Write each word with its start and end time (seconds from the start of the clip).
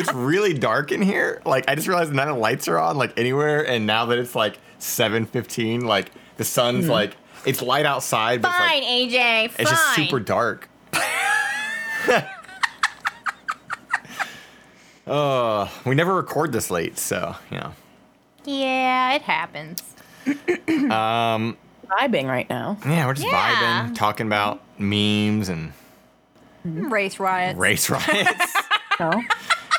it's 0.00 0.12
really 0.12 0.52
dark 0.54 0.90
in 0.92 1.02
here. 1.02 1.40
Like 1.44 1.64
I 1.68 1.74
just 1.74 1.86
realized 1.88 2.12
none 2.12 2.28
of 2.28 2.34
the 2.36 2.40
lights 2.40 2.68
are 2.68 2.78
on 2.78 2.96
like 2.96 3.18
anywhere, 3.18 3.66
and 3.66 3.86
now 3.86 4.06
that 4.06 4.18
it's 4.18 4.34
like 4.34 4.58
seven 4.78 5.26
fifteen, 5.26 5.84
like 5.84 6.10
the 6.36 6.44
sun's 6.44 6.88
like 6.88 7.16
it's 7.46 7.62
light 7.62 7.86
outside, 7.86 8.42
but 8.42 8.50
Fine, 8.52 8.82
it's, 8.82 8.86
like, 9.14 9.22
AJ. 9.22 9.50
Fine. 9.50 9.56
it's 9.60 9.70
just 9.70 9.94
super 9.94 10.20
dark. 10.20 10.68
Uh, 15.06 15.68
we 15.84 15.94
never 15.94 16.14
record 16.14 16.52
this 16.52 16.70
late, 16.70 16.96
so 16.98 17.34
you 17.50 17.58
know. 17.58 17.72
Yeah, 18.44 19.14
it 19.14 19.22
happens. 19.22 19.82
Um, 20.68 21.56
vibing 21.88 22.26
right 22.28 22.48
now. 22.48 22.76
Yeah, 22.86 23.06
we're 23.06 23.14
just 23.14 23.26
Yeah. 23.26 23.86
vibing, 23.88 23.94
talking 23.96 24.26
about 24.26 24.60
memes 24.78 25.48
and 25.48 25.72
Race 26.64 27.18
riots. 27.18 27.58
race 27.58 27.90
riots, 27.90 28.56
No. 29.00 29.22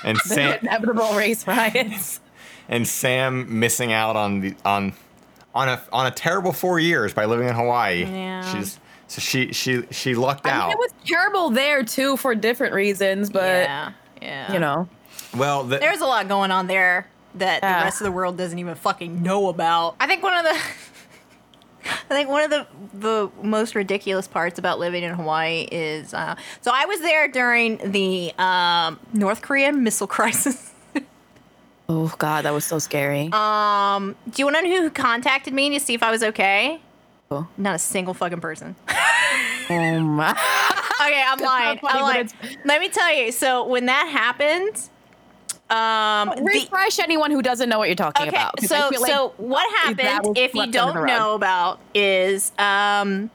And 0.03 0.17
Sam 0.19 0.59
Inevitable 0.61 1.13
race 1.15 1.45
riots. 1.47 2.19
and 2.69 2.87
Sam 2.87 3.59
missing 3.59 3.91
out 3.91 4.15
on 4.15 4.41
the 4.41 4.55
on 4.65 4.93
on 5.53 5.69
a 5.69 5.81
on 5.91 6.07
a 6.07 6.11
terrible 6.11 6.51
four 6.53 6.79
years 6.79 7.13
by 7.13 7.25
living 7.25 7.47
in 7.47 7.55
Hawaii. 7.55 8.03
Yeah. 8.05 8.53
She's 8.53 8.79
so 9.07 9.19
she 9.21 9.51
she 9.53 9.83
she 9.91 10.15
lucked 10.15 10.47
I 10.47 10.51
out. 10.51 10.67
mean, 10.69 10.71
it 10.73 10.79
was 10.79 10.93
terrible 11.05 11.49
there 11.49 11.83
too 11.83 12.15
for 12.17 12.33
different 12.35 12.73
reasons, 12.73 13.29
but 13.29 13.41
yeah, 13.65 13.91
yeah. 14.21 14.53
you 14.53 14.59
know, 14.59 14.87
well, 15.35 15.63
the, 15.63 15.77
there's 15.79 16.01
a 16.01 16.05
lot 16.05 16.27
going 16.27 16.51
on 16.51 16.67
there 16.67 17.07
that 17.35 17.61
Yeah. 17.61 17.79
the 17.79 17.83
rest 17.85 18.01
of 18.01 18.05
the 18.05 18.11
world 18.11 18.37
doesn't 18.37 18.57
even 18.59 18.75
fucking 18.75 19.21
know 19.21 19.49
about. 19.49 19.95
I 19.99 20.07
think 20.07 20.23
one 20.23 20.33
of 20.37 20.43
the 20.45 20.59
I 21.85 22.13
think 22.13 22.29
one 22.29 22.43
of 22.43 22.49
the 22.49 22.67
the 22.93 23.31
most 23.41 23.73
ridiculous 23.75 24.27
parts 24.27 24.59
about 24.59 24.79
living 24.79 25.03
in 25.03 25.13
Hawaii 25.13 25.67
is 25.71 26.13
uh, 26.13 26.35
so 26.61 26.71
I 26.73 26.85
was 26.85 26.99
there 27.01 27.27
during 27.27 27.77
the 27.91 28.33
um, 28.37 28.99
North 29.13 29.41
Korean 29.41 29.83
missile 29.83 30.07
crisis. 30.17 30.71
oh 31.89 32.13
god, 32.17 32.45
that 32.45 32.53
was 32.53 32.65
so 32.65 32.79
scary. 32.79 33.29
Um, 33.31 34.15
do 34.29 34.41
you 34.41 34.45
want 34.45 34.57
to 34.57 34.63
know 34.63 34.81
who 34.81 34.89
contacted 34.89 35.53
me 35.53 35.69
to 35.71 35.79
see 35.79 35.93
if 35.93 36.03
I 36.03 36.11
was 36.11 36.23
okay? 36.23 36.81
Oh. 37.31 37.47
Not 37.57 37.75
a 37.75 37.79
single 37.79 38.13
fucking 38.13 38.41
person. 38.41 38.75
oh 38.89 38.93
my. 40.01 40.31
Okay, 40.31 41.23
I'm 41.25 41.39
lying. 41.39 41.79
funny, 41.79 41.99
I'm 41.99 42.01
lying. 42.03 42.29
Let 42.65 42.81
me 42.81 42.89
tell 42.89 43.15
you. 43.15 43.31
So 43.31 43.65
when 43.65 43.85
that 43.85 44.07
happened, 44.11 44.89
um, 45.71 46.33
the- 46.35 46.43
Refresh 46.43 46.99
anyone 46.99 47.31
who 47.31 47.41
doesn't 47.41 47.69
know 47.69 47.79
what 47.79 47.87
you're 47.87 47.95
talking 47.95 48.27
about. 48.27 48.55
Okay, 48.57 48.65
about. 48.65 48.91
so 48.93 48.99
like 49.01 49.11
so 49.11 49.33
what 49.37 49.69
happened? 49.77 50.37
If 50.37 50.53
you 50.53 50.71
don't 50.71 51.05
know 51.05 51.33
about 51.35 51.79
is 51.95 52.51
um, 52.59 53.29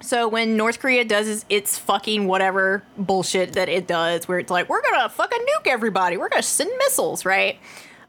so 0.00 0.28
when 0.28 0.56
North 0.56 0.78
Korea 0.78 1.04
does 1.04 1.28
its- 1.28 1.44
its 1.48 1.78
fucking 1.78 2.26
whatever 2.28 2.84
bullshit 2.96 3.54
that 3.54 3.68
it 3.68 3.86
does, 3.86 4.28
where 4.28 4.38
it's 4.38 4.50
like 4.50 4.68
we're 4.68 4.82
gonna 4.82 5.08
fucking 5.08 5.40
nuke 5.40 5.66
everybody, 5.66 6.16
we're 6.16 6.28
gonna 6.28 6.42
send 6.42 6.70
missiles, 6.78 7.24
right? 7.24 7.58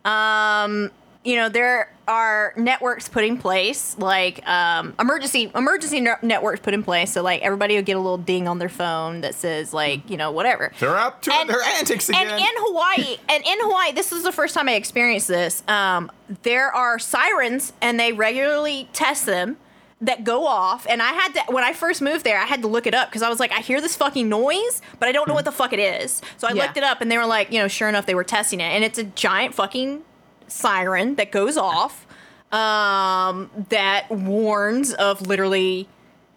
Um, 0.06 0.91
you 1.30 1.35
know 1.35 1.47
there 1.49 1.91
are 2.08 2.53
networks 2.58 3.08
put 3.08 3.23
in 3.23 3.38
place 3.38 3.95
like 3.99 4.45
um, 4.47 4.95
emergency 4.99 5.52
emergency 5.53 5.99
ne- 6.02 6.16
networks 6.23 6.59
put 6.59 6.73
in 6.73 6.81
place, 6.83 7.13
so 7.13 7.22
like 7.22 7.41
everybody 7.44 7.75
will 7.75 7.83
get 7.83 7.95
a 7.95 7.99
little 7.99 8.17
ding 8.17 8.47
on 8.47 8.58
their 8.58 8.69
phone 8.69 9.22
that 9.22 9.35
says 9.35 9.73
like 9.73 10.09
you 10.09 10.17
know 10.17 10.31
whatever. 10.31 10.72
they're 10.80 10.97
up 10.97 11.22
to 11.23 11.33
And- 11.33 11.47
their 11.50 11.61
antics 11.77 12.09
again. 12.09 12.27
And 12.27 12.39
in 12.39 12.47
Hawaii, 12.55 13.17
and 13.30 13.44
in 13.45 13.57
Hawaii, 13.61 13.91
this 13.91 14.11
is 14.11 14.23
the 14.23 14.31
first 14.31 14.55
time 14.55 14.67
I 14.67 14.73
experienced 14.73 15.27
this. 15.27 15.61
Um, 15.67 16.11
there 16.44 16.72
are 16.72 16.97
sirens, 16.97 17.73
and 17.81 18.00
they 18.00 18.11
regularly 18.11 18.89
test 18.94 19.25
them 19.27 19.57
that 20.02 20.23
go 20.23 20.47
off. 20.47 20.88
And 20.89 21.02
I 21.02 21.11
had 21.11 21.33
to, 21.33 21.41
when 21.53 21.63
I 21.63 21.73
first 21.73 22.01
moved 22.01 22.23
there, 22.23 22.39
I 22.39 22.45
had 22.45 22.62
to 22.62 22.68
look 22.69 22.88
it 22.88 22.94
up 22.94 23.09
because 23.09 23.22
I 23.22 23.28
was 23.29 23.39
like, 23.39 23.51
I 23.51 23.59
hear 23.59 23.81
this 23.81 23.95
fucking 23.97 24.29
noise, 24.29 24.81
but 24.97 25.09
I 25.09 25.12
don't 25.12 25.28
know 25.28 25.34
what 25.34 25.44
the 25.45 25.51
fuck 25.51 25.73
it 25.73 25.79
is. 25.79 26.22
So 26.38 26.47
I 26.47 26.53
Yeah. 26.53 26.63
looked 26.63 26.78
it 26.78 26.84
up, 26.84 27.01
and 27.01 27.12
they 27.12 27.18
were 27.18 27.25
like, 27.25 27.51
you 27.51 27.59
know, 27.59 27.68
sure 27.68 27.89
enough, 27.89 28.06
they 28.06 28.16
were 28.16 28.23
testing 28.23 28.62
it, 28.62 28.72
and 28.72 28.84
it's 28.84 28.97
a 28.97 29.03
giant 29.03 29.53
fucking 29.56 30.03
siren 30.50 31.16
that 31.16 31.32
goes 31.32 31.58
off 31.58 32.06
um, 32.52 33.50
that 33.70 34.10
warns 34.10 34.94
of 34.94 35.26
literally 35.28 35.88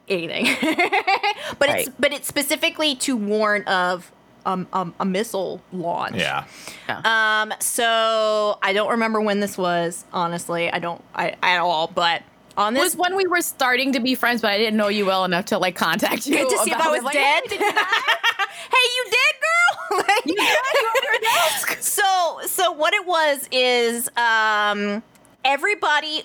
anything. 0.09 0.45
but 1.59 1.69
it's 1.71 1.89
but 1.99 2.12
it's 2.12 2.28
specifically 2.28 2.95
to 2.97 3.17
warn 3.17 3.62
of 3.65 4.12
um, 4.45 4.67
um, 4.73 4.95
a 4.99 5.05
missile 5.05 5.62
launch. 5.73 6.17
yeah, 6.17 6.45
Um. 6.89 7.55
So 7.61 8.59
I 8.62 8.73
don't 8.73 8.91
remember 8.91 9.21
when 9.21 9.41
this 9.41 9.56
was. 9.56 10.05
Honestly, 10.12 10.71
I 10.71 10.79
don't. 10.79 11.03
I 11.15 11.37
at 11.43 11.61
all. 11.61 11.87
But 11.89 12.23
on 12.56 12.76
It 12.76 12.80
this, 12.80 12.94
was 12.94 12.96
when 12.96 13.16
we 13.16 13.26
were 13.26 13.40
starting 13.40 13.92
to 13.92 14.00
be 14.00 14.14
friends, 14.14 14.40
but 14.42 14.50
I 14.50 14.58
didn't 14.58 14.76
know 14.76 14.88
you 14.88 15.06
well 15.06 15.24
enough 15.24 15.46
to 15.46 15.58
like 15.58 15.74
contact 15.76 16.26
you 16.26 16.36
to 16.48 16.58
see 16.58 16.70
if 16.70 16.76
I 16.80 16.90
was 16.90 17.02
Like, 17.02 17.14
dead. 17.14 17.42
"Hey, 17.44 17.48
did 17.56 17.60
you 17.60 17.72
die? 17.72 17.80
hey, 18.72 18.88
you 18.96 19.04
dead, 19.04 19.34
girl? 19.40 19.98
Like- 20.08 20.26
You 20.26 20.34
died? 20.36 20.74
You 20.80 20.88
under 20.88 21.18
a 21.18 21.20
desk?" 21.22 21.76
so 21.82 22.40
so 22.46 22.72
what 22.72 22.94
it 22.94 23.06
was 23.06 23.48
is 23.52 24.08
um 24.16 25.02
everybody 25.44 26.24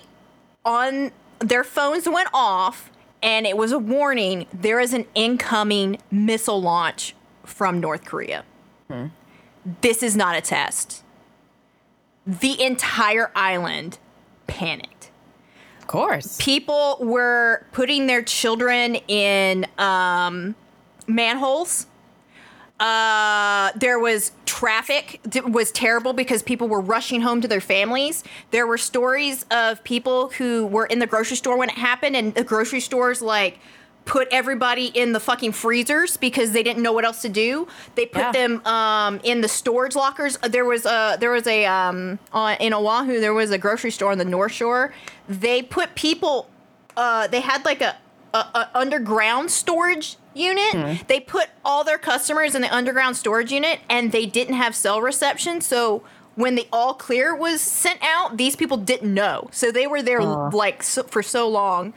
on 0.64 1.10
their 1.40 1.64
phones 1.64 2.08
went 2.08 2.28
off 2.32 2.90
and 3.22 3.46
it 3.46 3.56
was 3.56 3.72
a 3.72 3.78
warning 3.78 4.46
there 4.52 4.80
is 4.80 4.92
an 4.92 5.04
incoming 5.14 5.98
missile 6.10 6.60
launch 6.60 7.14
from 7.44 7.80
North 7.80 8.04
Korea. 8.04 8.44
This 9.82 10.02
is 10.02 10.16
not 10.16 10.36
a 10.36 10.40
test. 10.40 11.02
The 12.26 12.62
entire 12.62 13.30
island 13.34 13.98
panicked. 14.46 14.97
Of 15.88 15.92
course. 15.92 16.36
People 16.38 16.98
were 17.00 17.64
putting 17.72 18.08
their 18.08 18.20
children 18.20 18.96
in 19.08 19.66
um, 19.78 20.54
manholes. 21.06 21.86
Uh, 22.78 23.72
there 23.74 23.98
was 23.98 24.32
traffic 24.44 25.18
that 25.24 25.50
was 25.50 25.72
terrible 25.72 26.12
because 26.12 26.42
people 26.42 26.68
were 26.68 26.82
rushing 26.82 27.22
home 27.22 27.40
to 27.40 27.48
their 27.48 27.62
families. 27.62 28.22
There 28.50 28.66
were 28.66 28.76
stories 28.76 29.46
of 29.50 29.82
people 29.82 30.28
who 30.28 30.66
were 30.66 30.84
in 30.84 30.98
the 30.98 31.06
grocery 31.06 31.38
store 31.38 31.56
when 31.56 31.70
it 31.70 31.78
happened, 31.78 32.16
and 32.16 32.34
the 32.34 32.44
grocery 32.44 32.80
stores 32.80 33.22
like 33.22 33.58
put 34.08 34.26
everybody 34.32 34.86
in 34.86 35.12
the 35.12 35.20
fucking 35.20 35.52
freezers 35.52 36.16
because 36.16 36.52
they 36.52 36.62
didn't 36.62 36.82
know 36.82 36.92
what 36.92 37.04
else 37.04 37.20
to 37.22 37.28
do. 37.28 37.68
They 37.94 38.06
put 38.06 38.22
Yeah. 38.22 38.32
them 38.32 38.66
um, 38.66 39.20
in 39.22 39.42
the 39.42 39.48
storage 39.48 39.94
lockers. 39.94 40.38
There 40.38 40.64
was 40.64 40.86
a 40.86 41.16
there 41.20 41.30
was 41.30 41.46
a 41.46 41.66
um, 41.66 42.18
on, 42.32 42.56
in 42.56 42.72
Oahu 42.74 43.20
there 43.20 43.34
was 43.34 43.50
a 43.50 43.58
grocery 43.58 43.90
store 43.92 44.10
on 44.10 44.18
the 44.18 44.24
North 44.24 44.52
Shore. 44.52 44.92
They 45.28 45.62
put 45.62 45.94
people. 45.94 46.48
Uh, 46.96 47.28
they 47.28 47.40
had 47.40 47.64
like 47.64 47.80
a, 47.82 47.96
a, 48.34 48.38
a 48.38 48.70
underground 48.74 49.50
storage 49.50 50.16
unit. 50.34 51.06
They 51.06 51.20
put 51.20 51.48
all 51.64 51.84
their 51.84 51.98
customers 51.98 52.54
in 52.54 52.62
the 52.62 52.74
underground 52.74 53.16
storage 53.16 53.52
unit, 53.52 53.80
and 53.90 54.10
they 54.10 54.24
didn't 54.26 54.54
have 54.54 54.74
cell 54.74 55.00
reception. 55.02 55.60
So 55.60 56.02
when 56.34 56.54
the 56.54 56.66
all 56.72 56.94
clear 56.94 57.34
was 57.36 57.60
sent 57.60 58.00
out, 58.02 58.36
these 58.38 58.56
people 58.56 58.78
didn't 58.78 59.12
know. 59.12 59.48
So 59.52 59.70
they 59.70 59.86
were 59.86 60.02
there 60.02 60.22
like 60.22 60.82
so, 60.82 61.02
for 61.02 61.22
so 61.22 61.46
long. 61.48 61.92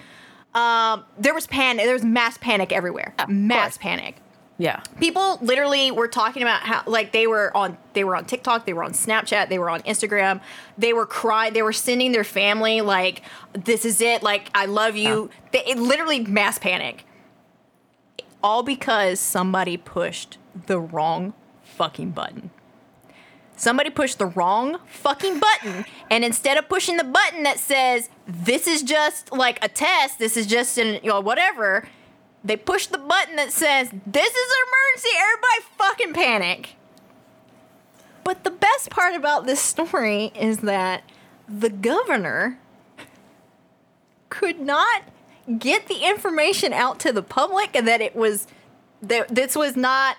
Um, 0.53 1.05
there 1.17 1.33
was 1.33 1.47
panic. 1.47 1.85
There 1.85 1.93
was 1.93 2.03
mass 2.03 2.37
panic 2.37 2.71
everywhere. 2.71 3.13
mass 3.27 3.73
course. 3.73 3.77
panic 3.77 4.15
Yeah. 4.57 4.81
people 4.99 5.39
literally 5.41 5.91
were 5.91 6.07
talking 6.09 6.43
about 6.43 6.61
how 6.61 6.83
like 6.85 7.13
they 7.13 7.25
were 7.25 7.55
on 7.55 7.77
they 7.93 8.03
were 8.03 8.15
on 8.15 8.25
TikTok, 8.25 8.65
they 8.65 8.73
were 8.73 8.83
on 8.83 8.91
Snapchat, 8.91 9.49
they 9.49 9.57
were 9.59 9.69
on 9.69 9.81
Instagram, 9.83 10.41
they 10.77 10.93
were 10.93 11.05
crying, 11.05 11.53
they 11.53 11.61
were 11.63 11.73
sending 11.73 12.11
their 12.11 12.23
family 12.25 12.81
like 12.81 13.21
this 13.53 13.85
is 13.85 14.01
it, 14.01 14.23
like 14.23 14.49
I 14.53 14.65
love 14.65 14.95
you. 14.95 15.29
They, 15.51 15.63
it 15.65 15.77
literally 15.77 16.19
mass 16.19 16.59
panic. 16.59 17.05
All 18.43 18.63
because 18.63 19.19
somebody 19.19 19.77
pushed 19.77 20.37
the 20.67 20.79
wrong 20.79 21.33
fucking 21.63 22.11
button. 22.11 22.49
Somebody 23.61 23.91
pushed 23.91 24.17
the 24.17 24.25
wrong 24.25 24.79
fucking 24.87 25.39
button, 25.39 25.85
and 26.09 26.25
instead 26.25 26.57
of 26.57 26.67
pushing 26.67 26.97
the 26.97 27.03
button 27.03 27.43
that 27.43 27.59
says 27.59 28.09
this 28.25 28.65
is 28.65 28.81
just 28.81 29.31
like 29.31 29.63
a 29.63 29.67
test, 29.67 30.17
this 30.17 30.35
is 30.35 30.47
just 30.47 30.79
an 30.79 30.99
you 31.03 31.09
know 31.09 31.19
whatever, 31.19 31.87
they 32.43 32.57
push 32.57 32.87
the 32.87 32.97
button 32.97 33.35
that 33.35 33.51
says 33.51 33.91
this 33.91 34.33
is 34.33 34.51
an 34.51 34.67
emergency. 34.67 35.09
Everybody 35.15 35.75
fucking 35.77 36.13
panic. 36.13 36.75
But 38.23 38.45
the 38.45 38.49
best 38.49 38.89
part 38.89 39.13
about 39.13 39.45
this 39.45 39.59
story 39.59 40.31
is 40.33 40.61
that 40.61 41.03
the 41.47 41.69
governor 41.69 42.57
could 44.29 44.59
not 44.59 45.03
get 45.59 45.87
the 45.87 45.99
information 46.03 46.73
out 46.73 46.99
to 47.01 47.13
the 47.13 47.21
public 47.21 47.75
and 47.75 47.87
that 47.87 48.01
it 48.01 48.15
was 48.15 48.47
that 49.03 49.27
this 49.27 49.55
was 49.55 49.75
not 49.75 50.17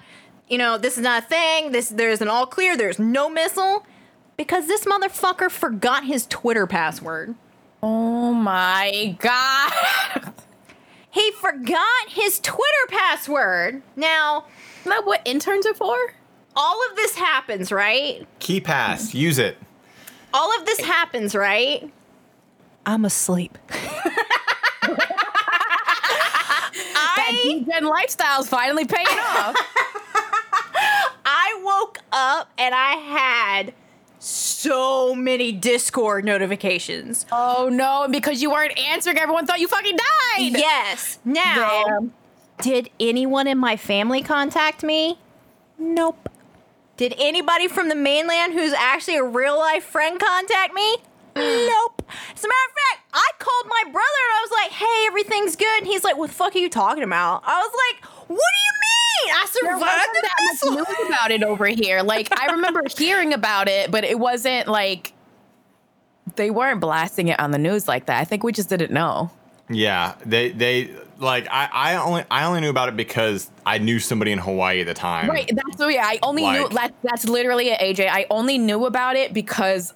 you 0.53 0.59
know 0.59 0.77
this 0.77 0.99
is 0.99 1.03
not 1.03 1.23
a 1.25 1.27
thing. 1.27 1.73
This 1.73 1.89
there's 1.89 2.21
an 2.21 2.29
all 2.29 2.47
clear. 2.47 2.77
There's 2.77 2.99
no 2.99 3.29
missile. 3.31 3.87
Because 4.37 4.67
this 4.67 4.85
motherfucker 4.85 5.51
forgot 5.51 6.05
his 6.05 6.27
twitter 6.27 6.67
password. 6.67 7.35
Oh 7.83 8.33
my 8.35 9.17
god. 9.19 10.33
he 11.11 11.31
forgot 11.33 12.09
his 12.09 12.39
twitter 12.41 12.87
password. 12.89 13.83
Now 13.97 14.45
Isn't 14.81 14.91
that 14.91 15.07
what 15.07 15.23
interns 15.25 15.67
are 15.67 15.75
for? 15.75 15.97
all 16.55 16.79
of 16.91 16.97
this 16.97 17.15
happens 17.17 17.73
right? 17.73 18.27
KeePass, 18.41 19.15
use 19.15 19.39
it. 19.39 19.57
all 20.35 20.55
of 20.59 20.67
this 20.67 20.81
happens 20.81 21.35
right? 21.35 21.91
I'm 22.85 23.07
asleep. 23.07 23.57
That 26.75 27.33
I, 27.45 27.65
gen 27.71 27.85
lifestyle's 27.85 28.49
finally 28.49 28.85
paying 28.87 29.07
off. 29.07 29.57
I 30.53 31.61
woke 31.63 31.99
up 32.13 32.51
and 32.59 32.75
I 32.75 32.93
had 32.95 33.75
so 34.19 35.15
many 35.15 35.53
Discord 35.53 36.25
notifications. 36.25 37.27
Oh 37.33 37.69
no! 37.73 38.05
And 38.05 38.13
because 38.13 38.41
you 38.43 38.51
weren't 38.51 38.79
answering, 38.79 39.19
everyone 39.19 39.47
thought 39.47 39.61
you 39.61 39.69
fucking 39.69 39.97
died. 39.97 40.53
Yes. 40.53 41.19
Now, 41.25 41.85
Damn. 41.87 42.13
did 42.61 42.91
anyone 43.01 43.47
in 43.47 43.59
my 43.59 43.77
family 43.77 44.23
contact 44.23 44.83
me? 44.83 45.19
Nope. 45.79 46.29
Did 46.97 47.15
anybody 47.19 47.67
from 47.67 47.89
the 47.89 47.95
mainland 47.97 48.53
who's 48.53 48.73
actually 48.73 49.17
a 49.17 49.25
real 49.25 49.59
life 49.59 49.83
friend 49.85 50.21
contact 50.21 50.75
me? 50.75 50.99
Nope. 51.35 52.03
As 52.35 52.45
a 52.45 52.49
matter 52.49 52.69
of 52.69 52.75
fact, 52.75 53.09
I 53.15 53.31
called 53.39 53.67
my 53.67 53.83
brother 53.91 53.97
and 53.97 54.33
I 54.35 54.41
was 54.43 54.51
like, 54.51 54.71
hey, 54.71 55.07
everything's 55.07 55.57
good. 55.57 55.79
And 55.79 55.87
he's 55.87 56.05
like, 56.05 56.17
what 56.17 56.29
the 56.29 56.35
fuck 56.35 56.55
are 56.55 56.59
you 56.59 56.69
talking 56.69 57.03
about? 57.03 57.43
I 57.47 57.59
was 57.59 57.73
like, 57.73 58.05
what 58.29 58.29
do 58.29 58.37
you 58.37 58.75
mean? 59.25 59.35
I 59.35 59.47
There 59.63 59.73
survived 59.73 59.81
wasn't 59.83 60.15
the 60.15 60.23
that 60.23 60.77
much 60.77 60.89
news 60.99 61.09
about 61.09 61.31
it 61.31 61.43
over 61.43 61.67
here. 61.67 62.03
Like 62.03 62.29
I 62.39 62.53
remember 62.53 62.83
hearing 62.99 63.33
about 63.35 63.69
it, 63.69 63.91
but 63.91 64.05
it 64.05 64.19
wasn't 64.19 64.69
like 64.69 65.13
they 66.37 66.51
weren't 66.51 66.81
blasting 66.81 67.29
it 67.29 67.39
on 67.41 67.51
the 67.51 67.59
news 67.59 67.89
like 67.89 68.07
that. 68.07 68.21
I 68.21 68.25
think 68.25 68.43
we 68.43 68.53
just 68.53 68.69
didn't 68.69 68.91
know. 68.93 69.31
Yeah, 69.69 70.15
they 70.27 70.51
they 70.51 70.91
like 71.19 71.47
I, 71.51 71.69
I 71.73 71.97
only 71.97 72.25
I 72.31 72.45
only 72.45 72.61
knew 72.61 72.71
about 72.71 72.89
it 72.89 72.97
because 72.97 73.51
I 73.65 73.79
knew 73.79 73.99
somebody 73.99 74.33
in 74.33 74.39
Hawaii 74.39 74.81
at 74.81 74.87
the 74.87 74.95
time. 74.95 75.29
Right. 75.31 75.51
That's 75.53 75.79
so 75.79 75.89
yeah. 75.89 76.05
I 76.05 76.19
only 76.23 76.43
knew 76.43 76.65
Like- 76.65 76.73
that. 76.75 76.95
That's 77.03 77.29
literally 77.29 77.69
it, 77.71 77.81
AJ. 77.81 78.09
I 78.11 78.27
only 78.31 78.59
knew 78.59 78.87
about 78.87 79.17
it 79.17 79.33
because 79.33 79.95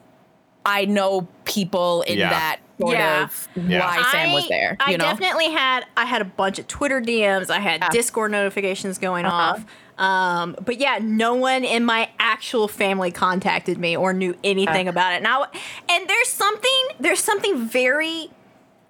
I 0.64 0.84
know 0.84 1.28
people 1.44 2.02
in 2.02 2.18
Yeah. 2.18 2.30
that 2.30 2.60
sort 2.80 2.92
Yeah. 2.94 3.24
of 3.24 3.48
Yeah. 3.56 3.80
why 3.86 4.02
Sam 4.12 4.32
was 4.32 4.48
there. 4.48 4.76
I 4.80 4.92
You 4.92 4.98
know. 4.98 5.04
definitely 5.04 5.50
had 5.50 5.86
I 5.96 6.04
had 6.04 6.20
a 6.22 6.26
bunch 6.26 6.58
of 6.58 6.66
Twitter 6.68 7.00
DMs. 7.00 7.50
I 7.50 7.58
had 7.58 7.80
Yeah. 7.80 7.88
Discord 7.90 8.30
notifications 8.32 8.98
going 8.98 9.24
Uh-huh. 9.26 9.54
off. 9.54 9.64
Um, 9.98 10.56
but 10.62 10.78
yeah, 10.78 10.98
no 11.00 11.34
one 11.34 11.64
in 11.64 11.84
my 11.84 12.10
actual 12.18 12.68
family 12.68 13.10
contacted 13.10 13.78
me 13.78 13.96
or 13.96 14.12
knew 14.12 14.36
anything 14.44 14.88
Uh. 14.88 14.90
about 14.90 15.14
it. 15.14 15.22
Now, 15.22 15.46
and 15.88 16.06
there's 16.08 16.28
something 16.28 16.70
there's 17.00 17.22
something 17.22 17.66
very 17.66 18.30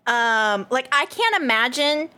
um, 0.09 0.67
like 0.71 0.89
I 0.93 1.06
can't 1.06 1.43
imagine 1.43 2.11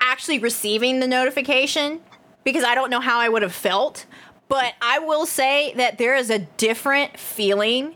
actually 0.00 0.38
receiving 0.40 0.98
the 1.00 1.06
notification 1.06 2.00
because 2.44 2.64
I 2.64 2.74
don't 2.74 2.90
know 2.90 3.00
how 3.00 3.18
I 3.20 3.28
would 3.28 3.42
have 3.42 3.54
felt. 3.54 4.06
But 4.48 4.74
I 4.82 4.98
will 4.98 5.24
say 5.24 5.72
that 5.76 5.98
there 5.98 6.14
is 6.14 6.28
a 6.30 6.40
different 6.40 7.18
feeling 7.18 7.94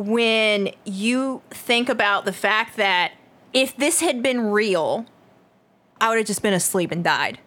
when 0.00 0.70
you 0.86 1.42
think 1.50 1.88
about 1.90 2.24
the 2.24 2.32
fact 2.32 2.76
that 2.78 3.12
if 3.52 3.76
this 3.76 4.00
had 4.00 4.22
been 4.22 4.40
real, 4.50 5.04
I 6.00 6.08
would 6.08 6.16
have 6.18 6.26
just 6.26 6.40
been 6.42 6.54
asleep 6.54 6.90
and 6.90 7.04
died. 7.04 7.38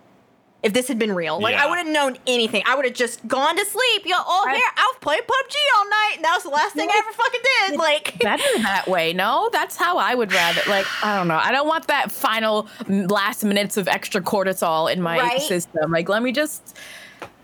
If 0.61 0.71
this 0.71 0.87
had 0.87 0.97
been 0.97 1.11
real, 1.13 1.41
like 1.41 1.55
I 1.55 1.67
wouldn't 1.69 1.89
known 1.89 2.15
anything. 2.25 2.63
I 2.65 2.75
would 2.75 2.85
have 2.85 2.93
just 2.93 3.27
gone 3.27 3.57
to 3.57 3.65
sleep. 3.65 4.03
Yo, 4.05 4.15
oh, 4.17 4.45
I- 4.47 4.53
here 4.53 4.63
I 4.77 4.91
was 4.93 4.97
playing 5.01 5.23
PUBG 5.23 5.55
all 5.77 5.89
night, 5.89 6.11
and 6.17 6.23
that 6.23 6.35
was 6.35 6.43
the 6.43 6.49
last 6.51 6.73
thing 6.73 6.87
I 6.89 7.01
ever 7.05 7.11
fucking 7.11 7.41
did. 7.71 7.77
Like, 7.79 8.19
better 8.21 8.61
that 8.63 8.87
way. 8.87 9.11
No, 9.11 9.49
that's 9.51 9.75
how 9.75 9.97
I 9.97 10.15
would 10.15 10.31
rather. 10.31 10.61
Like, 10.69 10.85
I 11.03 11.17
don't 11.17 11.27
know. 11.27 11.35
I 11.41 11.51
don't 11.51 11.67
want 11.67 11.87
that 11.87 12.13
final 12.13 12.69
last 12.87 13.43
minutes 13.43 13.75
of 13.75 13.89
extra 13.89 14.21
cortisol 14.21 14.89
in 14.93 15.01
my 15.01 15.17
Right? 15.17 15.41
system. 15.41 15.91
Like, 15.91 16.07
let 16.07 16.23
me 16.23 16.31
just. 16.31 16.77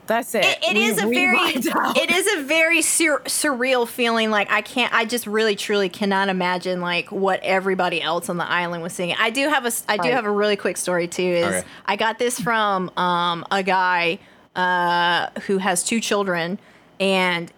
That's 0.10 0.36
it. 0.36 0.44
it, 0.44 0.58
it 0.64 0.74
We- 0.76 0.84
is 0.84 0.98
a 1.02 1.08
very 1.08 1.38
it 1.40 2.12
is 2.12 2.34
a 2.40 2.44
very 2.44 2.82
sur- 2.82 3.22
surreal 3.22 3.88
feeling 3.88 4.30
like 4.32 4.52
i 4.52 4.62
can't 4.62 4.92
i 4.94 5.06
just 5.06 5.26
really 5.28 5.56
truly 5.56 5.88
cannot 5.88 6.28
imagine 6.28 6.82
like 6.82 7.12
what 7.12 7.40
everybody 7.44 8.02
else 8.02 8.28
on 8.28 8.36
the 8.38 8.44
island 8.50 8.84
was 8.84 8.92
seeing 8.92 9.16
i 9.20 9.30
do 9.30 9.48
have 9.48 9.66
a 9.66 9.72
I 9.88 9.96
do 9.98 10.10
have 10.10 10.26
a 10.26 10.32
really 10.32 10.56
quick 10.58 10.76
story 10.78 11.08
too 11.08 11.22
is 11.24 11.46
Okay. 11.46 11.64
i 11.86 11.96
got 11.96 12.20
this 12.20 12.40
from 12.40 12.90
um, 12.98 13.46
a 13.52 13.64
guy 13.64 14.20
uh, 14.56 15.30
who 15.48 15.60
has 15.60 15.84
two 15.84 16.00
children 16.02 16.60
and 17.00 17.52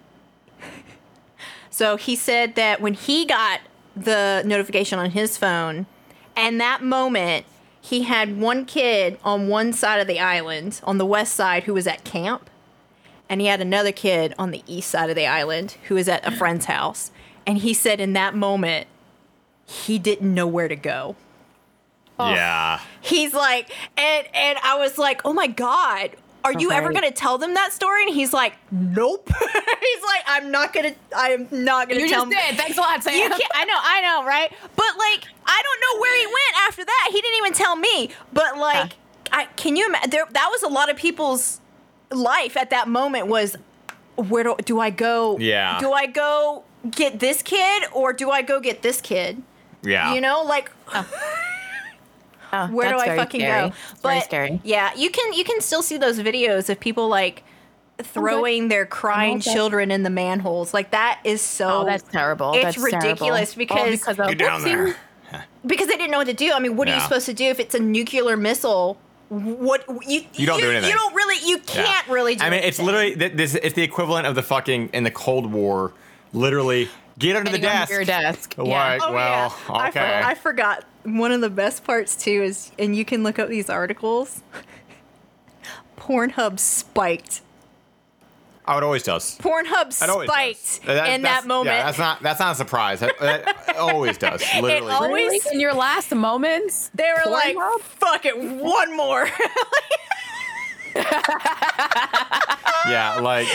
so 1.70 1.96
he 1.98 2.16
said 2.16 2.56
that 2.56 2.82
when 2.82 2.94
he 2.94 3.26
got 3.26 3.62
the 3.96 4.42
notification 4.46 5.00
on 5.00 5.10
his 5.12 5.38
phone, 5.38 5.86
and 6.36 6.62
that 6.62 6.82
moment, 6.84 7.46
he 7.82 8.04
had 8.04 8.40
one 8.40 8.66
kid 8.66 9.20
on 9.24 9.48
one 9.48 9.74
side 9.74 10.00
of 10.00 10.08
the 10.08 10.20
island, 10.20 10.80
on 10.84 10.98
the 10.98 11.06
west 11.06 11.34
side, 11.34 11.64
who 11.64 11.74
was 11.74 11.88
at 11.88 12.04
camp, 12.04 12.50
and 13.28 13.42
he 13.42 13.48
had 13.48 13.60
another 13.62 13.92
kid 13.92 14.34
on 14.38 14.52
the 14.52 14.64
east 14.68 14.90
side 14.92 15.10
of 15.10 15.16
the 15.16 15.26
island 15.26 15.78
who 15.88 15.96
was 15.96 16.08
at 16.08 16.26
a 16.26 16.32
friend's 16.32 16.66
house. 16.66 17.12
And 17.48 17.58
he 17.58 17.74
said 17.74 18.00
in 18.00 18.14
that 18.14 18.36
moment, 18.36 18.88
he 19.66 19.98
didn't 19.98 20.34
know 20.34 20.46
where 20.48 20.68
to 20.68 20.76
go. 20.76 21.16
Yeah. 22.20 22.80
He's 23.02 23.34
like, 23.34 23.72
and 23.98 24.28
and 24.36 24.60
I 24.64 24.78
was 24.78 25.00
like, 25.00 25.22
oh 25.26 25.34
my 25.34 25.48
god, 25.48 26.12
are 26.44 26.54
you 26.54 26.72
ever 26.72 26.94
gonna 26.94 27.10
tell 27.10 27.40
them 27.40 27.56
that 27.56 27.74
story? 27.74 28.04
And 28.04 28.14
he's 28.14 28.32
like, 28.32 28.54
nope. 28.72 29.28
he's 29.40 30.04
like, 30.04 30.24
I'm 30.28 30.52
not 30.52 30.72
gonna, 30.72 30.94
I'm 31.16 31.48
not 31.52 31.90
gonna 31.90 32.02
You 32.02 32.10
tell 32.10 32.26
just 32.26 32.32
them. 32.38 32.48
did. 32.50 32.58
Thanks 32.58 32.78
a 32.78 32.82
lot, 32.82 33.02
Sam. 33.04 33.16
You 33.16 33.28
can't, 33.30 33.42
I 33.56 33.66
know, 33.66 33.74
I 33.76 34.02
know, 34.02 34.26
right? 34.28 34.52
But 34.76 34.98
like, 35.00 35.24
I 35.62 35.64
don't 35.64 35.82
know 35.96 36.02
where 36.02 36.18
he 36.20 36.26
went 36.26 36.68
after 36.68 36.84
that. 36.86 37.10
He 37.12 37.22
didn't 37.22 37.38
even 37.38 37.54
tell 37.54 37.76
me. 37.76 38.10
But 38.34 38.58
like, 38.58 38.94
I 39.32 39.46
can 39.56 39.76
you 39.76 39.86
imagine? 39.88 40.12
That 40.32 40.48
was 40.52 40.64
a 40.64 40.68
lot 40.70 40.90
of 40.90 40.98
people's 40.98 41.60
life 42.12 42.58
at 42.58 42.70
that 42.72 42.88
moment. 42.88 43.28
Was 43.28 43.56
where 44.16 44.44
do 44.44 44.56
do 44.66 44.80
I 44.80 44.90
go? 44.90 45.38
Yeah. 45.40 45.80
Do 45.80 45.92
I 45.92 46.08
go 46.08 46.64
get 46.90 47.20
this 47.20 47.42
kid 47.42 47.84
or 47.94 48.12
do 48.14 48.30
I 48.32 48.42
go 48.42 48.60
get 48.60 48.82
this 48.82 49.02
kid? 49.02 49.42
Yeah. 49.84 50.14
You 50.14 50.22
know, 50.22 50.44
like 50.44 50.72
Oh, 50.94 51.08
oh 52.54 52.68
where 52.68 52.90
do 52.92 52.98
I 53.00 53.16
fucking 53.16 53.42
scary. 53.42 53.70
go? 53.70 53.76
It's 53.92 54.02
very 54.02 54.16
But 54.20 54.24
scary. 54.26 54.62
yeah, 54.64 54.92
you 54.96 55.10
can 55.10 55.34
you 55.34 55.44
can 55.44 55.62
still 55.62 55.82
see 55.84 55.98
those 55.98 56.20
videos 56.20 56.70
of 56.70 56.80
people 56.80 57.08
like 57.08 57.44
throwing 58.00 58.68
their 58.68 58.86
crying 58.86 59.40
children 59.40 59.92
in 59.92 60.04
the 60.04 60.10
manholes. 60.10 60.74
Like 60.74 60.92
that 60.92 61.20
is 61.24 61.42
so 61.42 61.82
Oh, 61.82 61.86
that's 61.86 62.04
terrible. 62.04 62.54
It's 62.54 62.64
That's 62.64 62.76
terrible. 62.78 62.98
ridiculous 63.00 63.52
All 63.54 63.58
because 63.58 63.92
because 63.92 64.20
of 64.20 64.28
Get 64.28 64.38
down 64.40 64.64
there. 64.64 64.96
Because 65.66 65.88
they 65.88 65.96
didn't 65.98 66.12
know 66.12 66.18
what 66.18 66.28
to 66.28 66.34
do. 66.34 66.52
I 66.54 66.60
mean, 66.60 66.76
what 66.76 66.88
are 66.90 66.96
you 66.96 67.02
supposed 67.02 67.26
to 67.28 67.34
do 67.34 67.46
if 67.46 67.60
it's 67.60 67.76
a 67.76 67.80
nuclear 67.80 68.36
missile? 68.38 68.98
What 69.30 69.86
you 70.08 70.24
You 70.34 70.46
don't 70.46 70.60
do 70.60 70.70
anything. 70.70 70.90
You 70.90 70.96
don't 70.96 71.16
really. 71.16 71.48
You 71.48 71.60
can't 71.60 72.08
really. 72.10 72.36
do 72.36 72.44
I 72.44 72.50
mean, 72.50 72.64
it's 72.64 72.80
literally 72.80 73.14
this. 73.16 73.56
It's 73.56 73.76
the 73.76 73.84
equivalent 73.84 74.28
of 74.28 74.36
the 74.36 74.44
fucking 74.44 74.90
in 74.94 75.04
the 75.06 75.12
Cold 75.12 75.52
War. 75.52 75.94
Literally, 76.34 76.90
get 77.18 77.36
under 77.38 77.50
the 77.52 77.58
Getting 77.60 77.70
under 77.80 77.82
desk. 77.82 77.92
your 77.92 78.06
desk. 78.06 78.56
All 78.58 78.68
Yeah. 78.68 78.78
right. 78.88 79.02
Oh, 79.02 79.14
well, 79.14 79.30
yeah. 79.70 79.74
I, 79.76 79.92
for- 79.92 80.00
okay. 80.00 80.22
I 80.24 80.36
forgot. 80.36 80.86
One 81.04 81.32
of 81.32 81.42
the 81.42 81.50
best 81.50 81.84
parts 81.86 82.16
too 82.16 82.44
is, 82.44 82.72
and 82.78 82.96
you 82.96 83.06
can 83.06 83.24
look 83.24 83.40
up 83.40 83.48
these 83.50 83.70
articles. 83.70 84.42
Pornhub 85.98 86.60
spiked. 86.60 87.42
Oh, 88.68 88.78
it 88.78 88.84
always 88.84 89.04
does. 89.04 89.38
Pornhub 89.40 90.08
always 90.08 90.30
spiked 90.30 90.86
does. 90.86 91.10
in 91.10 91.24
that 91.24 91.48
moment. 91.48 91.76
Yeah, 91.76 91.86
that's 91.86 91.98
not. 91.98 92.22
That's 92.22 92.40
not 92.40 92.52
a 92.54 92.56
surprise. 92.56 93.00
That, 93.00 93.18
that 93.20 93.76
always 93.78 94.18
does. 94.18 94.44
Literally. 94.62 94.92
always- 94.94 95.12
Really? 95.12 95.40
In 95.54 95.60
your 95.60 95.74
last 95.74 96.14
moments, 96.14 96.90
they 96.94 97.12
were 97.26 97.32
like, 97.32 97.58
"Fuck 97.82 98.26
it, 98.26 98.38
one 98.38 98.96
more." 98.96 99.28
Yeah, 102.88 103.20
like 103.22 103.48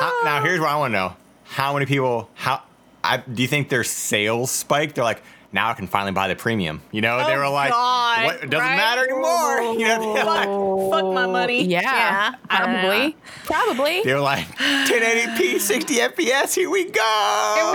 how, 0.00 0.20
now 0.24 0.42
here's 0.42 0.58
what 0.58 0.70
I 0.70 0.76
want 0.76 0.92
to 0.92 0.98
know: 0.98 1.16
How 1.44 1.74
many 1.74 1.84
people? 1.86 2.30
How 2.34 2.62
I, 3.02 3.18
do 3.18 3.42
you 3.42 3.48
think 3.48 3.68
their 3.68 3.84
sales 3.84 4.50
spiked? 4.50 4.94
They're 4.94 5.04
like, 5.04 5.22
now 5.54 5.70
I 5.70 5.74
can 5.74 5.86
finally 5.86 6.12
buy 6.12 6.28
the 6.28 6.34
premium. 6.36 6.82
You 6.90 7.00
know, 7.00 7.16
they 7.24 7.34
Oh, 7.34 7.38
were 7.38 7.48
like, 7.48 7.70
God, 7.70 8.24
what? 8.26 8.34
It 8.42 8.50
doesn't 8.50 8.66
right? 8.66 8.76
matter 8.76 9.02
anymore. 9.04 9.74
You 9.78 9.86
know, 9.88 10.14
they're 10.14 10.24
like, 10.24 10.48
fuck, 10.48 10.90
fuck 11.02 11.14
my 11.14 11.26
money. 11.26 11.64
Yeah, 11.64 12.34
I 12.50 12.58
don't 12.58 12.80
probably, 12.80 13.16
probably. 13.44 14.02
they 14.02 14.12
were 14.14 14.20
like 14.20 14.46
1080p, 14.58 15.58
60 15.60 15.94
FPS. 15.94 16.54
Here 16.54 16.68
we 16.70 16.84
go. 16.90 17.72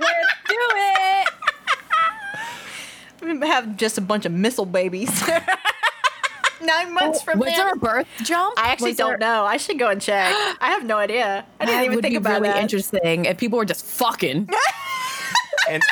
Let's 0.00 0.34
do 0.48 0.56
it. 0.58 1.28
We 3.40 3.46
have 3.48 3.76
just 3.76 3.98
a 3.98 4.00
bunch 4.00 4.24
of 4.26 4.32
missile 4.32 4.66
babies. 4.66 5.10
Nine 6.62 6.92
months 6.94 7.22
from 7.22 7.38
Was 7.38 7.50
now. 7.50 7.56
there 7.56 7.72
a 7.72 7.76
birth 7.76 8.06
jump? 8.22 8.58
I 8.58 8.68
actually 8.70 8.90
Was 8.90 8.96
don't 8.98 9.08
there- 9.10 9.18
know. 9.18 9.44
I 9.44 9.56
should 9.58 9.78
go 9.78 9.88
and 9.88 10.00
check. 10.00 10.32
I 10.60 10.70
have 10.70 10.84
no 10.84 10.96
idea. 10.96 11.44
I 11.60 11.64
didn't 11.64 11.76
That 11.78 11.84
even 11.84 11.96
would 11.96 12.02
think 12.02 12.12
be 12.12 12.16
about 12.16 12.40
really 12.40 12.52
that. 12.54 12.62
interesting 12.62 13.24
if 13.26 13.36
people 13.38 13.58
were 13.58 13.64
just 13.66 13.84
fucking. 13.84 14.48
And 15.68 15.82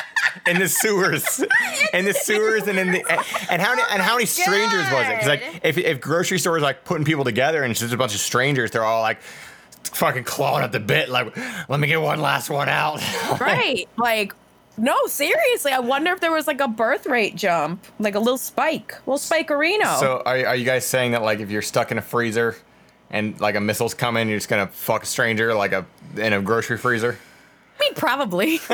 in 0.47 0.59
the 0.59 0.67
sewers, 0.67 1.43
in 1.93 2.05
the 2.05 2.13
sewers, 2.13 2.67
and 2.67 2.77
in 2.77 2.91
the 2.91 3.03
and 3.49 3.61
how 3.61 3.75
many 3.75 3.83
and 3.91 4.01
how 4.01 4.13
many 4.13 4.23
oh 4.23 4.25
strangers 4.25 4.85
was 4.91 5.07
it? 5.07 5.11
Because 5.11 5.27
like 5.27 5.61
if 5.63 5.77
if 5.77 6.01
grocery 6.01 6.39
stores 6.39 6.61
like 6.61 6.85
putting 6.85 7.05
people 7.05 7.23
together 7.23 7.63
and 7.63 7.71
it's 7.71 7.79
just 7.79 7.93
a 7.93 7.97
bunch 7.97 8.13
of 8.13 8.21
strangers, 8.21 8.71
they're 8.71 8.83
all 8.83 9.01
like 9.01 9.19
fucking 9.95 10.23
clawing 10.23 10.63
at 10.63 10.71
the 10.71 10.79
bit, 10.79 11.09
like 11.09 11.35
let 11.69 11.79
me 11.79 11.87
get 11.87 12.01
one 12.01 12.21
last 12.21 12.49
one 12.49 12.69
out. 12.69 13.01
right. 13.39 13.87
Like, 13.97 14.33
no, 14.77 14.95
seriously. 15.07 15.71
I 15.71 15.79
wonder 15.79 16.11
if 16.11 16.19
there 16.19 16.31
was 16.31 16.47
like 16.47 16.61
a 16.61 16.67
birth 16.67 17.05
rate 17.05 17.35
jump, 17.35 17.83
like 17.99 18.15
a 18.15 18.19
little 18.19 18.37
spike, 18.37 18.95
little 19.05 19.17
spike 19.17 19.47
spikerino. 19.47 19.99
So 19.99 20.21
are, 20.25 20.45
are 20.47 20.55
you 20.55 20.65
guys 20.65 20.85
saying 20.85 21.11
that 21.11 21.21
like 21.21 21.39
if 21.39 21.49
you're 21.49 21.61
stuck 21.61 21.91
in 21.91 21.97
a 21.97 22.01
freezer 22.01 22.55
and 23.09 23.39
like 23.39 23.55
a 23.55 23.61
missile's 23.61 23.93
coming, 23.93 24.27
you're 24.27 24.37
just 24.37 24.49
gonna 24.49 24.67
fuck 24.67 25.03
a 25.03 25.05
stranger 25.05 25.53
like 25.53 25.71
a 25.71 25.85
in 26.17 26.33
a 26.33 26.41
grocery 26.41 26.77
freezer? 26.77 27.17
I 27.79 27.83
mean, 27.83 27.93
probably. 27.95 28.59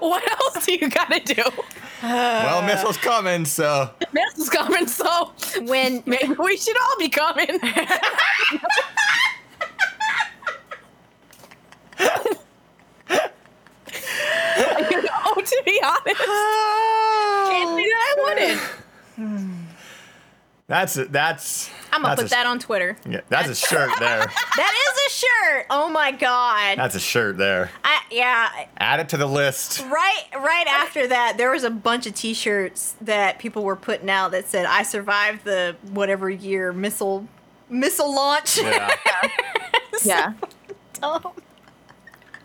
what 0.00 0.30
else 0.30 0.66
do 0.66 0.72
you 0.74 0.88
gotta 0.88 1.20
do? 1.20 1.44
well, 2.02 2.62
missiles 2.62 2.96
coming, 2.96 3.44
so 3.44 3.90
This 4.12 4.38
is 4.38 4.48
coming, 4.48 4.86
so 4.86 5.32
When 5.62 6.02
maybe 6.06 6.34
we 6.34 6.56
should 6.56 6.76
all 6.80 6.98
be 6.98 7.08
coming. 7.08 7.60
oh, 15.26 15.42
to 15.44 15.62
be 15.64 15.80
honest, 15.84 16.20
ah. 16.26 17.46
can't 17.50 17.76
say 17.76 17.84
that 17.84 18.00
I 18.00 18.14
wouldn't. 18.24 18.60
that's 20.68 20.94
that's. 20.94 21.70
I'm 21.92 22.02
gonna 22.02 22.14
that's 22.14 22.22
put 22.22 22.26
a, 22.26 22.34
that 22.34 22.46
on 22.46 22.58
Twitter. 22.58 22.96
Yeah, 23.08 23.22
that's 23.30 23.48
a 23.48 23.54
shirt 23.54 23.90
there. 23.98 24.30
That 24.56 24.74
is 24.74 25.06
a 25.06 25.26
shirt. 25.26 25.66
Oh 25.70 25.88
my 25.88 26.12
god. 26.12 26.78
That's 26.78 26.94
a 26.94 27.00
shirt 27.00 27.38
there. 27.38 27.70
I, 27.84 28.00
yeah. 28.10 28.66
Add 28.78 29.00
it 29.00 29.08
to 29.10 29.16
the 29.16 29.26
list. 29.26 29.80
Right, 29.80 30.24
right 30.36 30.66
after 30.66 31.06
that, 31.06 31.36
there 31.38 31.50
was 31.52 31.64
a 31.64 31.70
bunch 31.70 32.06
of 32.06 32.14
T-shirts 32.14 32.96
that 33.00 33.38
people 33.38 33.62
were 33.64 33.76
putting 33.76 34.10
out 34.10 34.32
that 34.32 34.46
said, 34.48 34.66
"I 34.66 34.82
survived 34.82 35.44
the 35.44 35.76
whatever 35.90 36.28
year 36.28 36.72
missile 36.72 37.26
missile 37.70 38.14
launch." 38.14 38.58
Yeah, 38.60 38.94
Yeah. 40.04 40.32
Dumb. 41.00 41.32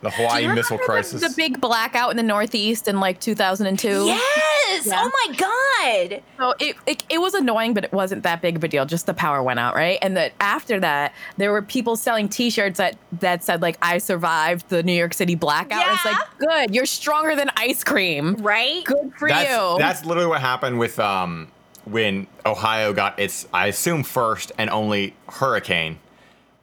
The 0.03 0.11
Hawaii 0.11 0.47
missile 0.47 0.77
crisis. 0.77 1.21
The 1.21 1.33
big 1.35 1.59
blackout 1.61 2.11
in 2.11 2.17
the 2.17 2.23
Northeast 2.23 2.87
in 2.87 2.99
like 2.99 3.19
2002. 3.21 4.05
Yes. 4.05 4.85
Yeah. 4.85 4.93
Oh 4.97 5.11
my 5.27 5.35
god. 5.35 6.21
So 6.37 6.53
it, 6.59 6.75
it 6.85 7.03
it 7.09 7.17
was 7.19 7.33
annoying, 7.33 7.73
but 7.73 7.85
it 7.85 7.93
wasn't 7.93 8.23
that 8.23 8.41
big 8.41 8.57
of 8.57 8.63
a 8.63 8.67
deal. 8.67 8.85
Just 8.85 9.05
the 9.05 9.13
power 9.13 9.41
went 9.41 9.59
out, 9.59 9.75
right? 9.75 9.97
And 10.01 10.17
that 10.17 10.33
after 10.39 10.79
that, 10.81 11.13
there 11.37 11.51
were 11.51 11.61
people 11.61 11.95
selling 11.95 12.27
T-shirts 12.27 12.77
that 12.77 12.97
that 13.19 13.43
said 13.43 13.61
like 13.61 13.77
"I 13.81 13.97
survived 13.97 14.69
the 14.69 14.83
New 14.83 14.93
York 14.93 15.13
City 15.13 15.35
blackout." 15.35 15.83
It's 15.93 16.05
Yeah. 16.05 16.11
like 16.11 16.37
good, 16.37 16.75
you're 16.75 16.85
stronger 16.85 17.35
than 17.35 17.49
ice 17.55 17.83
cream. 17.83 18.35
Right. 18.35 18.83
Good 18.83 19.13
for 19.17 19.29
that's, 19.29 19.49
you. 19.49 19.75
That's 19.79 20.05
literally 20.05 20.29
what 20.29 20.41
happened 20.41 20.79
with 20.79 20.99
um 20.99 21.47
when 21.85 22.27
Ohio 22.45 22.93
got 22.93 23.19
its 23.19 23.47
I 23.53 23.67
assume 23.67 24.03
first 24.03 24.51
and 24.57 24.69
only 24.69 25.15
hurricane 25.29 25.99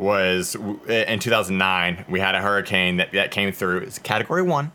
was 0.00 0.57
uh, 0.57 0.92
in 0.92 1.19
2009. 1.19 2.07
We 2.09 2.21
had 2.21 2.35
a 2.35 2.40
hurricane 2.40 2.97
that, 2.97 3.12
that 3.12 3.30
came 3.30 3.52
through. 3.52 3.78
It's 3.78 3.99
category 3.99 4.42
one, 4.42 4.73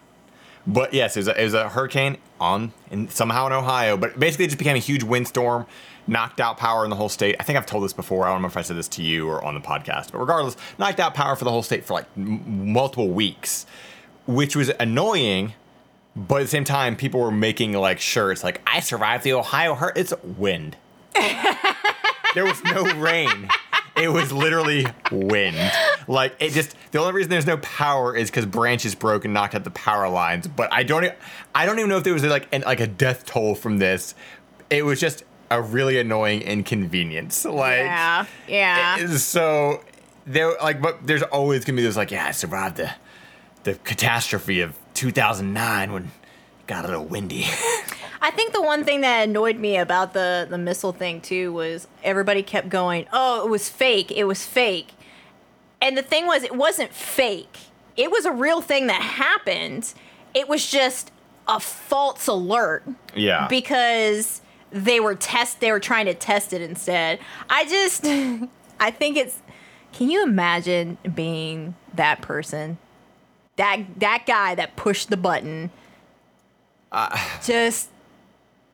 but 0.68 0.94
yes, 0.94 1.18
it 1.18 1.22
was 1.22 1.28
a, 1.28 1.42
it 1.42 1.44
was 1.44 1.54
a 1.54 1.70
hurricane 1.70 2.18
on 2.40 2.72
in, 2.92 3.10
somehow 3.10 3.48
in 3.48 3.54
Ohio. 3.54 3.98
But 3.98 4.20
basically, 4.20 4.46
it 4.46 4.50
just 4.50 4.60
became 4.60 4.76
a 4.76 4.80
huge 4.80 5.04
windstorm, 5.04 5.66
knocked 6.08 6.40
out 6.40 6.58
power 6.58 6.84
in 6.84 6.90
the 6.90 6.96
whole 6.96 7.10
state. 7.10 7.36
I 7.40 7.44
think 7.44 7.58
I've 7.58 7.66
told 7.66 7.84
this 7.84 7.94
before. 7.94 8.26
I 8.26 8.32
don't 8.32 8.42
know 8.42 8.48
if 8.48 8.56
I 8.56 8.62
said 8.62 8.78
this 8.78 8.88
to 8.90 9.04
you 9.04 9.28
or 9.28 9.44
on 9.44 9.56
the 9.56 9.62
podcast, 9.62 10.12
but 10.12 10.20
regardless, 10.20 10.56
knocked 10.78 11.00
out 11.00 11.14
power 11.16 11.36
for 11.36 11.44
the 11.44 11.52
whole 11.52 11.64
state 11.64 11.84
for 11.86 11.96
like 11.96 12.06
m- 12.16 12.72
multiple 12.74 13.10
weeks, 13.10 13.66
which 14.28 14.56
was 14.56 14.72
annoying. 14.80 15.54
But 16.16 16.36
at 16.36 16.44
the 16.44 16.48
same 16.48 16.64
time, 16.64 16.96
people 16.96 17.20
were 17.20 17.32
making 17.32 17.74
like 17.74 18.00
shirts 18.00 18.44
like 18.44 18.62
"I 18.66 18.80
survived 18.80 19.24
the 19.24 19.34
Ohio 19.34 19.76
hur 19.76 19.92
It's 19.96 20.14
wind. 20.24 20.78
there 22.36 22.46
was 22.46 22.64
no 22.64 22.84
rain. 22.96 23.50
It 23.96 24.10
was 24.10 24.32
literally 24.32 24.86
wind. 25.12 25.58
Like 26.08 26.36
it 26.40 26.52
just 26.52 26.76
the 26.92 27.00
only 27.00 27.14
reason 27.14 27.30
there's 27.30 27.48
no 27.48 27.58
power 27.58 28.16
is 28.16 28.30
because 28.30 28.46
branches 28.46 28.94
broke 28.94 29.26
and 29.26 29.34
knocked 29.34 29.56
out 29.56 29.64
the 29.64 29.72
power 29.72 30.10
lines. 30.10 30.48
But 30.48 30.72
I 30.74 30.84
don't 30.84 31.14
I 31.54 31.66
don't 31.66 31.80
even 31.80 31.90
know 31.90 31.98
if 31.98 32.04
there 32.04 32.14
was 32.14 32.24
like 32.24 32.48
an, 32.52 32.62
like 32.62 32.80
a 32.80 32.88
death 32.88 33.26
toll 33.26 33.56
from 33.56 33.78
this. 33.78 34.14
It 34.70 34.84
was 34.84 35.00
just 35.00 35.24
a 35.50 35.62
really 35.62 35.98
annoying 36.00 36.42
inconvenience. 36.42 37.46
Like 37.46 37.80
Yeah. 37.80 38.26
Yeah. 38.48 38.98
it 39.00 39.20
so 39.20 39.84
there 40.26 40.54
like 40.62 40.82
but 40.82 41.06
there's 41.08 41.24
always 41.24 41.64
gonna 41.64 41.78
be 41.78 41.84
this 41.84 41.96
like 41.96 42.12
yeah 42.12 42.28
I 42.28 42.32
survived 42.32 42.78
the 42.78 42.92
the 43.64 43.76
catastrophe 43.76 44.62
of 44.62 44.78
2009 44.96 45.92
when 45.94 46.12
got 46.68 46.86
a 46.86 46.88
little 46.88 47.06
windy. 47.06 47.46
I 48.22 48.32
think 48.32 48.54
the 48.54 48.62
one 48.62 48.84
thing 48.84 49.02
that 49.02 49.28
annoyed 49.28 49.58
me 49.58 49.78
about 49.78 50.14
the 50.14 50.48
the 50.50 50.58
missile 50.58 50.94
thing 50.94 51.22
too 51.22 51.54
was 51.54 51.88
everybody 52.04 52.42
kept 52.42 52.70
going, 52.70 53.06
"Oh, 53.14 53.46
it 53.46 53.50
was 53.50 53.70
fake. 53.70 54.12
It 54.12 54.26
was 54.26 54.46
fake." 54.46 54.94
And 55.82 55.98
the 55.98 56.02
thing 56.02 56.26
was 56.26 56.44
it 56.44 56.56
wasn't 56.56 56.94
fake. 56.94 57.58
It 57.96 58.12
was 58.12 58.26
a 58.26 58.32
real 58.32 58.62
thing 58.62 58.88
that 58.88 59.02
happened. 59.02 59.94
It 60.34 60.50
was 60.50 60.70
just 60.70 61.12
a 61.48 61.60
false 61.60 62.28
alert 62.28 62.84
yeah. 63.16 63.48
because 63.48 64.42
they 64.72 65.00
were 65.00 65.16
test 65.16 65.60
they 65.60 65.72
were 65.72 65.80
trying 65.80 66.06
to 66.08 66.14
test 66.14 66.54
it 66.54 66.62
instead. 66.62 67.20
I 67.50 67.66
just 67.66 68.06
I 68.80 68.92
think 68.92 69.18
it's 69.18 69.42
can 69.94 70.10
you 70.10 70.24
imagine 70.24 70.98
being 71.14 71.76
that 71.94 72.22
person? 72.22 72.78
That 73.56 73.82
that 73.98 74.26
guy 74.26 74.56
that 74.56 74.76
pushed 74.76 75.10
the 75.10 75.18
button. 75.18 75.72
Just 77.46 77.90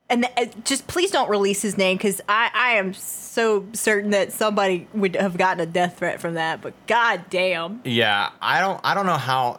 and 0.09 0.25
uh, 0.37 0.45
just 0.65 0.87
please 0.87 1.09
don't 1.11 1.29
release 1.29 1.61
his 1.61 1.77
name 1.77 1.97
because 1.97 2.21
I, 2.27 2.51
I 2.53 2.71
am 2.73 2.93
so 2.93 3.65
certain 3.73 4.11
that 4.11 4.31
somebody 4.33 4.87
would 4.93 5.15
have 5.15 5.37
gotten 5.37 5.61
a 5.61 5.65
death 5.65 5.97
threat 5.99 6.19
from 6.19 6.33
that. 6.35 6.61
But 6.61 6.73
god 6.87 7.25
damn, 7.29 7.81
yeah, 7.85 8.31
I 8.41 8.59
don't 8.59 8.79
I 8.83 8.93
don't 8.93 9.05
know 9.05 9.17
how 9.17 9.57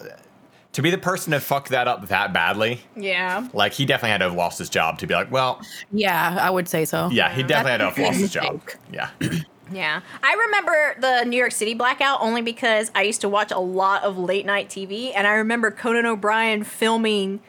to 0.72 0.82
be 0.82 0.90
the 0.90 0.98
person 0.98 1.32
to 1.32 1.40
fuck 1.40 1.68
that 1.68 1.88
up 1.88 2.08
that 2.08 2.32
badly. 2.32 2.80
yeah, 2.96 3.48
Like 3.52 3.72
he 3.72 3.84
definitely 3.84 4.10
had 4.10 4.18
to 4.18 4.24
have 4.24 4.34
lost 4.34 4.58
his 4.58 4.68
job 4.68 4.98
to 4.98 5.06
be 5.06 5.14
like, 5.14 5.30
well, 5.30 5.60
yeah, 5.90 6.38
I 6.40 6.50
would 6.50 6.68
say 6.68 6.84
so. 6.84 7.08
yeah, 7.10 7.30
he 7.32 7.42
definitely 7.42 7.72
had 7.72 7.78
to 7.78 7.90
have 7.90 7.98
lost 7.98 8.18
his 8.20 8.32
job. 8.32 8.60
Yeah. 8.92 9.10
yeah. 9.72 10.00
I 10.22 10.34
remember 10.34 10.96
the 11.00 11.24
New 11.24 11.36
York 11.36 11.52
City 11.52 11.74
blackout 11.74 12.20
only 12.20 12.42
because 12.42 12.90
I 12.94 13.02
used 13.02 13.20
to 13.22 13.28
watch 13.28 13.50
a 13.50 13.58
lot 13.58 14.02
of 14.02 14.16
late 14.18 14.46
night 14.46 14.68
TV, 14.68 15.12
and 15.14 15.26
I 15.26 15.34
remember 15.34 15.70
Conan 15.70 16.06
O'Brien 16.06 16.62
filming. 16.64 17.40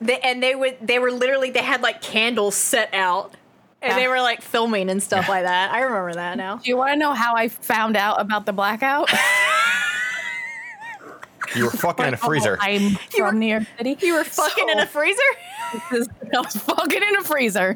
The, 0.00 0.24
and 0.24 0.42
they 0.42 0.54
would 0.54 0.76
they 0.80 0.98
were 0.98 1.10
literally 1.10 1.50
they 1.50 1.62
had 1.62 1.82
like 1.82 2.00
candles 2.00 2.54
set 2.54 2.94
out 2.94 3.34
and 3.82 3.98
they 3.98 4.08
were 4.08 4.20
like 4.20 4.40
filming 4.42 4.90
and 4.90 5.02
stuff 5.02 5.28
like 5.28 5.44
that. 5.44 5.72
I 5.72 5.80
remember 5.80 6.14
that 6.14 6.36
now. 6.36 6.56
Do 6.56 6.68
you 6.68 6.76
want 6.76 6.92
to 6.92 6.96
know 6.96 7.12
how 7.12 7.34
I 7.34 7.48
found 7.48 7.96
out 7.96 8.20
about 8.20 8.46
the 8.46 8.52
blackout? 8.52 9.10
You 11.54 11.64
were 11.64 11.70
fucking 11.70 12.06
in 12.06 12.14
a 12.14 12.16
freezer. 12.28 12.56
I'm 12.60 12.96
from 13.16 13.38
New 13.38 13.46
York 13.46 13.64
City. 13.76 13.96
You 14.00 14.14
were 14.14 14.24
fucking 14.24 14.68
in 14.68 14.78
a 14.78 14.86
freezer? 14.86 15.20
I 15.72 16.06
was 16.32 16.54
fucking 16.54 17.02
in 17.02 17.16
a 17.16 17.24
freezer. 17.24 17.74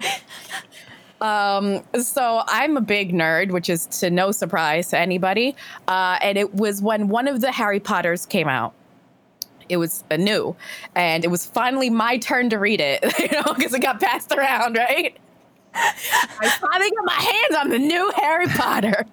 Um, 1.21 1.83
so 2.01 2.43
I'm 2.47 2.77
a 2.77 2.81
big 2.81 3.13
nerd, 3.13 3.51
which 3.51 3.69
is 3.69 3.87
to 3.87 4.11
no 4.11 4.31
surprise 4.31 4.91
to 4.91 4.99
anybody. 4.99 5.57
Uh, 5.89 6.19
and 6.21 6.37
it 6.39 6.55
was 6.55 6.83
when 6.83 7.09
one 7.09 7.27
of 7.27 7.41
the 7.41 7.51
Harry 7.51 7.81
Potters 7.81 8.27
came 8.27 8.49
out. 8.49 8.75
It 9.69 9.77
was 9.79 10.05
a 10.11 10.19
new, 10.19 10.57
and 10.95 11.25
it 11.25 11.29
was 11.29 11.47
finally 11.47 11.91
my 11.91 12.19
turn 12.19 12.51
to 12.51 12.59
read 12.59 12.81
it, 12.81 13.03
you 13.19 13.31
know, 13.31 13.55
because 13.55 13.75
it 13.75 13.81
got 13.81 14.01
passed 14.01 14.33
around, 14.33 14.77
right? 14.77 15.17
I 15.75 16.49
finally 16.61 16.91
got 16.91 17.05
my 17.05 17.13
hands 17.15 17.57
on 17.59 17.69
the 17.71 17.79
new 17.79 18.13
Harry 18.17 18.47
Potter. 18.47 19.07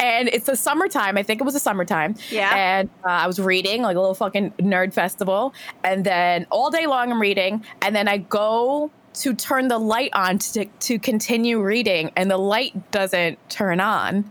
and 0.00 0.28
it's 0.28 0.46
the 0.46 0.56
summertime. 0.56 1.16
I 1.16 1.22
think 1.22 1.40
it 1.40 1.44
was 1.44 1.54
the 1.54 1.60
summertime. 1.60 2.16
Yeah. 2.30 2.54
And 2.54 2.90
uh, 3.04 3.08
I 3.08 3.26
was 3.26 3.38
reading 3.38 3.82
like 3.82 3.96
a 3.96 4.00
little 4.00 4.14
fucking 4.14 4.52
nerd 4.58 4.92
festival, 4.92 5.54
and 5.84 6.04
then 6.04 6.46
all 6.50 6.70
day 6.70 6.86
long 6.86 7.10
I'm 7.10 7.20
reading, 7.20 7.64
and 7.82 7.94
then 7.94 8.08
I 8.08 8.18
go 8.18 8.90
to 9.14 9.34
turn 9.34 9.68
the 9.68 9.78
light 9.78 10.10
on 10.12 10.38
to 10.38 10.64
to 10.66 10.98
continue 10.98 11.60
reading, 11.60 12.10
and 12.16 12.30
the 12.30 12.36
light 12.38 12.90
doesn't 12.90 13.38
turn 13.48 13.80
on, 13.80 14.30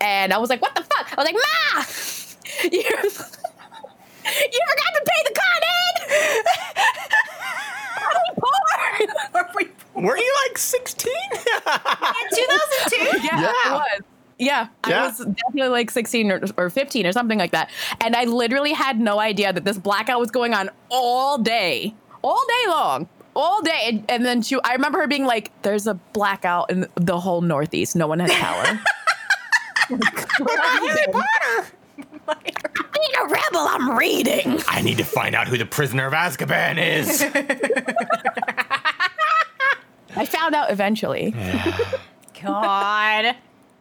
and 0.00 0.32
I 0.32 0.38
was 0.38 0.50
like, 0.50 0.62
"What 0.62 0.74
the 0.74 0.82
fuck?" 0.82 1.12
I 1.12 1.22
was 1.22 1.26
like, 1.26 1.36
"Ma, 1.36 1.82
you." 4.38 4.48
You 4.52 4.60
forgot 4.68 4.92
to 4.94 5.02
pay 5.06 5.20
the 5.24 5.34
con 5.40 5.60
ed. 5.66 5.96
Are 9.34 9.50
we 9.56 9.64
poor? 9.94 10.02
Were 10.02 10.16
you 10.16 10.34
like 10.48 10.56
16? 10.58 11.12
In 11.32 12.36
2002? 12.36 13.18
Yeah, 13.26 13.40
Yeah. 13.40 13.52
I 13.66 13.70
was. 13.72 14.00
Yeah, 14.38 14.68
I 14.84 15.04
was 15.04 15.18
definitely 15.18 15.68
like 15.68 15.90
16 15.90 16.32
or, 16.32 16.40
or 16.56 16.70
15 16.70 17.04
or 17.04 17.12
something 17.12 17.38
like 17.38 17.50
that. 17.50 17.68
And 18.00 18.16
I 18.16 18.24
literally 18.24 18.72
had 18.72 18.98
no 18.98 19.18
idea 19.18 19.52
that 19.52 19.64
this 19.66 19.76
blackout 19.76 20.18
was 20.18 20.30
going 20.30 20.54
on 20.54 20.70
all 20.88 21.36
day, 21.36 21.94
all 22.22 22.42
day 22.48 22.70
long, 22.70 23.06
all 23.36 23.60
day. 23.60 23.82
And, 23.84 24.04
and 24.08 24.24
then 24.24 24.40
she, 24.40 24.56
I 24.64 24.72
remember 24.72 24.98
her 25.00 25.06
being 25.06 25.26
like, 25.26 25.52
there's 25.60 25.86
a 25.86 25.92
blackout 26.14 26.70
in 26.70 26.86
the 26.94 27.20
whole 27.20 27.42
Northeast. 27.42 27.94
No 27.96 28.06
one 28.06 28.18
has 28.20 28.32
power. 28.32 28.64
Harry 29.90 31.04
Potter. 31.12 31.68
Being 32.44 33.10
a 33.20 33.24
rebel, 33.24 33.60
I'm 33.68 33.96
reading. 33.96 34.58
I 34.68 34.82
need 34.82 34.98
to 34.98 35.04
find 35.04 35.34
out 35.34 35.48
who 35.48 35.56
the 35.58 35.66
prisoner 35.66 36.06
of 36.06 36.12
Azkaban 36.12 36.78
is. 36.78 37.22
I 40.16 40.26
found 40.26 40.54
out 40.54 40.70
eventually. 40.70 41.30
God. 42.42 43.36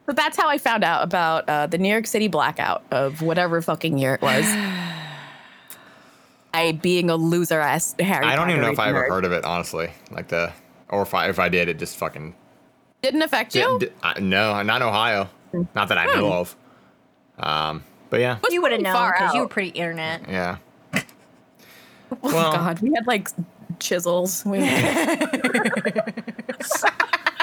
But 0.06 0.16
that's 0.16 0.38
how 0.38 0.48
I 0.50 0.58
found 0.58 0.84
out 0.84 1.04
about 1.04 1.48
uh, 1.48 1.68
the 1.68 1.78
New 1.78 1.90
York 1.90 2.08
City 2.08 2.28
blackout 2.28 2.84
of 2.92 3.22
whatever 3.22 3.62
fucking 3.62 3.98
year 3.98 4.16
it 4.16 4.22
was. 4.22 4.44
I 6.52 6.72
being 6.82 7.10
a 7.12 7.16
loser 7.16 7.60
ass 7.60 7.96
Harry. 8.00 8.26
I 8.26 8.36
don't 8.36 8.50
even 8.50 8.62
know 8.62 8.72
if 8.72 8.80
I 8.80 8.90
ever 8.90 9.02
Potter 9.02 9.14
heard 9.14 9.26
of 9.26 9.32
it, 9.34 9.46
honestly. 9.46 9.92
Like 10.10 10.30
the, 10.30 10.52
or 10.90 11.04
if 11.04 11.14
I 11.14 11.30
if 11.30 11.38
I 11.38 11.48
did, 11.50 11.68
it 11.70 11.78
just 11.78 11.98
fucking. 11.98 12.34
Didn't 13.04 13.22
affect 13.22 13.54
you. 13.56 13.78
Di- 13.80 13.90
I- 14.02 14.20
no, 14.20 14.62
not 14.64 14.82
in 14.82 14.88
Ohio. 14.88 15.30
Not 15.76 15.90
that 15.90 15.98
I 15.98 16.06
know 16.06 16.34
of. 16.34 16.56
Um, 17.38 17.84
but 18.10 18.20
yeah, 18.20 18.40
Was 18.44 18.54
You 18.54 18.62
would 18.62 18.72
have 18.72 18.82
known 18.82 19.12
because 19.12 19.34
you 19.34 19.42
were 19.42 19.48
pretty 19.48 19.70
internet. 19.70 20.28
yeah. 20.30 20.58
Oh 22.12 22.18
Well- 22.24 22.52
God, 22.54 22.80
we 22.82 22.92
had 22.94 23.06
like 23.08 23.30
chisels. 23.80 24.44
We- 24.46 24.60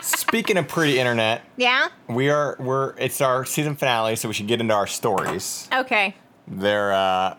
Speaking 0.02 0.56
of 0.56 0.68
pretty 0.68 0.99
internet, 0.99 1.42
Yeah. 1.56 1.88
we 2.08 2.28
are 2.30 2.56
we're 2.58 2.94
it's 2.99 3.20
our 3.20 3.44
season 3.44 3.75
finale, 3.76 4.16
so 4.16 4.28
we 4.28 4.35
should 4.35 4.46
get 4.46 4.61
into 4.61 4.75
our 4.75 4.87
stories. 4.87 5.68
Okay. 5.73 6.14
They're 6.46 6.92
uh, 6.92 7.37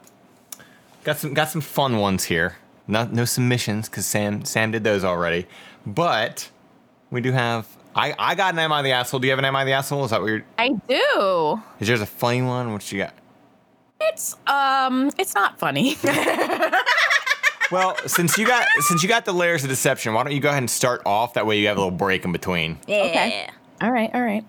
got 1.03 1.17
some 1.17 1.34
got 1.34 1.50
some 1.50 1.62
fun 1.62 1.98
ones 1.98 2.25
here. 2.25 2.55
Not 2.88 3.12
no 3.13 3.25
submissions 3.25 3.88
because 3.89 4.05
Sam 4.05 4.43
Sam 4.46 4.72
did 4.72 4.84
those 4.84 5.03
already, 5.03 5.48
but 5.86 6.50
we 7.12 7.22
do 7.22 7.31
have. 7.34 7.67
I, 7.98 8.13
I 8.18 8.36
got 8.36 8.54
an 8.54 8.60
Am 8.60 8.72
I 8.72 8.82
the 8.82 8.92
asshole? 8.92 9.20
Do 9.20 9.27
you 9.27 9.32
have 9.32 9.39
an 9.39 9.46
Am 9.46 9.56
I 9.56 9.66
the 9.66 9.74
asshole? 9.74 10.06
Is 10.06 10.12
that 10.12 10.22
what 10.22 10.27
you're? 10.27 10.44
I 10.58 10.70
do. 10.88 11.62
Is 11.80 11.89
yours 11.89 12.01
a 12.01 12.06
funny 12.06 12.42
one? 12.42 12.72
What 12.72 12.89
you 12.92 13.00
got? 13.00 13.13
It's 14.00 14.36
um, 14.46 15.12
it's 15.18 15.34
not 15.34 15.58
funny. 15.58 15.98
Well, 17.72 17.98
since 18.08 18.38
you 18.38 18.48
got 18.48 18.66
since 18.80 19.04
you 19.04 19.10
got 19.10 19.25
the 19.25 19.34
layers 19.34 19.63
of 19.63 19.70
deception, 19.70 20.13
why 20.13 20.24
don't 20.24 20.34
you 20.34 20.39
go 20.39 20.50
ahead 20.50 20.60
and 20.63 20.70
start 20.70 21.01
off? 21.06 21.34
That 21.34 21.46
way 21.46 21.60
you 21.60 21.68
have 21.68 21.77
a 21.77 21.82
little 21.82 21.92
break 21.92 22.24
in 22.24 22.32
between. 22.32 22.80
Yeah. 22.88 22.98
Okay. 22.98 23.50
all 23.82 23.92
right, 23.92 24.10
all 24.13 24.22
right. 24.22 24.46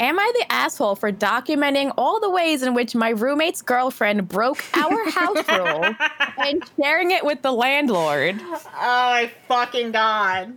Am 0.00 0.18
I 0.18 0.32
the 0.38 0.50
asshole 0.52 0.96
for 0.96 1.12
documenting 1.12 1.92
all 1.98 2.20
the 2.20 2.30
ways 2.30 2.62
in 2.62 2.72
which 2.72 2.94
my 2.94 3.10
roommate's 3.10 3.60
girlfriend 3.60 4.26
broke 4.26 4.64
our 4.74 5.10
house 5.10 5.46
rule 5.48 5.94
and 6.38 6.62
sharing 6.76 7.10
it 7.10 7.24
with 7.24 7.42
the 7.42 7.52
landlord? 7.52 8.40
Oh 8.40 8.62
my 8.74 9.30
fucking 9.46 9.92
god. 9.92 10.56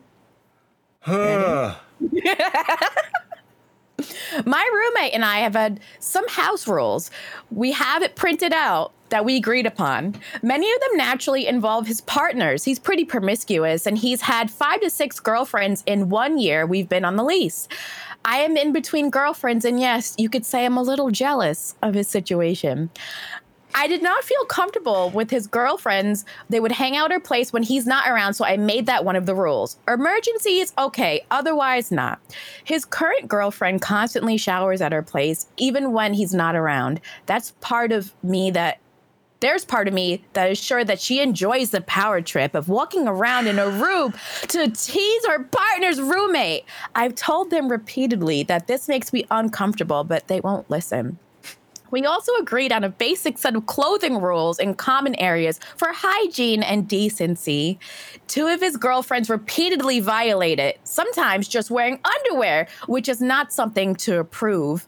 My 4.45 4.69
roommate 4.73 5.13
and 5.13 5.23
I 5.23 5.39
have 5.39 5.53
had 5.53 5.79
some 5.99 6.27
house 6.27 6.67
rules. 6.67 7.11
We 7.51 7.71
have 7.73 8.01
it 8.01 8.15
printed 8.15 8.51
out 8.51 8.91
that 9.09 9.25
we 9.25 9.37
agreed 9.37 9.67
upon. 9.67 10.15
Many 10.41 10.73
of 10.73 10.79
them 10.81 10.97
naturally 10.97 11.45
involve 11.45 11.85
his 11.85 12.01
partners. 12.01 12.63
He's 12.63 12.79
pretty 12.79 13.05
promiscuous 13.05 13.85
and 13.85 13.97
he's 13.97 14.21
had 14.21 14.49
five 14.49 14.81
to 14.81 14.89
six 14.89 15.19
girlfriends 15.19 15.83
in 15.85 16.09
one 16.09 16.39
year 16.39 16.65
we've 16.65 16.89
been 16.89 17.05
on 17.05 17.15
the 17.15 17.23
lease. 17.23 17.67
I 18.25 18.37
am 18.37 18.55
in 18.55 18.71
between 18.71 19.09
girlfriends, 19.09 19.65
and 19.65 19.79
yes, 19.79 20.15
you 20.17 20.29
could 20.29 20.45
say 20.45 20.65
I'm 20.65 20.77
a 20.77 20.81
little 20.81 21.11
jealous 21.11 21.75
of 21.81 21.93
his 21.93 22.07
situation. 22.07 22.89
I 23.75 23.87
did 23.87 24.03
not 24.03 24.23
feel 24.23 24.45
comfortable 24.45 25.09
with 25.09 25.29
his 25.29 25.47
girlfriends. 25.47 26.25
They 26.49 26.59
would 26.59 26.71
hang 26.71 26.95
out 26.95 27.11
at 27.11 27.13
her 27.13 27.19
place 27.19 27.51
when 27.51 27.63
he's 27.63 27.87
not 27.87 28.07
around, 28.07 28.35
so 28.35 28.45
I 28.45 28.57
made 28.57 28.85
that 28.85 29.03
one 29.03 29.15
of 29.15 29.25
the 29.25 29.35
rules. 29.35 29.77
Emergencies, 29.87 30.73
okay, 30.77 31.25
otherwise 31.31 31.91
not. 31.91 32.19
His 32.63 32.85
current 32.85 33.27
girlfriend 33.27 33.81
constantly 33.81 34.37
showers 34.37 34.81
at 34.81 34.91
her 34.91 35.01
place, 35.01 35.47
even 35.57 35.91
when 35.91 36.13
he's 36.13 36.33
not 36.33 36.55
around. 36.55 37.01
That's 37.25 37.51
part 37.61 37.91
of 37.91 38.13
me 38.23 38.51
that 38.51 38.79
there's 39.43 39.65
part 39.65 39.89
of 39.89 39.93
me 39.93 40.23
that 40.33 40.51
is 40.51 40.57
sure 40.57 40.85
that 40.85 41.01
she 41.01 41.19
enjoys 41.19 41.71
the 41.71 41.81
power 41.81 42.21
trip 42.21 42.55
of 42.55 42.69
walking 42.69 43.09
around 43.09 43.47
in 43.47 43.59
a 43.59 43.69
room 43.69 44.13
to 44.47 44.69
tease 44.69 45.25
her 45.27 45.43
partner's 45.43 45.99
roommate. 45.99 46.63
I've 46.95 47.15
told 47.15 47.49
them 47.49 47.67
repeatedly 47.67 48.43
that 48.43 48.67
this 48.67 48.87
makes 48.87 49.11
me 49.11 49.25
uncomfortable, 49.29 50.05
but 50.05 50.29
they 50.29 50.39
won't 50.39 50.69
listen. 50.69 51.19
We 51.93 52.07
also 52.07 52.33
agreed 52.37 52.71
on 52.71 52.83
a 52.83 52.89
basic 52.89 53.37
set 53.37 53.55
of 53.55 53.67
clothing 53.67 54.19
rules 54.19 54.57
in 54.57 54.73
common 54.73 55.13
areas 55.19 55.59
for 55.77 55.89
hygiene 55.93 56.63
and 56.63 56.87
decency. 56.87 57.77
Two 58.27 58.47
of 58.47 58.61
his 58.61 58.77
girlfriends 58.77 59.29
repeatedly 59.29 59.99
violate 59.99 60.57
it, 60.57 60.79
sometimes 60.85 61.47
just 61.47 61.69
wearing 61.69 61.99
underwear, 62.03 62.67
which 62.87 63.07
is 63.07 63.21
not 63.21 63.53
something 63.53 63.93
to 63.97 64.17
approve. 64.17 64.87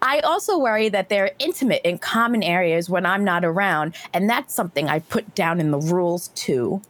I 0.00 0.20
also 0.20 0.58
worry 0.58 0.88
that 0.88 1.10
they're 1.10 1.32
intimate 1.38 1.82
in 1.84 1.98
common 1.98 2.42
areas 2.42 2.88
when 2.88 3.04
I'm 3.04 3.22
not 3.22 3.44
around, 3.44 3.94
and 4.14 4.26
that's 4.26 4.54
something 4.54 4.88
I 4.88 5.00
put 5.00 5.34
down 5.34 5.60
in 5.60 5.72
the 5.72 5.78
rules 5.78 6.28
too. 6.28 6.80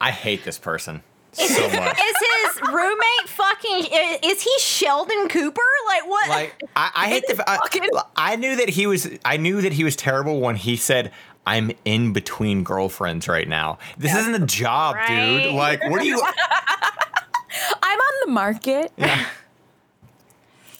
I 0.00 0.12
hate 0.12 0.44
this 0.44 0.56
person 0.56 1.02
so 1.38 1.68
much. 1.80 1.98
Is 1.98 2.16
his 2.16 2.60
roommate 2.72 3.28
fucking? 3.28 3.86
i- 3.92 4.18
Is 4.22 4.42
he 4.42 4.50
Sheldon 4.58 5.28
Cooper? 5.28 5.60
Like 5.86 6.08
what? 6.08 6.28
like 6.28 6.62
I, 6.76 6.90
I 6.94 7.08
hate 7.08 7.24
the. 7.26 7.48
I, 7.48 7.56
Fucking- 7.58 7.88
I 8.16 8.36
knew 8.36 8.56
that 8.56 8.68
he 8.70 8.86
was. 8.86 9.08
I 9.24 9.36
knew 9.36 9.60
that 9.62 9.72
he 9.72 9.84
was 9.84 9.96
terrible 9.96 10.40
when 10.40 10.56
he 10.56 10.76
said. 10.76 11.12
I'm 11.46 11.70
in 11.86 12.12
between 12.12 12.62
girlfriends 12.62 13.26
right 13.26 13.48
now. 13.48 13.78
This 13.96 14.14
isn't 14.14 14.34
a 14.34 14.44
job, 14.44 14.96
Right. 14.96 15.44
dude. 15.44 15.54
Like, 15.54 15.82
what 15.88 16.02
are 16.02 16.04
you? 16.04 16.22
I'm 17.82 17.98
on 17.98 18.26
the 18.26 18.32
market. 18.32 18.92
It 18.98 19.26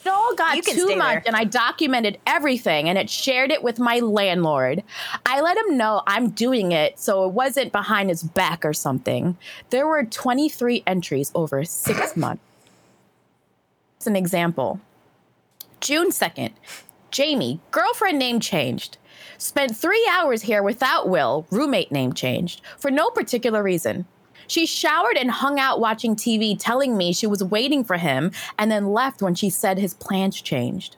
all 0.09 0.35
got 0.35 0.63
too 0.65 0.97
much, 0.97 0.99
there. 0.99 1.23
and 1.27 1.37
I 1.37 1.45
documented 1.45 2.19
everything 2.27 2.89
and 2.89 2.99
it 2.99 3.09
shared 3.11 3.51
it 3.51 3.63
with 3.63 3.79
my 3.79 4.01
landlord. 4.01 4.83
I 5.27 5.41
let 5.41 5.57
him 5.57 5.77
know 5.77 6.03
I'm 6.07 6.31
doing 6.31 6.73
it, 6.73 6.99
so 6.99 7.25
it 7.25 7.33
wasn't 7.33 7.73
behind 7.73 8.11
his 8.11 8.23
back 8.23 8.65
or 8.65 8.73
something. 8.73 9.37
There 9.71 9.87
were 9.87 10.05
23 10.05 10.83
entries 10.87 11.31
over 11.35 11.65
six 11.65 12.17
months. 12.17 12.43
It's 13.97 14.07
an 14.07 14.17
example. 14.17 14.81
June 15.81 16.11
2nd, 16.11 16.53
Jamie, 17.11 17.61
girlfriend 17.71 18.19
name 18.19 18.41
changed. 18.41 18.97
Spent 19.39 19.77
three 19.77 20.09
hours 20.13 20.43
here 20.43 20.63
without 20.63 21.09
Will, 21.09 21.47
roommate 21.51 21.93
name 21.93 22.13
changed, 22.13 22.61
for 22.77 22.91
no 22.91 23.11
particular 23.11 23.63
reason. 23.63 24.07
She 24.49 24.67
showered 24.67 25.17
and 25.17 25.31
hung 25.31 25.61
out 25.61 25.79
watching 25.79 26.17
TV, 26.17 26.57
telling 26.59 26.97
me 26.97 27.13
she 27.13 27.27
was 27.27 27.45
waiting 27.45 27.85
for 27.85 27.99
him, 27.99 28.33
and 28.59 28.71
then 28.71 28.93
left 28.93 29.23
when 29.23 29.35
she 29.35 29.51
said 29.51 29.79
his 29.79 29.95
plans 29.95 30.41
changed. 30.41 30.97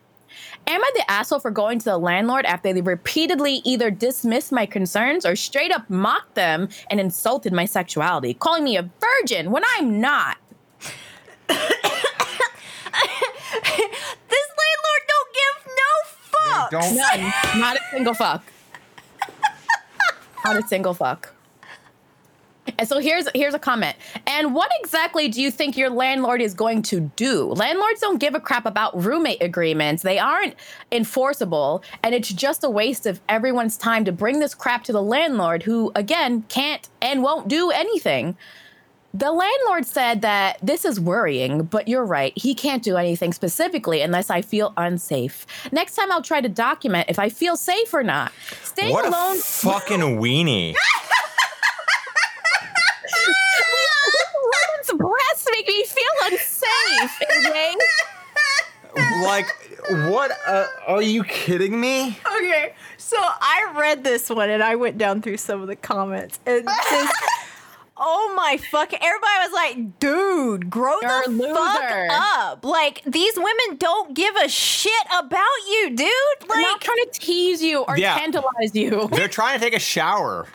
Am 0.67 0.83
I 0.83 0.91
the 0.95 1.11
asshole 1.11 1.41
for 1.41 1.51
going 1.51 1.79
to 1.81 1.85
the 1.85 1.99
landlord 1.99 2.45
after 2.47 2.73
they 2.73 2.81
repeatedly 2.81 3.61
either 3.65 3.91
dismissed 3.91 4.53
my 4.53 4.67
concerns 4.67 5.27
or 5.27 5.35
straight 5.35 5.73
up 5.73 5.91
mocked 5.91 6.37
them 6.37 6.69
and 6.91 7.01
insulted 7.01 7.53
my 7.53 7.65
sexuality, 7.65 8.35
calling 8.35 8.65
me 8.65 8.77
a 8.77 8.89
virgin 9.01 9.51
when 9.51 9.65
I'm 9.77 10.01
not? 10.01 10.37
this 11.49 11.59
landlord 14.61 15.03
don't 15.09 15.31
give 15.35 15.57
no 15.67 15.91
fucks. 16.31 16.71
Don't. 16.71 16.97
None. 16.97 17.33
Not 17.61 17.77
a 17.77 17.81
single 17.91 18.15
fuck. 18.15 18.45
Not 20.45 20.57
a 20.57 20.63
single 20.69 20.95
fuck. 20.95 21.35
And 22.79 22.89
so 22.89 22.99
here's 22.99 23.29
here's 23.35 23.55
a 23.55 23.59
comment. 23.59 23.97
And 24.27 24.55
what 24.55 24.71
exactly 24.81 25.29
do 25.29 25.41
you 25.41 25.51
think 25.51 25.77
your 25.77 25.91
landlord 25.91 26.41
is 26.41 26.55
going 26.55 26.83
to 26.83 27.01
do? 27.17 27.45
Landlords 27.47 28.01
don't 28.01 28.19
give 28.19 28.35
a 28.35 28.41
crap 28.41 28.67
about 28.67 29.03
roommate 29.03 29.43
agreements. 29.43 30.03
They 30.03 30.19
aren't 30.19 30.55
enforceable, 30.93 31.83
and 32.03 32.15
it's 32.15 32.29
just 32.29 32.65
a 32.65 32.71
waste 32.71 33.07
of 33.07 33.21
everyone's 33.29 33.77
time 33.77 34.05
to 34.05 34.13
bring 34.13 34.39
this 34.41 34.55
crap 34.55 34.85
to 34.85 34.93
the 34.93 35.03
landlord 35.03 35.63
who 35.63 35.93
again 35.95 36.45
can't 36.49 36.89
and 37.03 37.23
won't 37.23 37.49
do 37.49 37.71
anything. 37.71 38.37
The 39.13 39.33
landlord 39.33 39.87
said 39.87 40.23
that 40.23 40.59
this 40.63 40.85
is 40.85 41.01
worrying, 41.01 41.65
but 41.65 41.89
you're 41.89 42.05
right. 42.05 42.33
He 42.37 42.55
can't 42.55 42.81
do 42.81 42.97
anything 42.97 43.33
specifically 43.33 44.03
unless 44.03 44.31
I 44.31 44.41
feel 44.41 44.73
unsafe. 44.77 45.47
Next 45.73 45.97
time 45.97 46.13
I'll 46.13 46.23
try 46.23 46.41
to 46.41 46.49
document 46.49 47.11
if 47.11 47.19
I 47.19 47.29
feel 47.29 47.57
safe 47.57 47.93
or 47.93 48.05
not. 48.05 48.31
Staying 48.63 48.93
What 48.93 49.07
alone. 49.07 49.37
a 49.37 49.41
fucking 49.41 49.99
weenie. 50.21 50.77
Women's 54.93 55.11
breasts 55.13 55.47
make 55.53 55.69
me 55.69 55.85
feel 55.85 56.05
unsafe. 56.25 57.21
AJ. 57.47 57.75
like, 59.23 59.47
what? 60.11 60.33
Uh, 60.47 60.67
are 60.87 61.03
you 61.03 61.25
kidding 61.25 61.81
me? 61.81 62.19
Okay, 62.37 62.75
so 62.97 63.17
I 63.19 63.73
read 63.77 64.05
this 64.05 64.29
one 64.31 64.51
and 64.51 64.63
I 64.63 64.77
went 64.77 64.99
down 64.99 65.23
through 65.23 65.37
some 65.39 65.61
of 65.63 65.69
the 65.69 65.77
comments 65.77 66.39
and 66.47 66.65
just, 66.91 67.15
oh 67.97 68.33
my 68.37 68.57
fuck! 68.71 68.93
Everybody 68.93 69.39
was 69.41 69.53
like, 69.53 69.99
"Dude, 70.01 70.71
grow 70.71 70.97
You're 71.03 71.23
the 71.29 71.55
fuck 71.55 72.11
up!" 72.11 72.65
Like 72.65 73.03
these 73.07 73.37
women 73.37 73.77
don't 73.79 74.15
give 74.15 74.35
a 74.37 74.49
shit 74.49 74.93
about 75.17 75.45
you, 75.69 75.91
dude. 75.91 76.09
I'm 76.43 76.49
Like, 76.49 76.61
not 76.63 76.81
trying 76.81 76.99
to 76.99 77.11
tease 77.21 77.63
you 77.63 77.81
or 77.83 77.97
Yeah. 77.97 78.19
tantalize 78.19 78.75
you. 78.75 79.09
They're 79.13 79.29
trying 79.29 79.59
to 79.59 79.65
take 79.65 79.75
a 79.75 79.81
shower. 79.81 80.47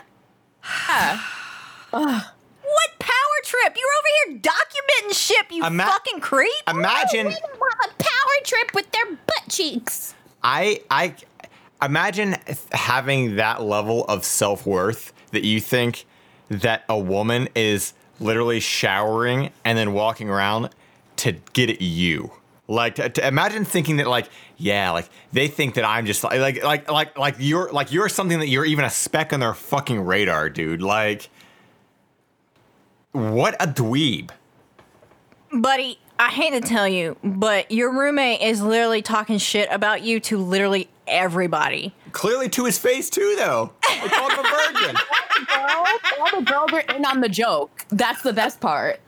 Yeah. 0.88 1.20
what 1.90 2.90
power 2.98 3.25
trip? 3.44 3.76
You're 3.76 3.86
over 3.98 4.32
here 4.32 4.38
documenting 4.40 5.14
shit, 5.14 5.46
you 5.50 5.64
Ima- 5.64 5.84
fucking 5.84 6.20
creep. 6.20 6.52
Imagine. 6.68 7.28
a 7.28 7.88
power 7.98 8.44
trip 8.44 8.74
with 8.74 8.90
their 8.92 9.06
butt 9.06 9.48
cheeks. 9.48 10.14
I 10.42 10.80
I 10.90 11.14
imagine 11.82 12.36
having 12.72 13.36
that 13.36 13.62
level 13.62 14.04
of 14.06 14.24
self 14.24 14.66
worth 14.66 15.12
that 15.32 15.44
you 15.44 15.60
think 15.60 16.06
that 16.48 16.84
a 16.88 16.98
woman 16.98 17.48
is 17.54 17.92
literally 18.20 18.60
showering 18.60 19.50
and 19.64 19.76
then 19.76 19.92
walking 19.92 20.28
around 20.30 20.70
to 21.16 21.32
get 21.52 21.70
at 21.70 21.82
you. 21.82 22.30
Like 22.68 22.96
to, 22.96 23.08
to 23.08 23.26
imagine 23.26 23.64
thinking 23.64 23.98
that 23.98 24.08
like 24.08 24.28
yeah 24.56 24.90
like 24.90 25.08
they 25.32 25.46
think 25.48 25.74
that 25.74 25.84
I'm 25.84 26.06
just 26.06 26.24
like 26.24 26.62
like 26.64 26.90
like 26.90 27.16
like 27.16 27.36
you're 27.38 27.70
like 27.70 27.92
you're 27.92 28.08
something 28.08 28.40
that 28.40 28.48
you're 28.48 28.64
even 28.64 28.84
a 28.84 28.90
speck 28.90 29.32
on 29.32 29.40
their 29.40 29.54
fucking 29.54 30.00
radar, 30.00 30.50
dude. 30.50 30.82
Like 30.82 31.28
what 33.16 33.54
a 33.62 33.66
dweeb. 33.66 34.30
Buddy, 35.52 35.98
I 36.18 36.28
hate 36.30 36.50
to 36.50 36.60
tell 36.60 36.88
you, 36.88 37.16
but 37.22 37.70
your 37.70 37.92
roommate 37.92 38.40
is 38.40 38.60
literally 38.62 39.02
talking 39.02 39.38
shit 39.38 39.68
about 39.70 40.02
you 40.02 40.20
to 40.20 40.38
literally 40.38 40.88
everybody. 41.06 41.94
Clearly 42.12 42.48
to 42.50 42.64
his 42.64 42.78
face 42.78 43.10
too, 43.10 43.34
though. 43.38 43.72
They 43.88 44.08
called 44.08 44.32
him 44.32 44.38
a 44.40 44.42
virgin. 44.42 44.96
All 46.18 46.40
the 46.40 46.44
girls 46.44 46.72
are 46.72 46.80
in 46.96 47.04
on 47.04 47.20
the 47.20 47.28
joke. 47.28 47.84
That's 47.90 48.22
the 48.22 48.32
best 48.32 48.60
part. 48.60 49.00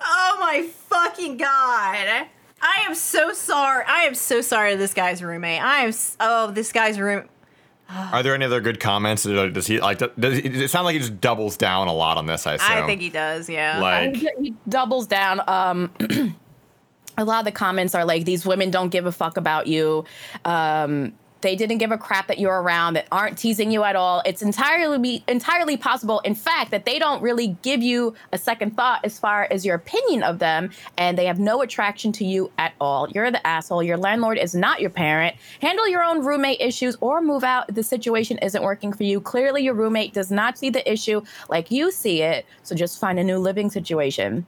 Oh 0.00 0.36
my 0.40 0.62
fucking 0.88 1.36
god. 1.36 2.26
I 2.66 2.84
am 2.86 2.94
so 2.94 3.32
sorry. 3.32 3.84
I 3.86 4.04
am 4.04 4.14
so 4.14 4.40
sorry 4.40 4.72
to 4.72 4.78
this 4.78 4.94
guy's 4.94 5.22
roommate. 5.22 5.62
I 5.62 5.80
am 5.82 5.88
s- 5.88 6.16
oh, 6.20 6.50
this 6.50 6.72
guy's 6.72 6.98
room 6.98 7.28
Are 7.88 8.22
there 8.22 8.34
any 8.34 8.44
other 8.44 8.60
good 8.60 8.80
comments? 8.80 9.24
Does 9.24 9.66
he 9.66 9.78
like? 9.80 9.98
Does 10.18 10.38
he, 10.38 10.48
it 10.48 10.70
sound 10.70 10.84
like 10.86 10.94
he 10.94 10.98
just 11.00 11.20
doubles 11.20 11.56
down 11.56 11.88
a 11.88 11.92
lot 11.92 12.16
on 12.16 12.26
this? 12.26 12.46
I 12.46 12.54
assume. 12.54 12.70
I 12.70 12.86
think 12.86 13.00
he 13.00 13.10
does, 13.10 13.48
yeah. 13.48 13.78
Like- 13.80 14.16
he, 14.16 14.30
he 14.40 14.54
doubles 14.68 15.06
down. 15.06 15.40
Um, 15.46 15.90
a 17.18 17.24
lot 17.24 17.40
of 17.40 17.44
the 17.44 17.52
comments 17.52 17.94
are 17.94 18.04
like, 18.04 18.24
"These 18.24 18.46
women 18.46 18.70
don't 18.70 18.88
give 18.88 19.06
a 19.06 19.12
fuck 19.12 19.36
about 19.36 19.66
you. 19.66 20.04
Um, 20.44 21.12
they 21.44 21.54
didn't 21.54 21.78
give 21.78 21.92
a 21.92 21.98
crap 21.98 22.26
that 22.26 22.38
you're 22.38 22.60
around. 22.60 22.94
That 22.94 23.06
aren't 23.12 23.38
teasing 23.38 23.70
you 23.70 23.84
at 23.84 23.94
all. 23.94 24.22
It's 24.26 24.42
entirely 24.42 24.98
be 24.98 25.24
entirely 25.28 25.76
possible, 25.76 26.20
in 26.20 26.34
fact, 26.34 26.72
that 26.72 26.84
they 26.86 26.98
don't 26.98 27.22
really 27.22 27.56
give 27.62 27.82
you 27.82 28.14
a 28.32 28.38
second 28.38 28.76
thought 28.76 29.04
as 29.04 29.18
far 29.18 29.46
as 29.50 29.64
your 29.64 29.76
opinion 29.76 30.22
of 30.22 30.38
them, 30.38 30.70
and 30.98 31.16
they 31.16 31.26
have 31.26 31.38
no 31.38 31.62
attraction 31.62 32.10
to 32.12 32.24
you 32.24 32.50
at 32.58 32.72
all. 32.80 33.08
You're 33.10 33.30
the 33.30 33.46
asshole. 33.46 33.82
Your 33.82 33.98
landlord 33.98 34.38
is 34.38 34.54
not 34.54 34.80
your 34.80 34.90
parent. 34.90 35.36
Handle 35.60 35.86
your 35.86 36.02
own 36.02 36.24
roommate 36.24 36.60
issues 36.60 36.96
or 37.00 37.20
move 37.20 37.44
out 37.44 37.72
the 37.72 37.82
situation 37.82 38.38
isn't 38.38 38.62
working 38.62 38.92
for 38.92 39.04
you. 39.04 39.20
Clearly, 39.20 39.62
your 39.62 39.74
roommate 39.74 40.14
does 40.14 40.30
not 40.30 40.58
see 40.58 40.70
the 40.70 40.90
issue 40.90 41.22
like 41.48 41.70
you 41.70 41.92
see 41.92 42.22
it. 42.22 42.46
So 42.62 42.74
just 42.74 42.98
find 42.98 43.18
a 43.18 43.24
new 43.24 43.38
living 43.38 43.70
situation." 43.70 44.46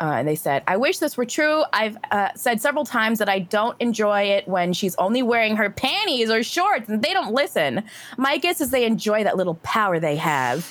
Uh, 0.00 0.12
and 0.16 0.28
they 0.28 0.36
said, 0.36 0.62
I 0.68 0.76
wish 0.76 0.98
this 0.98 1.16
were 1.16 1.24
true. 1.24 1.64
I've 1.72 1.96
uh, 2.12 2.28
said 2.36 2.60
several 2.60 2.84
times 2.84 3.18
that 3.18 3.28
I 3.28 3.40
don't 3.40 3.76
enjoy 3.80 4.22
it 4.22 4.46
when 4.46 4.72
she's 4.72 4.94
only 4.94 5.22
wearing 5.22 5.56
her 5.56 5.70
panties 5.70 6.30
or 6.30 6.42
shorts 6.44 6.88
and 6.88 7.02
they 7.02 7.12
don't 7.12 7.34
listen. 7.34 7.82
My 8.16 8.38
guess 8.38 8.60
is 8.60 8.70
they 8.70 8.84
enjoy 8.84 9.24
that 9.24 9.36
little 9.36 9.56
power 9.56 9.98
they 9.98 10.14
have. 10.16 10.64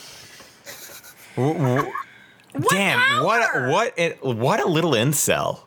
Damn! 1.36 3.24
What? 3.24 3.52
power? 3.52 3.70
What? 3.70 3.94
It, 3.98 4.24
what 4.24 4.60
a 4.60 4.68
little 4.68 4.92
incel. 4.92 5.60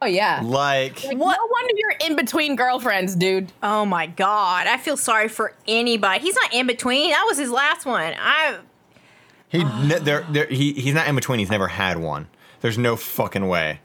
Oh, 0.00 0.06
yeah. 0.06 0.40
Like 0.44 1.04
Like, 1.04 1.16
No 1.16 1.24
wonder 1.24 1.74
you're 1.76 1.94
in 2.08 2.16
between 2.16 2.56
girlfriends, 2.56 3.16
dude. 3.16 3.52
oh 3.62 3.84
my 3.84 4.06
god. 4.06 4.66
I 4.66 4.76
feel 4.76 4.96
sorry 4.96 5.28
for 5.28 5.54
anybody. 5.66 6.20
He's 6.20 6.36
not 6.36 6.54
in 6.54 6.66
between. 6.66 7.10
That 7.10 7.24
was 7.26 7.36
his 7.36 7.50
last 7.50 7.84
one. 7.84 8.14
I 8.18 8.58
he, 9.48 9.64
ne- 9.64 9.98
there, 9.98 10.26
there, 10.30 10.46
he, 10.46 10.72
he's 10.74 10.94
not 10.94 11.08
in 11.08 11.14
between. 11.14 11.38
He's 11.38 11.50
never 11.50 11.68
had 11.68 11.98
one. 11.98 12.28
There's 12.60 12.78
no 12.78 12.96
fucking 12.96 13.46
way. 13.48 13.80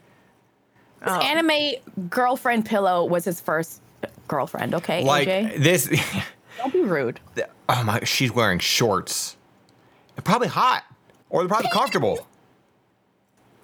oh. 1.06 1.18
Anime 1.20 1.74
girlfriend 2.08 2.66
pillow 2.66 3.04
was 3.04 3.24
his 3.24 3.40
first 3.40 3.80
girlfriend, 4.28 4.74
okay, 4.74 5.04
Like 5.04 5.28
AJ? 5.28 5.62
this. 5.62 5.88
Don't 6.58 6.72
be 6.72 6.80
rude. 6.82 7.20
oh 7.68 7.84
my! 7.84 8.00
She's 8.04 8.32
wearing 8.32 8.58
shorts. 8.60 9.36
They're 10.14 10.22
probably 10.22 10.48
hot, 10.48 10.84
or 11.28 11.42
they're 11.42 11.48
probably 11.48 11.70
comfortable. 11.70 12.26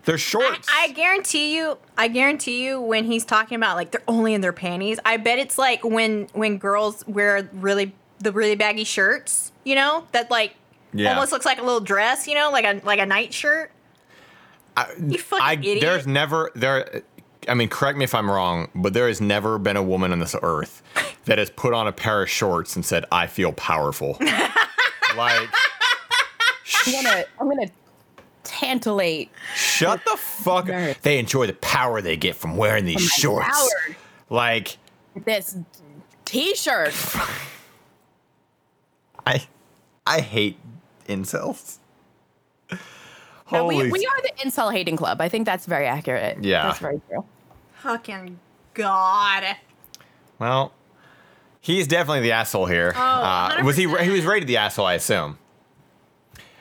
They're 0.07 0.19
shorts. 0.19 0.67
I 0.73 0.89
guarantee 0.93 1.55
you, 1.57 1.79
I 1.97 2.09
guarantee 2.09 2.65
you, 2.65 2.81
when 2.81 3.05
he's 3.05 3.25
talking 3.25 3.57
about 3.57 3.77
like 3.77 3.91
they're 3.93 4.03
only 4.09 4.35
in 4.35 4.41
their 4.41 4.53
panties, 4.53 4.99
I 5.05 5.19
bet 5.19 5.39
it's 5.39 5.57
like 5.59 5.85
when 5.85 6.27
when 6.33 6.59
girls 6.59 7.07
wear 7.07 7.49
really 7.53 7.95
the 8.19 8.33
really 8.33 8.57
baggy 8.57 8.85
shirts, 8.85 9.53
you 9.65 9.75
know, 9.77 10.05
that 10.13 10.31
like 10.31 10.55
Yeah. 10.93 11.11
almost 11.15 11.33
looks 11.33 11.45
like 11.47 11.59
a 11.59 11.63
little 11.63 11.81
dress, 11.81 12.27
you 12.27 12.35
know, 12.35 12.51
like 12.51 12.65
a 12.65 12.81
like 12.85 12.99
a 12.99 13.07
night 13.07 13.33
shirt. 13.33 13.71
You 14.99 15.19
fucking 15.19 15.45
I, 15.45 15.53
idiot. 15.55 15.81
There's 15.81 16.07
never 16.07 16.51
there. 16.55 17.03
I 17.49 17.55
mean, 17.55 17.69
correct 17.69 17.97
me 17.97 18.05
if 18.05 18.15
I'm 18.15 18.31
wrong, 18.31 18.69
but 18.75 18.93
there 18.93 19.09
has 19.09 19.21
never 19.21 19.59
been 19.59 19.77
a 19.77 19.83
woman 19.83 20.13
on 20.13 20.19
this 20.19 20.37
earth 20.43 20.83
that 21.25 21.39
has 21.39 21.51
put 21.51 21.73
on 21.73 21.87
a 21.87 21.93
pair 21.93 22.23
of 22.23 22.31
shorts 22.31 22.77
and 22.77 22.85
said, 22.85 23.05
"I 23.11 23.27
feel 23.27 23.53
powerful." 23.53 24.17
like, 25.17 25.49
I'm 26.87 26.93
gonna, 26.93 27.25
I'm 27.41 27.49
gonna 27.49 27.71
tantallate 28.45 29.29
shut 29.55 30.03
the 30.05 30.17
fuck. 30.17 30.67
Nerd. 30.67 30.93
up. 30.93 31.03
They 31.03 31.19
enjoy 31.19 31.47
the 31.47 31.55
power 31.55 32.01
they 32.01 32.17
get 32.17 32.37
from 32.37 32.57
wearing 32.57 32.85
these 32.85 32.97
my 32.97 33.07
shorts. 33.07 33.49
power. 33.49 33.97
Like, 34.29 34.79
this 35.25 35.57
t-shirt. 36.25 36.95
I, 39.27 39.47
I 40.07 40.21
hate 40.21 40.57
incels. 41.09 41.80
No, 43.53 43.67
we, 43.67 43.91
we 43.91 44.07
are 44.07 44.23
the 44.23 44.33
incel 44.45 44.73
hating 44.73 44.97
club. 44.97 45.21
I 45.21 45.29
think 45.29 45.47
that's 45.47 45.67
very 45.67 45.87
accurate. 45.87 46.43
Yeah. 46.43 46.65
That's 46.65 46.79
very 46.79 47.01
true. 47.09 47.25
fucking 47.75 48.39
god. 48.75 49.57
Well, 50.39 50.73
he's 51.61 51.87
definitely 51.87 52.21
the 52.21 52.33
asshole 52.33 52.67
here. 52.67 52.93
Oh, 52.97 53.01
uh, 53.01 53.61
was 53.65 53.77
he? 53.77 53.83
He 54.03 54.11
was 54.11 54.25
rated 54.25 54.49
the 54.49 54.57
asshole, 54.59 54.87
I 54.87 54.95
assume. 54.95 55.39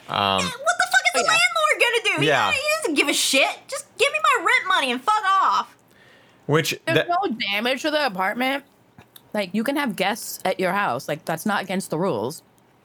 what 0.08 0.38
the 0.40 0.44
fuck 0.44 0.52
is 0.52 1.14
the 1.14 1.20
Oh, 1.20 1.22
yeah. 1.22 1.28
landlord 1.28 1.80
gonna 1.80 2.16
do? 2.18 2.22
He- 2.22 2.28
Yeah. 2.28 2.52
He, 2.52 2.60
doesn't 2.82 2.96
give 2.96 3.08
a 3.10 3.14
shit. 3.14 3.56
Just 3.68 3.86
give 3.98 4.12
me 4.12 4.20
my 4.24 4.46
rent 4.46 4.68
money 4.68 4.92
and 4.92 5.02
fuck 5.02 5.24
off. 5.26 5.76
Which 6.48 6.72
There's 6.86 6.98
that- 6.98 7.08
no 7.10 7.36
damage 7.52 7.82
to 7.84 7.92
the 7.92 8.06
apartment. 8.06 8.64
Like 9.34 9.52
you 9.54 9.64
can 9.64 9.76
have 9.76 9.96
guests 9.96 10.40
at 10.44 10.60
your 10.60 10.72
house. 10.72 11.08
Like 11.08 11.24
that's 11.26 11.46
not 11.46 11.62
against 11.62 11.90
the 11.92 12.00
rules. 12.00 12.42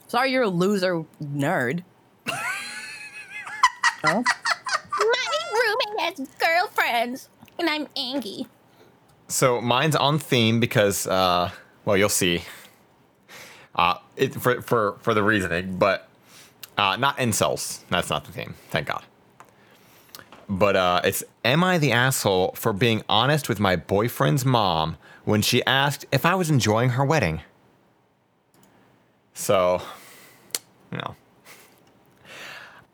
Sorry, 0.08 0.30
you're 0.30 0.42
a 0.42 0.48
loser 0.48 1.04
nerd. 1.22 1.82
My 4.04 4.22
roommate 5.52 6.18
has 6.18 6.28
girlfriends, 6.38 7.28
and 7.58 7.70
I'm 7.70 7.88
Angie. 7.96 8.46
So 9.28 9.60
mine's 9.60 9.96
on 9.96 10.18
theme 10.18 10.60
because, 10.60 11.06
uh, 11.06 11.50
well, 11.84 11.96
you'll 11.96 12.08
see. 12.08 12.42
Uh, 13.74 13.96
it, 14.16 14.34
for 14.34 14.62
for 14.62 14.96
for 15.00 15.14
the 15.14 15.22
reasoning, 15.22 15.78
but 15.78 16.08
uh, 16.78 16.96
not 16.96 17.16
incels. 17.16 17.80
That's 17.88 18.10
not 18.10 18.24
the 18.24 18.32
theme. 18.32 18.54
Thank 18.70 18.86
God. 18.88 19.02
But 20.48 20.76
uh, 20.76 21.00
it's 21.02 21.24
am 21.44 21.64
I 21.64 21.78
the 21.78 21.90
asshole 21.90 22.52
for 22.56 22.72
being 22.72 23.02
honest 23.08 23.48
with 23.48 23.58
my 23.58 23.74
boyfriend's 23.74 24.44
mom 24.44 24.96
when 25.24 25.42
she 25.42 25.64
asked 25.64 26.04
if 26.12 26.26
I 26.26 26.34
was 26.34 26.50
enjoying 26.50 26.90
her 26.90 27.04
wedding? 27.04 27.40
So, 29.32 29.82
you 30.92 30.98
know. 30.98 31.16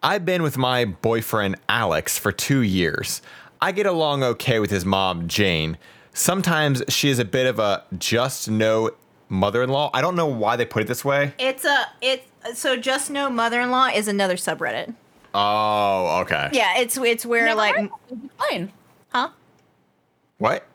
I've 0.03 0.25
been 0.25 0.43
with 0.43 0.57
my 0.57 0.85
boyfriend 0.87 1.57
Alex 1.69 2.19
for 2.19 2.33
two 2.33 2.61
years. 2.61 3.21
I 3.61 3.73
get 3.73 3.87
along 3.87 4.23
okay 4.23 4.59
with 4.59 4.71
his 4.71 4.85
mom, 4.85 5.29
Jane. 5.29 5.77
Sometimes 6.15 6.83
she 6.89 7.11
is 7.11 7.19
a 7.19 7.25
bit 7.25 7.47
of 7.47 7.59
a 7.59 7.85
just 7.99 8.49
no 8.51 8.91
mother 9.29 9.63
in 9.63 9.69
law. 9.71 9.91
I 9.93 10.01
don't 10.01 10.17
know 10.17 10.27
why 10.27 10.57
they 10.57 10.65
put 10.65 10.83
it 10.83 10.87
this 10.89 11.05
way. 11.05 11.35
It's 11.39 11.65
a 11.65 11.87
it's 12.01 12.27
so 12.59 12.77
just 12.77 13.11
no 13.11 13.29
mother-in-law 13.29 13.89
is 13.95 14.09
another 14.09 14.37
subreddit. 14.37 14.95
Oh, 15.35 16.21
okay. 16.23 16.49
Yeah, 16.53 16.79
it's 16.79 16.97
it's 16.97 17.27
where 17.27 17.45
Never 17.45 17.57
like 17.59 17.77
heard 17.77 17.85
of 17.85 17.91
that. 18.09 18.25
Explain. 18.25 18.73
huh? 19.11 19.29
What? 20.39 20.67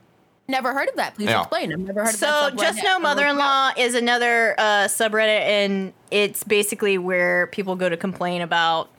Never 0.48 0.74
heard 0.74 0.88
of 0.90 0.96
that. 0.98 1.16
Please 1.16 1.30
Yeah. 1.30 1.40
explain. 1.42 1.74
I've 1.74 1.80
never 1.80 2.02
heard 2.02 2.14
of 2.14 2.20
So 2.20 2.28
that. 2.28 2.52
So 2.52 2.64
just 2.64 2.84
know 2.84 2.96
I'm 2.96 3.02
gonna 3.02 3.16
look 3.16 3.24
it 3.24 3.28
up. 3.28 3.36
mother-in-law 3.36 3.72
is 3.78 3.96
another 3.96 4.56
uh, 4.60 4.64
subreddit, 4.86 5.42
and 5.42 5.92
it's 6.12 6.44
basically 6.44 7.00
where 7.00 7.48
people 7.48 7.76
go 7.76 7.90
to 7.90 7.98
complain 7.98 8.42
about 8.44 8.90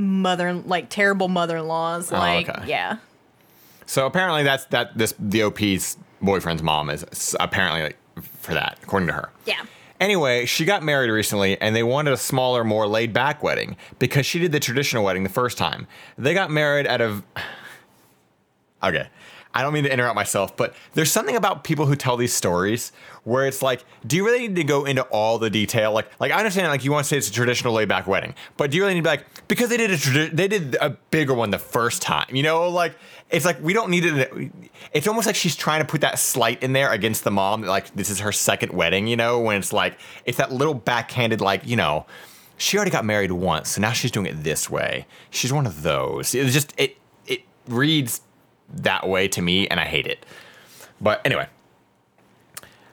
mother 0.00 0.52
like 0.54 0.88
terrible 0.88 1.28
mother-in-laws. 1.28 2.10
Oh, 2.12 2.16
like 2.16 2.48
okay. 2.48 2.66
yeah, 2.66 2.96
So 3.86 4.06
apparently 4.06 4.42
that's 4.42 4.64
that 4.66 4.96
this 4.96 5.14
the 5.18 5.42
OP's 5.44 5.96
boyfriend's 6.22 6.62
mom 6.62 6.90
is 6.90 7.36
apparently 7.38 7.82
like, 7.82 7.98
for 8.40 8.54
that, 8.54 8.78
according 8.82 9.06
to 9.08 9.14
her. 9.14 9.30
yeah. 9.46 9.62
Anyway, 10.00 10.46
she 10.46 10.64
got 10.64 10.82
married 10.82 11.10
recently 11.10 11.60
and 11.60 11.76
they 11.76 11.82
wanted 11.82 12.14
a 12.14 12.16
smaller, 12.16 12.64
more 12.64 12.86
laid 12.86 13.12
back 13.12 13.42
wedding 13.42 13.76
because 13.98 14.24
she 14.24 14.38
did 14.38 14.50
the 14.50 14.58
traditional 14.58 15.04
wedding 15.04 15.24
the 15.24 15.28
first 15.28 15.58
time. 15.58 15.86
They 16.16 16.32
got 16.32 16.50
married 16.50 16.86
at 16.86 17.00
a. 17.02 17.22
Okay. 18.82 19.08
I 19.52 19.62
don't 19.62 19.72
mean 19.72 19.84
to 19.84 19.92
interrupt 19.92 20.14
myself, 20.14 20.56
but 20.56 20.74
there's 20.94 21.10
something 21.10 21.34
about 21.34 21.64
people 21.64 21.86
who 21.86 21.96
tell 21.96 22.16
these 22.16 22.32
stories 22.32 22.92
where 23.24 23.46
it's 23.46 23.62
like, 23.62 23.84
do 24.06 24.14
you 24.14 24.24
really 24.24 24.46
need 24.46 24.56
to 24.56 24.64
go 24.64 24.84
into 24.84 25.02
all 25.04 25.38
the 25.38 25.50
detail? 25.50 25.92
Like, 25.92 26.08
like 26.20 26.30
I 26.30 26.38
understand, 26.38 26.68
like 26.68 26.84
you 26.84 26.92
want 26.92 27.04
to 27.04 27.08
say 27.08 27.16
it's 27.16 27.28
a 27.28 27.32
traditional 27.32 27.72
laid 27.74 27.88
back 27.88 28.06
wedding, 28.06 28.34
but 28.56 28.70
do 28.70 28.76
you 28.76 28.84
really 28.84 28.94
need 28.94 29.00
to 29.00 29.04
be 29.04 29.10
like 29.10 29.48
because 29.48 29.68
they 29.68 29.76
did 29.76 29.90
a 29.90 29.96
tradi- 29.96 30.30
they 30.30 30.46
did 30.46 30.76
a 30.80 30.90
bigger 30.90 31.34
one 31.34 31.50
the 31.50 31.58
first 31.58 32.00
time? 32.00 32.28
You 32.30 32.44
know, 32.44 32.68
like 32.68 32.94
it's 33.28 33.44
like 33.44 33.60
we 33.60 33.72
don't 33.72 33.90
need 33.90 34.04
it. 34.04 34.52
It's 34.92 35.08
almost 35.08 35.26
like 35.26 35.36
she's 35.36 35.56
trying 35.56 35.80
to 35.80 35.86
put 35.86 36.00
that 36.02 36.20
slight 36.20 36.62
in 36.62 36.72
there 36.72 36.92
against 36.92 37.24
the 37.24 37.32
mom, 37.32 37.62
like 37.62 37.92
this 37.94 38.08
is 38.08 38.20
her 38.20 38.32
second 38.32 38.72
wedding. 38.72 39.08
You 39.08 39.16
know, 39.16 39.40
when 39.40 39.56
it's 39.56 39.72
like 39.72 39.98
it's 40.24 40.38
that 40.38 40.52
little 40.52 40.74
backhanded, 40.74 41.40
like 41.40 41.66
you 41.66 41.76
know, 41.76 42.06
she 42.56 42.76
already 42.76 42.92
got 42.92 43.04
married 43.04 43.32
once, 43.32 43.70
so 43.70 43.80
now 43.80 43.92
she's 43.92 44.12
doing 44.12 44.26
it 44.26 44.44
this 44.44 44.70
way. 44.70 45.06
She's 45.30 45.52
one 45.52 45.66
of 45.66 45.82
those. 45.82 46.36
It's 46.36 46.52
just 46.52 46.72
it 46.78 46.96
it 47.26 47.42
reads 47.66 48.20
that 48.74 49.08
way 49.08 49.28
to 49.28 49.42
me, 49.42 49.68
and 49.68 49.80
I 49.80 49.84
hate 49.84 50.06
it. 50.06 50.24
But 51.00 51.20
anyway, 51.24 51.48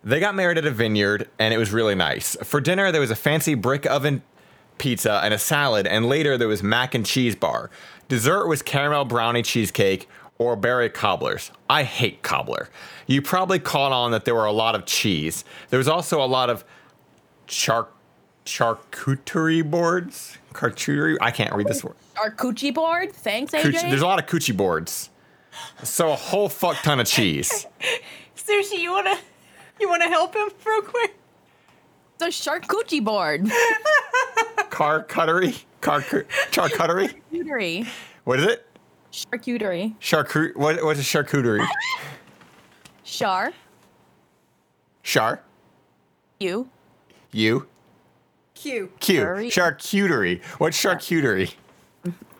they 0.04 0.20
got 0.20 0.36
married 0.36 0.58
at 0.58 0.66
a 0.66 0.72
vineyard, 0.72 1.30
and 1.40 1.54
it 1.54 1.58
was 1.58 1.72
really 1.72 1.96
nice. 1.96 2.36
For 2.44 2.62
dinner, 2.62 2.92
there 2.92 3.02
was 3.02 3.12
a 3.12 3.16
fancy 3.16 3.54
brick 3.54 3.86
oven 3.86 4.22
pizza 4.78 5.20
and 5.24 5.34
a 5.34 5.38
salad, 5.40 5.88
and 5.88 6.08
later 6.08 6.38
there 6.38 6.48
was 6.48 6.64
mac 6.64 6.96
and 6.96 7.06
cheese 7.06 7.36
bar. 7.36 7.70
Dessert 8.08 8.48
was 8.48 8.62
caramel 8.62 9.06
brownie 9.06 9.42
cheesecake, 9.42 10.08
or 10.38 10.56
berry 10.56 10.90
cobblers. 10.90 11.52
I 11.70 11.84
hate 11.84 12.22
cobbler. 12.22 12.70
You 13.08 13.22
probably 13.22 13.60
caught 13.60 13.92
on 13.92 14.12
that 14.12 14.26
there 14.26 14.36
were 14.36 14.46
a 14.46 14.52
lot 14.52 14.76
of 14.76 14.86
cheese. 14.86 15.44
There 15.70 15.80
was 15.80 15.88
also 15.88 16.24
a 16.24 16.28
lot 16.28 16.50
of 16.50 16.64
char- 17.48 17.88
charcuterie 18.46 19.70
boards. 19.70 20.38
Charcuterie. 20.54 21.18
I 21.22 21.32
can't 21.32 21.54
read 21.54 21.68
this 21.68 21.84
word. 21.84 21.96
Coochie 22.16 22.74
board. 22.74 23.14
Thanks, 23.14 23.52
AJ. 23.54 23.62
Coochie, 23.62 23.90
there's 23.90 24.02
a 24.02 24.08
lot 24.08 24.20
of 24.20 24.28
coochie 24.28 24.56
boards. 24.56 25.10
So 25.84 26.12
a 26.12 26.16
whole 26.16 26.50
fuck 26.50 26.78
ton 26.78 27.00
of 27.00 27.08
cheese. 27.08 27.66
Sushi, 28.36 28.80
you 28.80 28.92
wanna 28.92 29.18
you 29.80 29.90
wanna 29.90 30.08
help 30.08 30.36
him 30.36 30.50
real 30.66 30.82
quick? 30.82 31.18
the 32.18 32.26
charcuterie 32.26 33.04
board. 33.04 33.50
Car 34.70 35.04
cuttery. 35.04 35.64
Car 35.82 36.02
charcuterie. 36.02 37.22
Charcuterie. 37.32 37.88
What 38.24 38.40
is 38.40 38.46
it? 38.46 38.66
Charcuterie. 39.12 39.96
Charcut. 40.00 40.56
What? 40.56 40.84
What's 40.84 41.00
a 41.00 41.04
charcuterie? 41.04 41.66
Char. 43.04 43.54
Char. 45.04 45.42
You. 46.40 46.70
You. 47.32 47.68
Q. 48.54 48.92
Q. 49.00 49.22
Curry. 49.22 49.50
Charcuterie. 49.50 50.44
What's 50.60 50.82
charcuterie? 50.82 51.54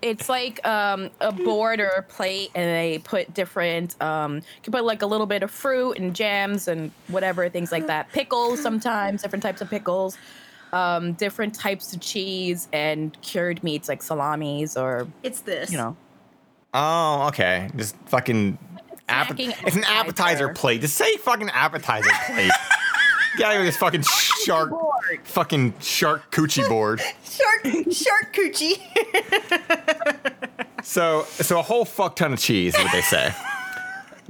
It's 0.02 0.30
like 0.30 0.66
um, 0.68 1.10
a 1.22 1.32
board 1.32 1.80
or 1.80 1.88
a 1.88 2.04
plate, 2.04 2.52
and 2.56 2.66
they 2.66 3.00
put 3.00 3.34
different. 3.34 4.00
Um, 4.02 4.36
you 4.36 4.42
can 4.64 4.72
put 4.74 4.84
like 4.86 5.02
a 5.02 5.06
little 5.06 5.26
bit 5.28 5.44
of 5.44 5.50
fruit 5.52 5.98
and 5.98 6.16
jams 6.16 6.68
and 6.68 6.92
whatever 7.08 7.50
things 7.50 7.72
like 7.72 7.88
that. 7.88 8.12
Pickles 8.12 8.62
sometimes, 8.62 9.22
different 9.24 9.42
types 9.44 9.62
of 9.62 9.70
pickles, 9.70 10.18
um, 10.74 11.14
different 11.14 11.56
types 11.56 11.94
of 11.94 12.00
cheese 12.02 12.68
and 12.74 13.20
cured 13.22 13.64
meats 13.64 13.90
like 13.90 14.04
salamis 14.04 14.78
or 14.78 15.08
It's 15.24 15.42
this. 15.42 15.72
you 15.72 15.78
know. 15.78 15.96
Oh, 16.74 17.28
okay. 17.30 17.70
Just 17.76 17.96
fucking. 18.08 18.58
App- 19.10 19.40
it's 19.40 19.76
an 19.76 19.84
appetizer 19.86 20.50
appetizer. 20.50 20.50
plate. 20.50 20.82
Just 20.82 20.96
say 20.96 21.16
fucking 21.18 21.50
appetizer 21.50 22.10
plate. 22.28 22.52
Get 23.38 23.46
out 23.46 23.54
of 23.54 23.60
with 23.60 23.68
this 23.68 23.78
fucking 23.78 24.04
shark, 24.46 24.72
fucking 25.24 25.76
shark 25.80 26.32
coochie 26.32 26.68
board. 26.68 27.02
Shark 27.24 27.92
shark 27.92 28.34
coochie. 28.34 28.82
So, 30.84 31.24
so 31.32 31.60
a 31.60 31.62
whole 31.62 31.84
fuck 31.84 32.16
ton 32.16 32.32
of 32.32 32.40
cheese 32.40 32.74
is 32.74 32.82
what 32.82 32.94
they 32.94 33.02
say. 33.02 33.34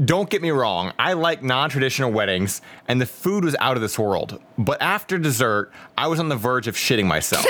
Don't 0.03 0.27
get 0.27 0.41
me 0.41 0.49
wrong, 0.49 0.91
I 0.97 1.13
like 1.13 1.43
non-traditional 1.43 2.11
weddings, 2.11 2.61
and 2.87 2.99
the 2.99 3.05
food 3.05 3.45
was 3.45 3.55
out 3.59 3.75
of 3.75 3.81
this 3.81 3.99
world. 3.99 4.41
But 4.57 4.81
after 4.81 5.19
dessert, 5.19 5.71
I 5.95 6.07
was 6.07 6.19
on 6.19 6.29
the 6.29 6.35
verge 6.35 6.67
of 6.67 6.75
shitting 6.75 7.05
myself. 7.05 7.45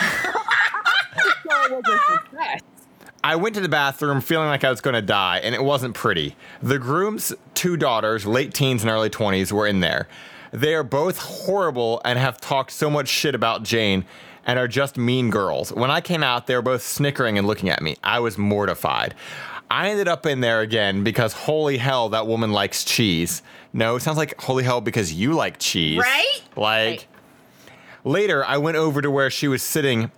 I 3.22 3.36
went 3.36 3.54
to 3.54 3.60
the 3.60 3.68
bathroom 3.68 4.20
feeling 4.20 4.48
like 4.48 4.64
I 4.64 4.70
was 4.70 4.80
going 4.80 4.94
to 4.94 5.02
die, 5.02 5.38
and 5.38 5.54
it 5.54 5.62
wasn't 5.62 5.94
pretty. 5.94 6.34
The 6.60 6.78
groom's 6.78 7.32
two 7.54 7.76
daughters, 7.76 8.26
late 8.26 8.54
teens 8.54 8.82
and 8.82 8.90
early 8.90 9.10
20s, 9.10 9.52
were 9.52 9.66
in 9.66 9.80
there. 9.80 10.08
They 10.52 10.74
are 10.74 10.82
both 10.82 11.18
horrible 11.18 12.00
and 12.04 12.18
have 12.18 12.40
talked 12.40 12.70
so 12.72 12.88
much 12.90 13.08
shit 13.08 13.34
about 13.34 13.62
Jane 13.62 14.04
and 14.46 14.58
are 14.58 14.68
just 14.68 14.96
mean 14.96 15.30
girls. 15.30 15.72
When 15.72 15.90
I 15.90 16.00
came 16.00 16.22
out, 16.22 16.46
they 16.46 16.54
were 16.54 16.62
both 16.62 16.82
snickering 16.82 17.36
and 17.36 17.46
looking 17.46 17.68
at 17.68 17.82
me. 17.82 17.96
I 18.02 18.20
was 18.20 18.38
mortified. 18.38 19.14
I 19.70 19.90
ended 19.90 20.08
up 20.08 20.24
in 20.24 20.40
there 20.40 20.60
again 20.60 21.04
because 21.04 21.32
holy 21.34 21.76
hell, 21.76 22.08
that 22.10 22.26
woman 22.26 22.52
likes 22.52 22.84
cheese. 22.84 23.42
No, 23.74 23.96
it 23.96 24.00
sounds 24.00 24.16
like 24.16 24.40
holy 24.40 24.64
hell 24.64 24.80
because 24.80 25.12
you 25.12 25.34
like 25.34 25.58
cheese. 25.58 25.98
Right? 25.98 26.40
Like, 26.56 26.88
Right. 26.88 27.06
later, 28.04 28.42
I 28.44 28.56
went 28.56 28.78
over 28.78 29.02
to 29.02 29.10
where 29.10 29.28
she 29.30 29.46
was 29.48 29.62
sitting 29.62 30.10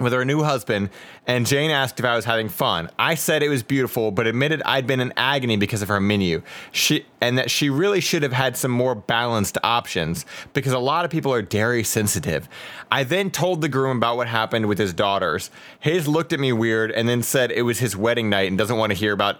with 0.00 0.12
her 0.12 0.24
new 0.24 0.42
husband, 0.42 0.90
and 1.26 1.46
Jane 1.46 1.70
asked 1.70 2.00
if 2.00 2.04
I 2.04 2.16
was 2.16 2.24
having 2.24 2.48
fun. 2.48 2.90
I 2.98 3.14
said 3.14 3.42
it 3.42 3.48
was 3.48 3.62
beautiful, 3.62 4.10
but 4.10 4.26
admitted 4.26 4.60
I'd 4.64 4.86
been 4.88 4.98
in 4.98 5.12
agony 5.16 5.56
because 5.56 5.82
of 5.82 5.88
her 5.88 6.00
menu. 6.00 6.42
She 6.72 7.06
and 7.20 7.38
that 7.38 7.50
she 7.50 7.70
really 7.70 8.00
should 8.00 8.22
have 8.24 8.32
had 8.32 8.56
some 8.56 8.72
more 8.72 8.94
balanced 8.94 9.56
options 9.62 10.26
because 10.52 10.72
a 10.72 10.78
lot 10.80 11.04
of 11.04 11.10
people 11.10 11.32
are 11.32 11.42
dairy 11.42 11.84
sensitive. 11.84 12.48
I 12.90 13.04
then 13.04 13.30
told 13.30 13.60
the 13.60 13.68
groom 13.68 13.98
about 13.98 14.16
what 14.16 14.26
happened 14.26 14.66
with 14.66 14.78
his 14.78 14.92
daughters. 14.92 15.50
Hayes 15.80 16.08
looked 16.08 16.32
at 16.32 16.40
me 16.40 16.52
weird 16.52 16.90
and 16.90 17.08
then 17.08 17.22
said 17.22 17.52
it 17.52 17.62
was 17.62 17.78
his 17.78 17.96
wedding 17.96 18.28
night 18.28 18.48
and 18.48 18.58
doesn't 18.58 18.76
want 18.76 18.90
to 18.90 18.98
hear 18.98 19.12
about 19.12 19.36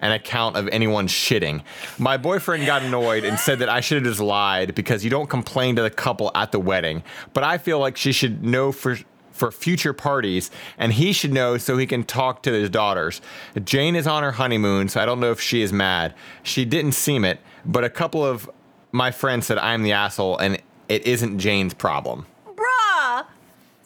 an 0.00 0.12
account 0.12 0.56
of 0.56 0.68
anyone 0.68 1.06
shitting. 1.06 1.62
My 1.98 2.16
boyfriend 2.16 2.64
got 2.64 2.82
annoyed 2.82 3.24
and 3.24 3.38
said 3.38 3.58
that 3.58 3.68
I 3.68 3.80
should 3.80 3.96
have 3.96 4.04
just 4.04 4.20
lied 4.20 4.74
because 4.74 5.04
you 5.04 5.10
don't 5.10 5.28
complain 5.28 5.76
to 5.76 5.82
the 5.82 5.90
couple 5.90 6.30
at 6.34 6.52
the 6.52 6.60
wedding. 6.60 7.02
But 7.34 7.44
I 7.44 7.58
feel 7.58 7.78
like 7.78 7.96
she 7.96 8.12
should 8.12 8.44
know 8.44 8.72
for 8.72 8.96
for 9.38 9.50
future 9.50 9.92
parties 9.92 10.50
and 10.76 10.92
he 10.92 11.12
should 11.12 11.32
know 11.32 11.56
so 11.56 11.76
he 11.78 11.86
can 11.86 12.04
talk 12.04 12.42
to 12.42 12.52
his 12.52 12.68
daughters. 12.68 13.20
Jane 13.64 13.96
is 13.96 14.06
on 14.06 14.22
her 14.22 14.32
honeymoon, 14.32 14.88
so 14.88 15.00
I 15.00 15.06
don't 15.06 15.20
know 15.20 15.30
if 15.30 15.40
she 15.40 15.62
is 15.62 15.72
mad. 15.72 16.14
She 16.42 16.64
didn't 16.64 16.92
seem 16.92 17.24
it, 17.24 17.40
but 17.64 17.84
a 17.84 17.90
couple 17.90 18.24
of 18.24 18.50
my 18.92 19.10
friends 19.10 19.46
said 19.46 19.58
I'm 19.58 19.82
the 19.82 19.92
asshole 19.92 20.38
and 20.38 20.60
it 20.88 21.06
isn't 21.06 21.38
Jane's 21.38 21.74
problem. 21.74 22.26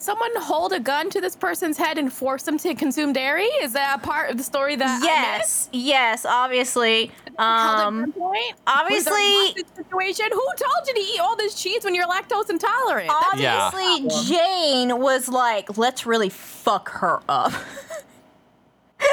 Bruh. 0.03 0.05
Someone 0.05 0.31
hold 0.37 0.73
a 0.73 0.79
gun 0.79 1.09
to 1.11 1.21
this 1.21 1.35
person's 1.35 1.77
head 1.77 1.97
and 1.97 2.11
force 2.11 2.43
them 2.43 2.57
to 2.59 2.75
consume 2.75 3.13
dairy? 3.13 3.45
Is 3.63 3.73
that 3.73 3.99
a 3.99 4.01
part 4.05 4.29
of 4.29 4.37
the 4.37 4.43
story 4.43 4.75
that 4.75 5.01
Yes. 5.03 5.69
Yes, 5.71 6.25
obviously. 6.25 7.11
I 7.37 7.85
Um 7.87 8.01
missed? 8.01 8.17
Held 8.17 8.35
at 8.35 8.41
gunpoint? 8.41 8.53
obviously- 8.67 8.95
Was 8.95 9.05
there 9.05 9.15
a 9.15 9.45
hostage 9.47 9.65
situation. 9.75 10.25
Who 10.31 10.45
told 10.57 10.87
you 10.87 10.93
to 10.93 10.99
eat 10.99 11.19
all 11.19 11.35
this 11.35 11.55
cheese 11.55 11.83
when 11.83 11.95
you're 11.95 12.07
lactose 12.07 12.49
intolerant? 12.49 13.09
That's 13.31 13.41
Yeah. 13.41 13.71
obviously 13.73 14.35
Jane 14.35 14.99
was 14.99 15.27
like, 15.29 15.77
let's 15.77 16.05
really 16.05 16.29
fuck 16.29 16.89
her 16.91 17.21
up. 17.29 17.53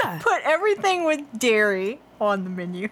Yeah. 0.04 0.18
Put 0.22 0.42
everything 0.44 1.04
with 1.04 1.20
dairy 1.36 1.98
on 2.20 2.44
the 2.44 2.50
menu. 2.50 2.88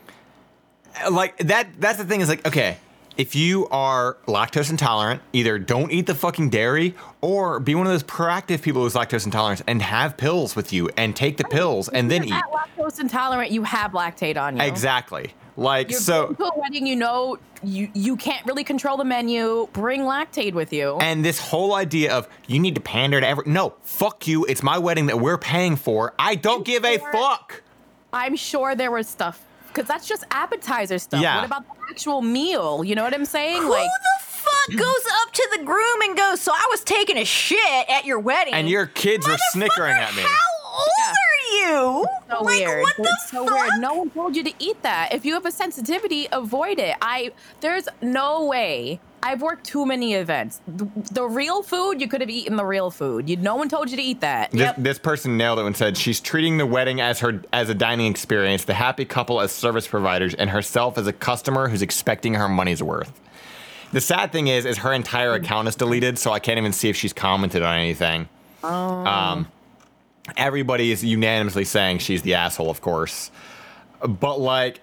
like 1.11 1.37
that 1.39 1.69
that's 1.79 1.97
the 1.99 2.05
thing 2.05 2.21
is 2.21 2.29
like 2.29 2.45
okay 2.47 2.77
if 3.19 3.35
you 3.35 3.67
are 3.69 4.17
lactose 4.27 4.71
intolerant 4.71 5.21
either 5.33 5.59
don't 5.59 5.91
eat 5.91 6.07
the 6.07 6.15
fucking 6.15 6.49
dairy 6.49 6.95
or 7.21 7.59
be 7.61 7.75
one 7.75 7.85
of 7.87 7.93
those 7.93 8.05
proactive 8.05 8.63
people 8.63 8.83
who's 8.83 8.95
lactose 8.95 9.27
intolerant 9.27 9.61
and 9.67 9.83
have 9.83 10.17
pills 10.17 10.55
with 10.57 10.73
you 10.73 10.89
and 10.97 11.15
take 11.17 11.37
the 11.37 11.45
pills 11.45 11.89
and 11.89 12.11
then 12.11 12.25
eat 12.25 12.33
At 12.33 12.45
lactose 12.51 13.01
intolerant, 13.01 13.51
you 13.51 13.65
have 13.65 13.91
Lactaid 13.93 14.41
on 14.41 14.57
you. 14.57 14.63
exactly 14.63 15.35
like 15.57 15.91
You're 15.91 15.99
so 16.01 16.33
going 16.33 16.37
to 16.37 16.45
a 16.57 16.61
wedding, 16.61 16.87
you 16.87 16.95
know, 16.95 17.37
you 17.65 17.91
you 17.93 18.15
can't 18.17 18.47
really 18.47 18.63
control 18.63 18.97
the 18.97 19.05
menu. 19.05 19.67
Bring 19.73 20.03
Lactaid 20.03 20.53
with 20.55 20.73
you. 20.73 20.97
and 21.01 21.25
this 21.25 21.41
whole 21.41 21.75
idea 21.75 22.15
of 22.17 22.29
you 22.47 22.61
need 22.61 22.77
to 22.77 22.81
pander 22.81 23.21
to 23.21 23.27
every 23.27 23.43
no 23.47 23.75
fuck 23.83 24.29
you 24.29 24.45
it's 24.45 24.63
my 24.63 24.79
wedding 24.79 25.07
that 25.07 25.19
we're 25.19 25.37
paying 25.39 25.75
for 25.75 26.15
i 26.21 26.37
don't 26.37 26.65
give 26.65 26.85
a 26.85 26.99
fuck 26.99 27.63
I'm 28.13 28.37
sure 28.37 28.77
there 28.77 28.93
was 28.93 29.09
stuff 29.09 29.45
because 29.79 29.89
that's 29.89 30.09
just 30.09 30.25
appetizer 30.33 30.99
stuff. 30.99 31.23
Yeah. 31.23 31.37
What 31.37 31.45
about 31.47 31.65
the 31.69 31.75
actual 31.91 32.21
meal? 32.21 32.83
You 32.83 32.95
know 32.97 33.05
what 33.05 33.15
I'm 33.15 33.25
saying? 33.25 33.67
Like 33.69 33.83
Who 33.83 33.87
the 33.87 34.25
fuck 34.25 34.79
goes 34.81 35.05
up 35.23 35.33
to 35.33 35.49
the 35.57 35.65
groom 35.65 36.03
and 36.03 36.17
goes, 36.17 36.41
So 36.41 36.53
I 36.53 36.67
was 36.71 36.81
taking 36.83 37.17
a 37.17 37.25
shit 37.25 37.89
at 37.89 38.05
your 38.05 38.19
wedding. 38.19 38.55
and 38.55 38.69
your 38.69 38.87
kids 38.87 39.29
are 39.29 39.39
snickering 39.53 39.93
at 39.95 40.15
me 40.17 40.23
How 40.23 40.79
old 40.79 40.89
Yeah. 40.99 41.13
are 41.13 41.71
you? 41.71 42.07
so 42.29 42.43
like, 42.43 42.59
weird. 42.67 42.83
What 42.83 42.97
the 42.97 43.19
so 43.29 43.47
fuck? 43.47 43.55
weird. 43.55 43.81
No 43.81 43.95
one 43.95 44.11
told 44.11 44.35
you 44.37 44.43
to 44.45 44.53
eat 44.59 44.83
that. 44.83 45.15
If 45.15 45.25
you 45.25 45.35
have 45.35 45.47
a 45.47 45.53
sensitivity, 45.53 46.27
avoid 46.33 46.79
it. 46.81 46.97
I 47.01 47.31
there's 47.61 47.89
no 48.03 48.45
way. 48.47 49.01
I've 49.23 49.43
worked 49.43 49.65
too 49.67 49.85
many 49.85 50.15
events. 50.15 50.61
The, 50.69 50.89
the 51.11 51.25
real 51.25 51.63
food, 51.63 52.01
you 52.01 52.07
could 52.09 52.21
have 52.21 52.31
eaten 52.31 52.57
the 52.57 52.65
real 52.65 52.91
food. 52.91 53.29
You, 53.29 53.37
no 53.37 53.57
one 53.57 53.69
told 53.69 53.91
you 53.91 53.97
to 53.97 54.03
eat 54.03 54.21
that. 54.21 54.51
This, 54.53 54.61
Yep. 54.61 54.77
this 54.79 54.99
person 54.99 55.37
nailed 55.37 55.59
it 55.59 55.67
and 55.67 55.77
said 55.77 55.97
she's 55.97 56.21
treating 56.21 56.59
the 56.59 56.67
wedding 56.67 57.01
as 57.01 57.19
her 57.21 57.43
as 57.53 57.69
a 57.69 57.75
dining 57.75 58.07
experience, 58.11 58.65
the 58.65 58.75
happy 58.75 59.05
couple 59.05 59.41
as 59.41 59.51
service 59.51 59.89
providers, 59.89 60.35
and 60.35 60.51
herself 60.51 60.97
as 60.99 61.07
a 61.07 61.13
customer 61.13 61.69
who's 61.69 61.83
expecting 61.83 62.35
her 62.35 62.49
money's 62.49 62.83
worth. 62.83 63.21
The 63.93 64.01
sad 64.01 64.33
thing 64.33 64.49
is, 64.49 64.67
is 64.67 64.79
her 64.79 64.93
entire 64.93 65.33
account 65.33 65.67
is 65.67 65.75
deleted, 65.75 66.19
so 66.19 66.31
I 66.31 66.39
can't 66.39 66.59
even 66.59 66.73
see 66.73 66.89
if 66.89 66.97
she's 66.97 67.13
commented 67.13 67.63
on 67.63 67.77
anything. 67.79 68.29
Um, 68.63 69.49
everybody 70.37 70.91
is 70.93 71.03
unanimously 71.05 71.65
saying 71.65 71.99
she's 71.99 72.23
the 72.23 72.35
asshole, 72.35 72.71
of 72.71 72.81
course, 72.81 73.31
but 74.01 74.39
like. 74.39 74.81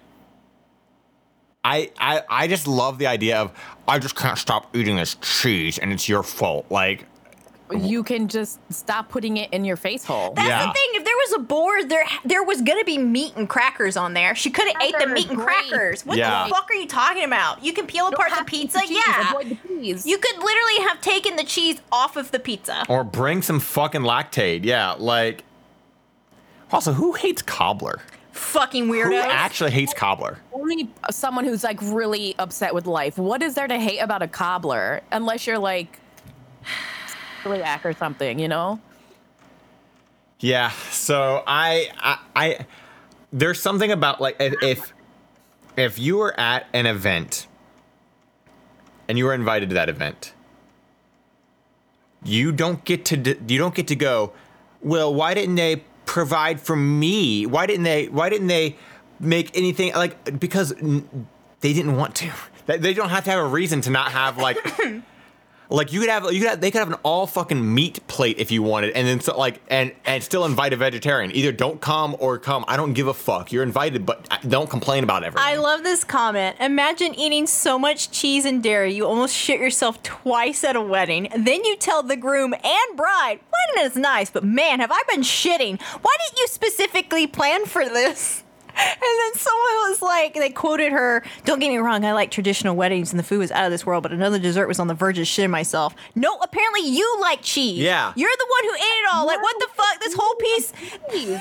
I, 1.66 1.90
I, 1.98 2.22
I 2.30 2.46
just 2.46 2.68
love 2.68 2.98
the 2.98 3.08
idea 3.08 3.38
of 3.38 3.50
I 3.88 3.98
just 3.98 4.14
can't 4.14 4.38
stop 4.38 4.74
eating 4.76 4.94
this 4.96 5.16
cheese 5.20 5.78
and 5.78 5.92
it's 5.92 6.08
your 6.08 6.22
fault. 6.22 6.66
Like 6.70 7.06
You 7.72 8.04
can 8.04 8.28
just 8.28 8.60
stop 8.72 9.08
putting 9.08 9.38
it 9.38 9.52
in 9.52 9.64
your 9.64 9.76
face 9.76 10.04
hole. 10.04 10.32
That's 10.34 10.46
Yeah. 10.48 10.66
the 10.68 10.72
thing. 10.72 10.88
If 10.92 11.04
there 11.04 11.16
was 11.16 11.32
a 11.34 11.38
board, 11.40 11.88
there 11.88 12.04
there 12.24 12.44
was 12.44 12.62
gonna 12.62 12.84
be 12.84 12.98
meat 12.98 13.32
and 13.34 13.48
crackers 13.48 13.96
on 13.96 14.14
there. 14.14 14.36
She 14.36 14.50
could 14.50 14.68
have 14.68 14.80
ate 14.80 14.94
the 14.96 15.08
meat 15.08 15.28
and 15.28 15.36
great. 15.38 15.68
crackers. 15.68 16.06
What 16.06 16.16
Yeah. 16.18 16.44
the 16.46 16.54
fuck 16.54 16.70
are 16.70 16.74
you 16.74 16.86
talking 16.86 17.24
about? 17.24 17.64
You 17.64 17.72
can 17.72 17.86
peel 17.88 18.04
don't 18.04 18.14
apart 18.14 18.30
the 18.30 18.36
have 18.36 18.46
to 18.46 18.56
eat 18.56 18.70
pizza. 18.72 18.80
cheese. 18.86 19.02
Yeah. 19.04 19.30
Avoid 19.30 19.48
the 19.48 19.68
cheese. 19.68 20.06
You 20.06 20.18
could 20.18 20.36
literally 20.38 20.86
have 20.88 21.00
taken 21.00 21.34
the 21.34 21.44
cheese 21.44 21.80
off 21.90 22.16
of 22.16 22.30
the 22.30 22.38
pizza. 22.38 22.84
Or 22.88 23.02
bring 23.02 23.42
some 23.42 23.58
fucking 23.58 24.02
Lactaid. 24.02 24.64
Yeah, 24.64 24.92
like. 24.96 25.42
Also, 26.72 26.92
who 26.92 27.12
hates 27.12 27.42
cobbler? 27.42 28.00
Fucking 28.36 28.88
weirdo. 28.88 29.06
Who 29.06 29.16
actually 29.16 29.70
hates 29.70 29.94
cobbler? 29.94 30.38
only 30.66 30.90
someone 31.10 31.44
who's 31.44 31.62
like 31.62 31.78
really 31.82 32.34
upset 32.38 32.74
with 32.74 32.86
life. 32.86 33.18
What 33.18 33.42
is 33.42 33.54
there 33.54 33.68
to 33.68 33.78
hate 33.78 33.98
about 33.98 34.22
a 34.22 34.28
cobbler? 34.28 35.02
Unless 35.12 35.46
you're 35.46 35.58
like 35.58 36.00
celiac 37.42 37.84
or 37.84 37.92
something, 37.92 38.38
you 38.38 38.48
know? 38.48 38.80
Yeah. 40.40 40.70
So 40.90 41.42
I, 41.46 41.88
I, 41.98 42.18
I 42.34 42.66
there's 43.32 43.60
something 43.60 43.90
about 43.90 44.20
like 44.20 44.36
if 44.40 44.54
if, 44.62 44.92
if 45.76 45.98
you 45.98 46.16
were 46.18 46.38
at 46.38 46.66
an 46.72 46.86
event 46.86 47.46
and 49.08 49.16
you 49.16 49.24
were 49.24 49.34
invited 49.34 49.68
to 49.70 49.74
that 49.74 49.88
event, 49.88 50.32
you 52.24 52.50
don't 52.50 52.84
get 52.84 53.04
to 53.06 53.36
you 53.48 53.58
don't 53.58 53.74
get 53.74 53.88
to 53.88 53.96
go. 53.96 54.32
Well, 54.82 55.14
why 55.14 55.34
didn't 55.34 55.54
they 55.54 55.84
provide 56.06 56.60
for 56.60 56.76
me? 56.76 57.44
Why 57.44 57.66
didn't 57.66 57.84
they? 57.84 58.08
Why 58.08 58.30
didn't 58.30 58.46
they 58.46 58.76
make 59.20 59.56
anything 59.56 59.92
like 59.94 60.38
because 60.38 60.70
they 61.60 61.72
didn't 61.72 61.96
want 61.96 62.14
to. 62.16 62.32
They 62.66 62.94
don't 62.94 63.10
have 63.10 63.24
to 63.24 63.30
have 63.30 63.40
a 63.40 63.48
reason 63.48 63.80
to 63.82 63.90
not 63.90 64.12
have 64.12 64.38
like. 64.38 64.58
Like 65.68 65.92
you 65.92 66.00
could 66.00 66.08
have, 66.08 66.24
you 66.32 66.40
could 66.40 66.48
have, 66.50 66.60
they 66.60 66.70
could 66.70 66.78
have 66.78 66.88
an 66.88 66.98
all 67.02 67.26
fucking 67.26 67.74
meat 67.74 68.06
plate 68.06 68.38
if 68.38 68.50
you 68.50 68.62
wanted, 68.62 68.90
and 68.94 69.06
then 69.06 69.20
so 69.20 69.36
like, 69.36 69.60
and 69.68 69.92
and 70.04 70.22
still 70.22 70.44
invite 70.44 70.72
a 70.72 70.76
vegetarian. 70.76 71.34
Either 71.34 71.52
don't 71.52 71.80
come 71.80 72.16
or 72.18 72.38
come. 72.38 72.64
I 72.68 72.76
don't 72.76 72.92
give 72.92 73.08
a 73.08 73.14
fuck. 73.14 73.52
You're 73.52 73.62
invited, 73.62 74.06
but 74.06 74.28
don't 74.48 74.70
complain 74.70 75.04
about 75.04 75.24
everything. 75.24 75.46
I 75.46 75.56
love 75.56 75.82
this 75.82 76.04
comment. 76.04 76.56
Imagine 76.60 77.14
eating 77.14 77.46
so 77.46 77.78
much 77.78 78.10
cheese 78.10 78.44
and 78.44 78.62
dairy 78.62 78.94
you 78.94 79.06
almost 79.06 79.34
shit 79.34 79.60
yourself 79.60 80.02
twice 80.02 80.64
at 80.64 80.76
a 80.76 80.80
wedding. 80.80 81.28
Then 81.36 81.64
you 81.64 81.76
tell 81.76 82.02
the 82.02 82.16
groom 82.16 82.54
and 82.54 82.96
bride, 82.96 83.40
wedding 83.74 83.90
is 83.90 83.96
nice, 83.96 84.30
but 84.30 84.44
man, 84.44 84.80
have 84.80 84.90
I 84.92 85.02
been 85.08 85.22
shitting. 85.22 85.80
Why 85.80 86.16
didn't 86.26 86.38
you 86.38 86.46
specifically 86.48 87.26
plan 87.26 87.66
for 87.66 87.84
this? 87.88 88.44
And 88.78 89.00
then 89.00 89.34
someone 89.34 89.90
was 89.90 90.02
like, 90.02 90.34
they 90.34 90.50
quoted 90.50 90.92
her, 90.92 91.22
don't 91.44 91.58
get 91.58 91.68
me 91.68 91.78
wrong, 91.78 92.04
I 92.04 92.12
like 92.12 92.30
traditional 92.30 92.76
weddings 92.76 93.10
and 93.10 93.18
the 93.18 93.24
food 93.24 93.38
was 93.38 93.50
out 93.50 93.64
of 93.64 93.70
this 93.70 93.86
world, 93.86 94.02
but 94.02 94.12
another 94.12 94.38
dessert 94.38 94.68
was 94.68 94.78
on 94.78 94.86
the 94.86 94.94
verge 94.94 95.18
of 95.18 95.24
shitting 95.24 95.50
myself. 95.50 95.94
No, 96.14 96.36
apparently 96.38 96.88
you 96.88 97.18
like 97.20 97.40
cheese. 97.42 97.78
Yeah. 97.78 98.12
You're 98.16 98.30
the 98.38 98.46
one 98.48 98.64
who 98.64 98.76
ate 98.76 99.00
it 99.00 99.14
all. 99.14 99.26
Like, 99.26 99.42
what 99.42 99.56
the 99.58 99.68
fuck? 99.74 100.00
This 100.00 100.14
whole 100.14 100.34
piece. 100.34 100.72
Please. 101.08 101.40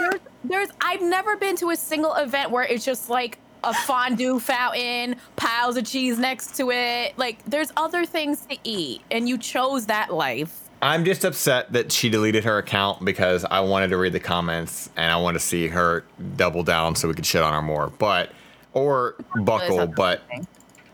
There's, 0.00 0.20
there's, 0.44 0.68
I've 0.80 1.02
never 1.02 1.36
been 1.36 1.56
to 1.56 1.70
a 1.70 1.76
single 1.76 2.14
event 2.14 2.50
where 2.50 2.64
it's 2.64 2.84
just 2.84 3.10
like 3.10 3.38
a 3.64 3.74
fondue 3.74 4.38
fountain, 4.38 5.16
piles 5.34 5.76
of 5.76 5.84
cheese 5.84 6.16
next 6.18 6.56
to 6.56 6.70
it. 6.70 7.18
Like, 7.18 7.44
there's 7.44 7.72
other 7.76 8.06
things 8.06 8.46
to 8.46 8.56
eat, 8.62 9.02
and 9.10 9.28
you 9.28 9.36
chose 9.36 9.86
that 9.86 10.14
life. 10.14 10.67
I'm 10.80 11.04
just 11.04 11.24
upset 11.24 11.72
that 11.72 11.90
she 11.90 12.08
deleted 12.08 12.44
her 12.44 12.58
account 12.58 13.04
because 13.04 13.44
I 13.44 13.60
wanted 13.60 13.88
to 13.88 13.96
read 13.96 14.12
the 14.12 14.20
comments 14.20 14.90
and 14.96 15.10
I 15.10 15.16
wanted 15.16 15.40
to 15.40 15.44
see 15.44 15.68
her 15.68 16.04
double 16.36 16.62
down 16.62 16.94
so 16.94 17.08
we 17.08 17.14
could 17.14 17.26
shit 17.26 17.42
on 17.42 17.52
her 17.52 17.62
more. 17.62 17.88
But 17.98 18.30
or 18.74 19.16
buckle, 19.42 19.88
but 19.88 20.22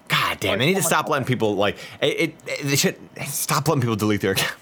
god 0.09 0.40
damn, 0.40 0.59
they 0.59 0.66
need 0.66 0.77
to 0.77 0.83
stop 0.83 1.09
letting 1.09 1.27
people 1.27 1.55
like 1.55 1.77
it. 2.01 2.07
it, 2.07 2.35
it 2.47 2.64
they 2.64 2.77
should 2.77 2.97
stop 3.27 3.68
letting 3.68 3.83
people 3.83 3.97
delete 3.97 4.23
their 4.23 4.33
account. 4.33 4.57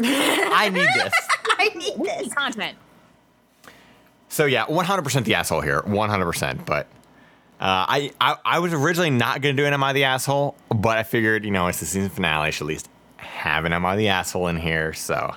I 0.00 0.68
need 0.68 0.88
this. 0.94 1.12
I 1.58 1.70
need 1.74 2.04
this. 2.04 2.32
Content. 2.32 2.76
So 4.28 4.44
yeah, 4.44 4.66
100% 4.66 5.24
the 5.24 5.34
asshole 5.34 5.62
here, 5.62 5.82
100%. 5.82 6.66
But 6.66 6.86
uh, 7.60 7.86
I, 7.88 8.12
I 8.20 8.36
I 8.44 8.58
was 8.60 8.72
originally 8.72 9.10
not 9.10 9.40
gonna 9.40 9.54
do 9.54 9.66
an 9.66 9.72
Am 9.72 9.82
I 9.82 9.92
the 9.92 10.04
asshole, 10.04 10.54
but 10.68 10.98
I 10.98 11.02
figured 11.02 11.44
you 11.44 11.50
know 11.50 11.66
it's 11.66 11.80
the 11.80 11.86
season 11.86 12.10
finale, 12.10 12.46
I 12.46 12.50
should 12.50 12.64
at 12.64 12.68
least 12.68 12.88
have 13.18 13.64
an 13.64 13.72
Am 13.72 13.84
I 13.84 13.96
the 13.96 14.08
asshole 14.08 14.48
in 14.48 14.56
here. 14.56 14.92
So 14.92 15.34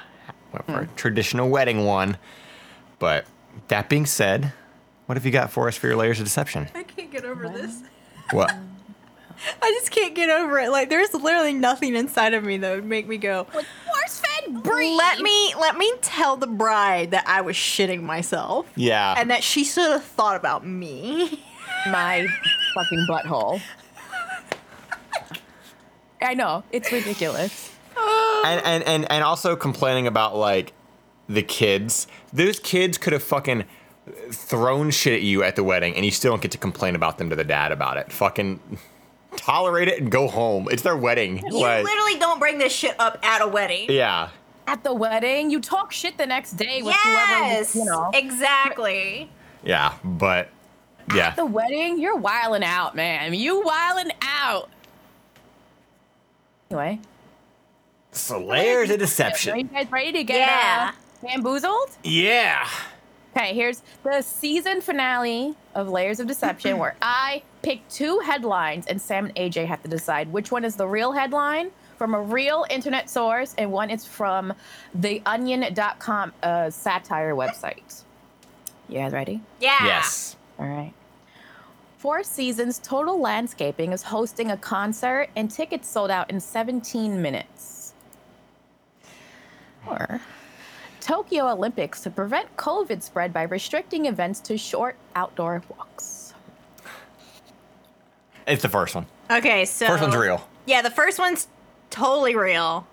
went 0.53 0.65
for 0.65 0.81
a 0.81 0.85
hmm. 0.85 0.95
traditional 0.95 1.49
wedding 1.49 1.85
one. 1.85 2.17
But 2.99 3.25
that 3.67 3.89
being 3.89 4.05
said, 4.05 4.53
what 5.05 5.17
have 5.17 5.25
you 5.25 5.31
got 5.31 5.51
for 5.51 5.67
us 5.67 5.75
for 5.75 5.87
your 5.87 5.95
layers 5.95 6.19
of 6.19 6.25
deception? 6.25 6.67
I 6.75 6.83
can't 6.83 7.11
get 7.11 7.25
over 7.25 7.49
this. 7.49 7.81
What? 8.31 8.53
I 9.61 9.71
just 9.71 9.89
can't 9.91 10.13
get 10.13 10.29
over 10.29 10.59
it. 10.59 10.69
Like 10.69 10.89
there's 10.89 11.13
literally 11.13 11.53
nothing 11.53 11.95
inside 11.95 12.33
of 12.33 12.43
me 12.43 12.57
that 12.57 12.75
would 12.75 12.85
make 12.85 13.07
me 13.07 13.17
go. 13.17 13.47
Like, 13.53 13.65
force 13.85 14.21
fed 14.21 14.63
breed. 14.63 14.95
Let 14.95 15.19
me 15.19 15.53
let 15.59 15.77
me 15.77 15.91
tell 16.01 16.37
the 16.37 16.47
bride 16.47 17.11
that 17.11 17.25
I 17.27 17.41
was 17.41 17.55
shitting 17.55 18.03
myself. 18.03 18.67
Yeah. 18.75 19.15
And 19.17 19.31
that 19.31 19.43
she 19.43 19.63
should 19.63 19.91
have 19.91 20.03
thought 20.03 20.35
about 20.35 20.65
me. 20.65 21.43
my 21.87 22.27
fucking 22.75 23.07
butthole. 23.09 23.61
I 26.21 26.33
know 26.33 26.63
it's 26.71 26.91
ridiculous. 26.91 27.71
and, 28.45 28.61
and 28.65 28.83
and 28.83 29.11
and 29.11 29.23
also 29.23 29.55
complaining 29.55 30.07
about 30.07 30.35
like 30.35 30.73
the 31.27 31.41
kids. 31.43 32.07
Those 32.33 32.59
kids 32.59 32.97
could 32.97 33.13
have 33.13 33.23
fucking 33.23 33.65
thrown 34.31 34.89
shit 34.91 35.13
at 35.13 35.21
you 35.21 35.43
at 35.43 35.55
the 35.55 35.63
wedding, 35.63 35.95
and 35.95 36.03
you 36.05 36.11
still 36.11 36.31
don't 36.31 36.41
get 36.41 36.51
to 36.51 36.57
complain 36.57 36.95
about 36.95 37.17
them 37.17 37.29
to 37.29 37.35
the 37.35 37.43
dad 37.43 37.71
about 37.71 37.97
it. 37.97 38.11
Fucking 38.11 38.59
tolerate 39.37 39.87
it 39.87 40.01
and 40.01 40.11
go 40.11 40.27
home. 40.27 40.67
It's 40.71 40.81
their 40.83 40.97
wedding. 40.97 41.37
You 41.45 41.59
Like, 41.59 41.83
literally 41.83 42.19
don't 42.19 42.39
bring 42.39 42.57
this 42.57 42.73
shit 42.73 42.95
up 42.99 43.17
at 43.23 43.41
a 43.41 43.47
wedding. 43.47 43.87
yeah. 43.89 44.29
At 44.67 44.83
the 44.83 44.93
wedding, 44.93 45.49
you 45.49 45.59
talk 45.59 45.91
shit 45.91 46.17
the 46.17 46.25
next 46.25 46.53
day 46.53 46.81
with 46.81 46.95
Yes, 47.03 47.73
whoever 47.73 47.85
you 47.85 47.91
know. 47.91 48.11
exactly. 48.13 49.29
Yeah, 49.63 49.93
but 50.03 50.49
yeah. 51.15 51.29
At 51.29 51.35
the 51.35 51.45
wedding, 51.45 51.99
you're 51.99 52.15
wiling 52.15 52.63
out, 52.63 52.95
man. 52.95 53.33
You 53.33 53.61
wiling 53.63 54.11
out. 54.21 54.69
Anyway, 56.71 56.99
So 58.13 58.39
layers 58.39 58.89
of 58.89 58.99
Deception. 58.99 59.53
are 59.53 59.57
you 59.57 59.63
guys 59.65 59.91
ready 59.91 60.13
to 60.13 60.23
get 60.23 60.37
Yeah. 60.39 60.91
uh, 60.93 61.27
bamboozled? 61.27 61.89
Yeah. 62.01 62.65
Okay, 63.35 63.53
here's 63.53 63.81
the 64.03 64.21
season 64.21 64.79
finale 64.79 65.55
of 65.75 65.89
Layers 65.89 66.21
of 66.21 66.27
Deception, 66.27 66.77
where 66.77 66.95
I 67.01 67.43
pick 67.61 67.85
two 67.89 68.19
headlines, 68.19 68.87
and 68.87 69.01
Sam 69.01 69.25
and 69.25 69.35
AJ 69.35 69.65
have 69.65 69.83
to 69.83 69.89
decide 69.89 70.31
which 70.31 70.49
one 70.49 70.63
is 70.63 70.77
the 70.77 70.87
real 70.87 71.11
headline 71.11 71.71
from 71.97 72.13
a 72.15 72.21
real 72.21 72.65
internet 72.69 73.09
source, 73.09 73.53
and 73.57 73.69
one 73.69 73.89
is 73.89 74.05
from 74.05 74.53
the 74.95 75.21
Onion.com 75.25 76.31
uh, 76.41 76.69
satire 76.69 77.35
website. 77.35 78.03
You 78.87 78.99
guys 78.99 79.11
ready? 79.11 79.41
Yeah. 79.59 79.77
Yes. 79.85 80.37
All 80.57 80.67
right. 80.67 80.93
Four 82.01 82.23
Seasons 82.23 82.79
Total 82.79 83.21
Landscaping 83.21 83.91
is 83.93 84.01
hosting 84.01 84.49
a 84.49 84.57
concert, 84.57 85.29
and 85.35 85.51
tickets 85.51 85.87
sold 85.87 86.09
out 86.09 86.31
in 86.31 86.39
17 86.39 87.21
minutes. 87.21 87.93
Or 89.85 90.19
Tokyo 90.99 91.47
Olympics 91.47 92.01
to 92.01 92.09
prevent 92.09 92.57
COVID 92.57 93.03
spread 93.03 93.31
by 93.31 93.43
restricting 93.43 94.07
events 94.07 94.39
to 94.39 94.57
short 94.57 94.95
outdoor 95.13 95.61
walks. 95.77 96.33
It's 98.47 98.63
the 98.63 98.69
first 98.69 98.95
one. 98.95 99.05
Okay, 99.29 99.65
so 99.65 99.85
First 99.85 100.01
one's 100.01 100.15
real. 100.15 100.47
Yeah, 100.65 100.81
the 100.81 100.89
first 100.89 101.19
one's 101.19 101.49
totally 101.91 102.35
real. 102.35 102.87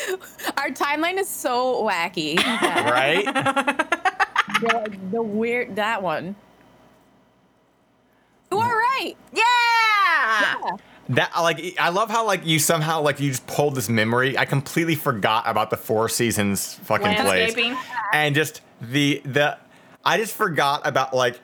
Our 0.56 0.70
timeline 0.70 1.20
is 1.20 1.28
so 1.28 1.80
wacky. 1.84 2.38
that 2.38 2.90
Right? 2.90 3.24
the, 4.62 4.98
the 5.12 5.22
weird 5.22 5.76
that 5.76 6.02
one. 6.02 6.34
You 9.00 9.14
are 9.42 9.42
right. 10.54 10.72
Yeah. 10.72 10.76
That 11.10 11.32
like 11.40 11.76
I 11.80 11.88
love 11.88 12.10
how 12.10 12.26
like 12.26 12.44
you 12.44 12.58
somehow 12.58 13.00
like 13.00 13.18
you 13.18 13.30
just 13.30 13.46
pulled 13.46 13.74
this 13.74 13.88
memory. 13.88 14.36
I 14.36 14.44
completely 14.44 14.94
forgot 14.94 15.44
about 15.46 15.70
the 15.70 15.76
Four 15.78 16.08
Seasons 16.10 16.74
fucking 16.82 17.16
place, 17.16 17.56
and 18.12 18.34
just 18.34 18.60
the 18.82 19.22
the 19.24 19.56
I 20.04 20.18
just 20.18 20.34
forgot 20.34 20.86
about 20.86 21.14
like 21.14 21.40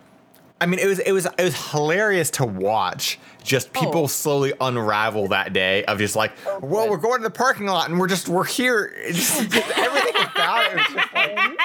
I 0.64 0.66
mean 0.66 0.80
it 0.80 0.86
was 0.86 0.98
it 0.98 1.12
was 1.12 1.26
it 1.26 1.42
was 1.42 1.70
hilarious 1.72 2.30
to 2.30 2.46
watch 2.46 3.18
just 3.42 3.70
people 3.74 4.04
Oh. 4.04 4.06
slowly 4.06 4.54
unravel 4.62 5.28
that 5.28 5.52
day 5.52 5.84
of 5.84 5.98
just 5.98 6.16
like 6.16 6.32
well 6.62 6.84
good. 6.86 6.90
we're 6.90 6.96
going 6.96 7.18
to 7.18 7.24
the 7.24 7.30
parking 7.30 7.66
lot 7.66 7.90
and 7.90 8.00
we're 8.00 8.08
just 8.08 8.30
we're 8.30 8.44
here 8.44 8.90
just, 9.12 9.50
just 9.50 9.78
everything 9.78 10.22
about 10.22 10.64
it 10.72 10.76
was 10.76 10.86
just 10.86 11.14
like 11.14 11.58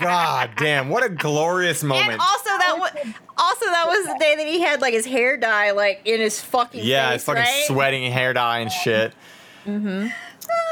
God 0.00 0.50
damn 0.56 0.88
what 0.88 1.04
a 1.04 1.10
glorious 1.10 1.82
moment 1.82 2.12
And 2.12 2.20
also 2.22 2.48
that 2.48 2.76
was 2.78 2.90
also 3.36 3.66
that 3.66 3.84
was 3.86 4.06
the 4.06 4.16
day 4.18 4.34
that 4.36 4.46
he 4.46 4.60
had 4.62 4.80
like 4.80 4.94
his 4.94 5.04
hair 5.04 5.36
dye 5.36 5.72
like 5.72 6.00
in 6.06 6.20
his 6.20 6.40
fucking 6.40 6.80
Yeah, 6.82 7.10
face, 7.10 7.16
it's 7.16 7.24
fucking 7.24 7.42
right? 7.42 7.64
sweating 7.66 8.10
hair 8.10 8.32
dye 8.32 8.60
and 8.60 8.72
shit. 8.72 9.12
Mm-hmm. 9.66 10.06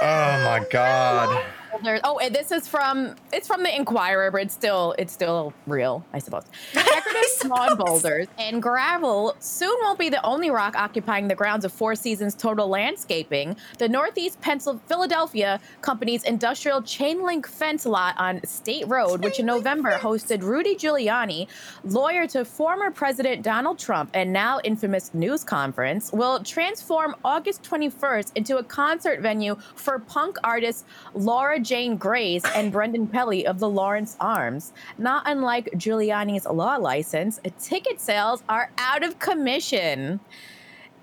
Oh 0.00 0.44
my 0.44 0.64
god. 0.72 1.44
There's, 1.82 2.00
oh, 2.04 2.18
and 2.18 2.34
this 2.34 2.50
is 2.50 2.66
from 2.66 3.14
it's 3.32 3.46
from 3.46 3.62
the 3.62 3.74
Inquirer, 3.74 4.30
but 4.30 4.42
it's 4.42 4.54
still 4.54 4.94
it's 4.98 5.12
still 5.12 5.52
real, 5.66 6.04
I 6.12 6.18
suppose. 6.18 6.44
Decorative 6.72 7.48
lawn 7.48 7.76
boulders 7.76 8.26
and 8.38 8.62
gravel 8.62 9.36
soon 9.40 9.76
won't 9.82 9.98
be 9.98 10.08
the 10.08 10.24
only 10.24 10.50
rock 10.50 10.74
occupying 10.76 11.28
the 11.28 11.34
grounds 11.34 11.64
of 11.64 11.72
Four 11.72 11.94
Seasons 11.94 12.34
Total 12.34 12.66
Landscaping. 12.66 13.56
The 13.78 13.88
Northeast 13.88 14.40
Pencil 14.40 14.80
Philadelphia 14.86 15.60
company's 15.82 16.24
industrial 16.24 16.82
chain 16.82 17.22
link 17.24 17.46
fence 17.46 17.86
lot 17.86 18.14
on 18.18 18.44
State 18.44 18.88
Road, 18.88 19.22
which 19.22 19.38
in 19.38 19.46
November 19.46 19.98
hosted 19.98 20.42
Rudy 20.42 20.74
Giuliani, 20.74 21.48
lawyer 21.84 22.26
to 22.28 22.44
former 22.44 22.90
President 22.90 23.42
Donald 23.42 23.78
Trump 23.78 24.10
and 24.14 24.32
now 24.32 24.60
infamous 24.64 25.12
news 25.14 25.44
conference, 25.44 26.12
will 26.12 26.42
transform 26.42 27.14
August 27.24 27.62
21st 27.62 28.32
into 28.34 28.56
a 28.56 28.64
concert 28.64 29.20
venue 29.20 29.56
for 29.74 29.98
punk 29.98 30.36
artists 30.44 30.84
Laura 31.14 31.57
Jane 31.58 31.96
Grace 31.96 32.44
and 32.54 32.72
Brendan 32.72 33.08
Kelly 33.08 33.46
of 33.46 33.58
the 33.58 33.68
Lawrence 33.68 34.16
Arms. 34.20 34.72
Not 34.98 35.24
unlike 35.26 35.70
Giuliani's 35.76 36.46
law 36.46 36.76
license, 36.76 37.40
ticket 37.60 38.00
sales 38.00 38.42
are 38.48 38.70
out 38.78 39.02
of 39.02 39.18
commission. 39.18 40.20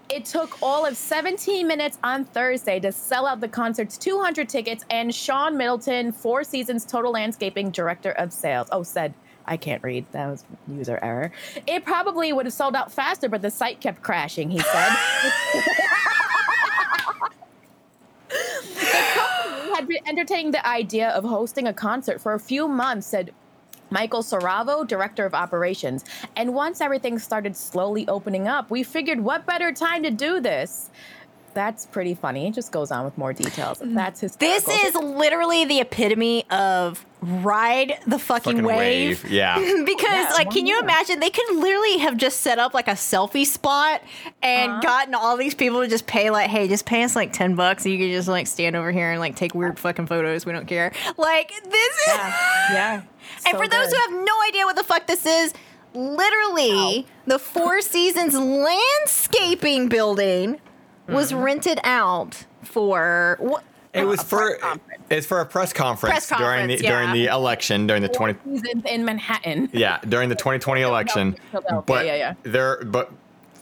It 0.09 0.25
took 0.25 0.61
all 0.61 0.85
of 0.85 0.95
17 0.95 1.67
minutes 1.67 1.97
on 2.03 2.25
Thursday 2.25 2.79
to 2.79 2.91
sell 2.91 3.25
out 3.25 3.41
the 3.41 3.47
concert's 3.47 3.97
200 3.97 4.47
tickets, 4.47 4.85
and 4.89 5.13
Sean 5.13 5.57
Middleton, 5.57 6.11
Four 6.11 6.43
Seasons 6.43 6.85
Total 6.85 7.11
Landscaping 7.11 7.71
Director 7.71 8.11
of 8.11 8.31
Sales, 8.31 8.67
oh, 8.71 8.83
said, 8.83 9.13
I 9.47 9.57
can't 9.57 9.83
read. 9.83 10.05
That 10.11 10.27
was 10.27 10.43
user 10.67 10.99
error. 11.01 11.31
It 11.67 11.85
probably 11.85 12.33
would 12.33 12.45
have 12.45 12.53
sold 12.53 12.75
out 12.75 12.91
faster, 12.91 13.29
but 13.29 13.41
the 13.41 13.51
site 13.51 13.79
kept 13.79 14.01
crashing, 14.01 14.49
he 14.49 14.59
said. 14.59 14.93
had 19.75 19.89
been 19.89 20.07
entertaining 20.07 20.51
the 20.51 20.65
idea 20.65 21.09
of 21.09 21.25
hosting 21.25 21.67
a 21.67 21.73
concert 21.73 22.21
for 22.21 22.33
a 22.33 22.39
few 22.39 22.65
months, 22.65 23.07
said 23.07 23.33
Michael 23.89 24.23
Saravo, 24.23 24.87
director 24.87 25.25
of 25.25 25.33
operations. 25.33 26.05
And 26.37 26.53
once 26.53 26.79
everything 26.79 27.19
started 27.19 27.57
slowly 27.57 28.07
opening 28.07 28.47
up, 28.47 28.71
we 28.71 28.83
figured 28.83 29.19
what 29.19 29.45
better 29.45 29.73
time 29.73 30.03
to 30.03 30.11
do 30.11 30.39
this? 30.39 30.91
That's 31.55 31.85
pretty 31.87 32.13
funny. 32.13 32.47
It 32.49 32.53
just 32.53 32.71
goes 32.71 32.91
on 32.91 33.05
with 33.05 33.17
more 33.17 33.33
details. 33.33 33.81
That's 33.81 34.19
his. 34.19 34.35
This 34.35 34.67
is 34.67 34.93
literally 34.93 35.65
the 35.65 35.79
epitome 35.79 36.43
of 36.51 37.03
ride 37.21 37.97
the 38.05 38.19
fucking, 38.19 38.51
Fucking 38.57 38.63
wave. 38.65 39.23
wave, 39.23 39.31
yeah. 39.31 39.55
because 39.85 40.03
Yeah, 40.11 40.31
like 40.35 40.51
can 40.51 40.67
you 40.67 40.75
year. 40.75 40.83
imagine 40.83 41.19
they 41.21 41.29
could 41.31 41.55
literally 41.55 41.97
have 41.99 42.17
just 42.17 42.41
set 42.41 42.59
up 42.59 42.73
like 42.75 42.87
a 42.87 42.91
selfie 42.91 43.45
spot 43.47 44.03
and 44.43 44.69
Uh-huh. 44.73 44.81
gotten 44.81 45.15
all 45.15 45.35
these 45.37 45.55
people 45.55 45.81
to 45.81 45.87
just 45.87 46.05
pay 46.05 46.29
like 46.29 46.49
hey 46.51 46.67
just 46.67 46.85
pay 46.85 47.03
us 47.03 47.15
like 47.15 47.33
10 47.33 47.55
bucks 47.55 47.83
and 47.85 47.93
you 47.93 47.99
can 47.99 48.11
just 48.11 48.27
like 48.27 48.45
stand 48.45 48.75
over 48.75 48.91
here 48.91 49.09
and 49.11 49.19
like 49.19 49.35
take 49.35 49.55
weird 49.55 49.79
fucking 49.79 50.05
photos 50.05 50.45
we 50.45 50.51
don't 50.51 50.67
care 50.67 50.91
like 51.17 51.49
this 51.63 51.97
is 51.97 52.13
yeah. 52.73 53.01
and 53.47 53.53
So 53.53 53.57
for 53.57 53.67
those 53.67 53.91
who 53.91 53.97
have 54.01 54.11
no 54.23 54.33
idea 54.47 54.65
what 54.65 54.75
the 54.75 54.83
fuck 54.83 55.07
this 55.07 55.25
is 55.25 55.51
literally 55.95 57.07
the 57.25 57.39
four 57.39 57.81
seasons 57.81 58.35
landscaping 58.37 59.87
building 59.89 60.59
was 61.07 61.31
Mm-hmm. 61.31 61.41
rented 61.43 61.79
out 61.83 62.45
for 62.63 63.37
what 63.39 63.63
It 63.93 64.05
was 64.05 64.21
for 64.23 64.57
it's 65.09 65.25
for 65.27 65.39
a 65.39 65.45
press 65.45 65.71
conference, 65.71 66.27
Press 66.27 66.39
during 66.39 66.67
the 66.67 66.75
conference, 66.77 66.81
during 66.81 67.11
the 67.13 67.25
election 67.27 67.87
during 67.87 68.01
the 68.01 68.09
twenty 68.09 68.35
in 68.89 69.05
Manhattan. 69.05 69.69
yeah 69.73 69.99
during 70.07 70.29
the 70.29 70.35
2020 70.35 70.81
election. 70.81 71.35
Philadelphia, 71.51 71.83
But 71.85 72.05
yeah, 72.05 72.15
yeah. 72.15 72.33
they're 72.43 72.83
but 72.85 73.11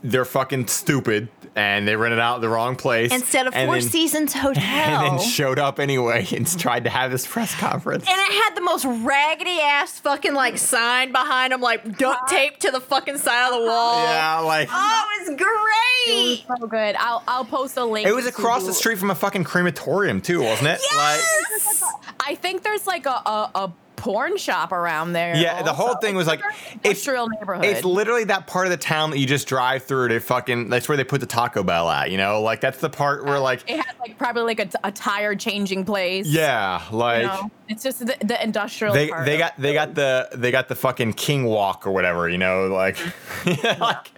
they're 0.04 0.26
fucking 0.26 0.68
stupid 0.68 1.28
and 1.56 1.88
they 1.88 1.96
rented 1.96 2.20
out 2.20 2.42
the 2.42 2.50
wrong 2.50 2.76
place 2.76 3.12
instead 3.14 3.46
of 3.48 3.54
four 3.54 3.74
then- 3.80 3.82
seasons 3.82 4.34
hotel 4.34 4.64
and 4.64 5.20
then 5.20 5.26
showed 5.28 5.60
up 5.60 5.80
anyway 5.80 6.26
and 6.36 6.48
tried 6.60 6.84
to 6.86 6.90
have 6.90 7.12
this 7.12 7.28
press 7.28 7.54
conference. 7.56 8.06
And 8.08 8.18
it 8.18 8.32
had 8.44 8.56
the 8.56 8.62
most 8.62 8.86
raggedy 8.86 9.60
ass 9.62 10.00
fucking 10.00 10.34
like 10.34 10.58
sign 10.58 11.12
behind 11.12 11.54
them, 11.54 11.62
like 11.62 11.98
duct 11.98 12.30
tape 12.30 12.58
to 12.60 12.72
the 12.72 12.82
fucking 12.82 13.18
side 13.20 13.54
of 13.54 13.62
the 13.62 13.68
wall. 13.68 14.04
yeah, 14.04 14.40
like 14.40 14.68
Oh, 14.72 15.04
it 15.18 15.22
was 15.22 15.30
It 15.30 15.38
great. 15.38 16.44
was 16.50 16.60
so 16.60 16.68
good. 16.68 16.96
I'll 16.98 17.24
I'll 17.28 17.46
post 17.46 17.78
a 17.78 17.86
link. 17.86 18.08
it 18.08 18.14
was 18.14 18.26
across 18.26 18.66
the 18.66 18.74
street 18.74 18.98
from 18.98 19.12
a 19.12 19.16
fucking 19.16 19.44
crematorium 19.44 20.22
too, 20.22 20.42
wasn't 20.42 20.70
it? 20.70 20.82
Yes! 20.92 21.84
I 22.26 22.36
think 22.36 22.64
there's 22.64 22.88
like 22.88 23.06
a, 23.06 23.10
a, 23.10 23.52
a 23.56 23.74
porn 24.04 24.38
shop 24.38 24.74
around 24.74 25.14
there. 25.14 25.36
Yeah, 25.36 25.62
the 25.64 25.74
whole 25.74 25.96
thing 25.96 26.16
was 26.16 26.28
like 26.28 26.42
It's 26.42 26.66
it's 26.74 26.84
industrial 26.84 27.30
neighborhood. 27.30 27.66
It's 27.66 27.86
literally 27.86 28.26
that 28.26 28.48
part 28.48 28.68
of 28.68 28.72
the 28.72 28.78
town 28.78 29.12
that 29.12 29.20
you 29.20 29.26
just 29.26 29.48
drive 29.48 29.84
through 29.84 30.10
to 30.10 30.20
fucking. 30.20 30.70
That's 30.70 30.90
where 30.90 30.98
they 30.98 31.06
put 31.06 31.22
the 31.22 31.26
Taco 31.28 31.64
Bell 31.64 31.90
at. 31.90 32.12
You 32.12 32.18
know, 32.18 32.42
like 32.42 32.60
that's 32.60 32.80
the 32.80 32.90
part 32.90 33.24
where 33.24 33.40
like 33.40 33.64
it 33.68 33.78
had 33.78 33.96
like 34.00 34.18
probably 34.18 34.44
like 34.44 34.60
a, 34.60 34.70
a 34.84 34.92
tire 34.92 35.36
changing 35.36 35.86
place. 35.86 36.28
yeah, 36.28 36.84
like. 36.92 37.22
You 37.22 37.28
know? 37.28 37.52
It's 37.70 37.82
just 37.82 38.00
the, 38.00 38.18
the 38.20 38.44
industrial. 38.44 38.94
They, 38.94 39.08
part 39.08 39.26
they 39.26 39.38
got 39.38 39.54
they 39.58 39.74
got 39.74 39.96
the 39.96 40.28
they 40.36 40.52
got 40.52 40.68
the 40.68 40.76
fucking 40.76 41.14
king 41.14 41.46
walk 41.46 41.88
or 41.88 41.92
whatever 41.92 42.28
you 42.28 42.38
know 42.38 42.68
like, 42.68 42.98
like 43.80 44.12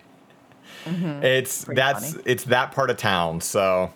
it's 0.88 1.66
Pretty 1.66 1.80
that's 1.80 2.14
funny. 2.14 2.24
it's 2.26 2.44
that 2.46 2.72
part 2.72 2.90
of 2.90 2.98
town 2.98 3.40
so 3.40 3.94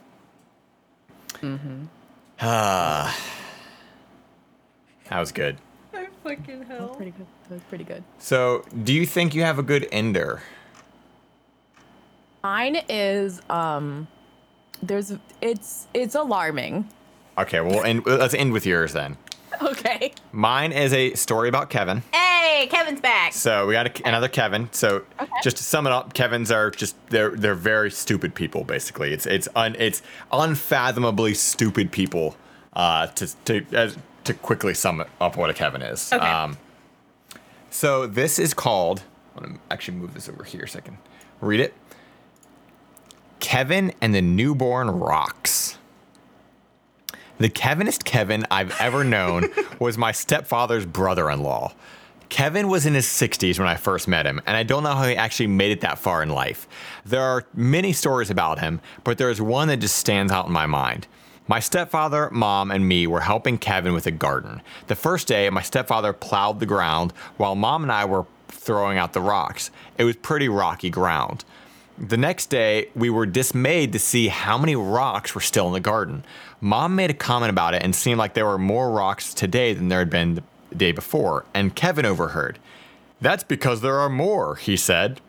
Ah. 2.40 3.18
that 5.10 5.20
was 5.20 5.32
good 5.32 5.58
fucking 6.38 6.60
That 6.68 6.80
was 6.82 6.96
pretty 6.96 7.12
good. 7.12 7.28
That 7.50 7.56
was 7.56 7.64
pretty 7.70 7.84
good. 7.84 8.04
so 8.20 8.64
do 8.84 8.94
you 8.94 9.06
think 9.06 9.34
you 9.36 9.42
have 9.44 9.60
a 9.60 9.64
good 9.64 9.88
ender 9.92 10.42
Mine 12.44 12.82
is 12.88 13.42
um, 13.50 14.08
there's 14.82 15.14
it's 15.42 15.88
it's 15.94 16.16
alarming. 16.16 16.88
okay 17.38 17.60
well 17.62 17.84
and 17.84 18.06
let's 18.06 18.34
end 18.34 18.54
with 18.54 18.66
yours 18.66 18.94
then 18.94 19.18
Okay. 19.62 20.14
mine 20.32 20.72
is 20.72 20.94
a 20.94 21.14
story 21.16 21.50
about 21.50 21.70
kevin 21.70 22.02
Hey, 22.14 22.68
Kevin's 22.68 23.00
back. 23.02 23.32
So 23.34 23.68
we 23.68 23.74
got 23.74 23.88
a, 23.88 24.08
another 24.08 24.28
Kevin. 24.28 24.70
So 24.72 25.04
Okay. 25.22 25.32
just 25.44 25.58
to 25.58 25.64
sum 25.64 25.86
it 25.86 25.94
up, 25.94 26.14
Kevins 26.14 26.50
are 26.52 26.72
just 26.72 26.96
they're 27.10 27.30
they're 27.30 27.54
very 27.54 27.92
stupid 27.92 28.34
people. 28.34 28.64
Basically, 28.64 29.14
it's 29.14 29.26
it's 29.28 29.48
un, 29.56 29.76
it's 29.78 30.02
unfathomably 30.32 31.36
stupid 31.36 31.92
people. 31.92 32.36
Uh, 32.74 33.08
to 33.08 33.28
to 33.46 33.66
as, 33.72 33.98
to 34.30 34.36
quickly 34.36 34.74
sum 34.74 35.04
up 35.20 35.38
what 35.38 35.50
a 35.50 35.54
Kevin 35.54 35.82
is. 35.82 36.14
Okay. 36.14 36.26
Um, 36.26 36.58
so 37.70 38.08
this 38.08 38.40
is 38.40 38.54
called. 38.54 39.04
I'm 39.36 39.44
gonna 39.44 39.60
actually 39.72 39.98
move 39.98 40.14
this 40.14 40.30
over 40.30 40.44
here 40.44 40.68
so 40.68 40.80
I 40.80 40.82
can 40.82 40.98
read 41.42 41.60
it. 41.60 41.74
Kevin 43.40 43.94
and 44.02 44.14
the 44.14 44.22
newborn 44.22 44.90
rocks. 44.90 45.78
The 47.38 47.50
Kevinest 47.50 48.04
Kevin 48.04 48.46
I've 48.52 48.80
ever 48.82 49.04
known 49.04 49.46
was 49.80 49.98
my 49.98 50.12
stepfather's 50.12 50.86
brother 50.86 51.30
in 51.30 51.42
law. 51.42 51.74
Kevin 52.28 52.68
was 52.68 52.86
in 52.86 52.94
his 52.94 53.08
60s 53.08 53.58
when 53.58 53.68
I 53.68 53.76
first 53.76 54.08
met 54.08 54.26
him, 54.28 54.40
and 54.46 54.56
I 54.56 54.62
don't 54.62 54.84
know 54.84 54.94
how 54.94 55.08
he 55.08 55.16
actually 55.16 55.48
made 55.48 55.72
it 55.72 55.82
that 55.82 55.98
far 55.98 56.22
in 56.22 56.30
life. 56.30 56.68
There 57.06 57.22
are 57.22 57.46
many 57.56 57.92
stories 57.94 58.30
about 58.30 58.60
him, 58.60 58.82
but 59.04 59.18
there 59.18 59.32
is 59.32 59.42
one 59.42 59.70
that 59.70 59.78
just 59.78 59.96
stands 59.96 60.32
out 60.32 60.46
in 60.46 60.52
my 60.52 60.68
mind. 60.68 61.08
My 61.50 61.60
stepfather, 61.60 62.30
mom, 62.32 62.70
and 62.70 62.88
me 62.88 63.08
were 63.08 63.22
helping 63.22 63.58
Kevin 63.58 63.94
with 63.94 64.06
a 64.06 64.12
garden. 64.12 64.62
The 64.86 64.96
first 64.96 65.28
day, 65.28 65.50
my 65.50 65.64
stepfather 65.64 66.14
plowed 66.14 66.60
the 66.60 66.68
ground 66.68 67.12
while 67.38 67.56
mom 67.56 67.82
and 67.82 67.92
I 67.92 68.06
were 68.06 68.28
throwing 68.50 69.00
out 69.00 69.14
the 69.14 69.22
rocks. 69.22 69.72
It 69.98 70.04
was 70.04 70.16
pretty 70.16 70.48
rocky 70.48 70.92
ground. 70.92 71.44
The 71.98 72.18
next 72.18 72.52
day, 72.52 72.90
we 72.94 73.10
were 73.10 73.26
dismayed 73.26 73.94
to 73.94 74.00
see 74.00 74.28
how 74.28 74.60
many 74.60 74.76
rocks 74.76 75.34
were 75.34 75.42
still 75.42 75.66
in 75.66 75.74
the 75.74 75.80
garden. 75.80 76.24
Mom 76.62 76.96
made 76.96 77.10
a 77.10 77.16
comment 77.16 77.50
about 77.50 77.74
it 77.74 77.82
and 77.82 77.96
seemed 77.96 78.20
like 78.20 78.36
there 78.36 78.46
were 78.46 78.60
more 78.60 78.92
rocks 78.92 79.34
today 79.34 79.74
than 79.74 79.88
there 79.88 80.00
had 80.00 80.12
been 80.12 80.36
the 80.36 80.44
day 80.78 80.92
before, 80.92 81.46
and 81.56 81.76
Kevin 81.76 82.06
overheard. 82.06 82.60
That's 83.22 83.44
because 83.44 83.82
there 83.82 84.00
are 84.00 84.08
more, 84.08 84.56
he 84.56 84.78
said. 84.78 85.20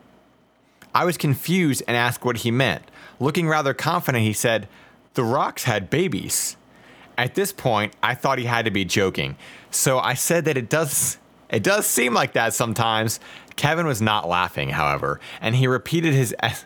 I 0.95 1.07
was 1.07 1.17
confused 1.17 1.83
and 1.89 1.97
asked 1.97 2.27
what 2.27 2.39
he 2.39 2.51
meant. 2.51 2.83
Looking 3.19 3.49
rather 3.49 3.73
confident, 3.73 4.25
he 4.25 4.35
said, 4.35 4.69
The 5.15 5.25
rocks 5.25 5.65
had 5.65 5.91
babies. 5.91 6.57
At 7.19 7.35
this 7.35 7.53
point, 7.53 7.95
I 8.03 8.15
thought 8.15 8.39
he 8.39 8.45
had 8.47 8.65
to 8.65 8.71
be 8.71 8.85
joking, 8.85 9.37
so 9.71 9.99
I 9.99 10.15
said 10.15 10.45
that 10.47 10.57
it 10.57 10.71
does 10.71 11.19
it 11.51 11.63
does 11.65 11.87
seem 11.87 12.15
like 12.15 12.33
that 12.35 12.55
sometimes. 12.55 13.19
Kevin 13.57 13.87
was 13.87 14.01
not 14.01 14.29
laughing, 14.29 14.71
however, 14.71 15.21
and 15.41 15.57
he 15.57 15.67
repeated 15.67 16.15
his 16.15 16.33
as- 16.39 16.65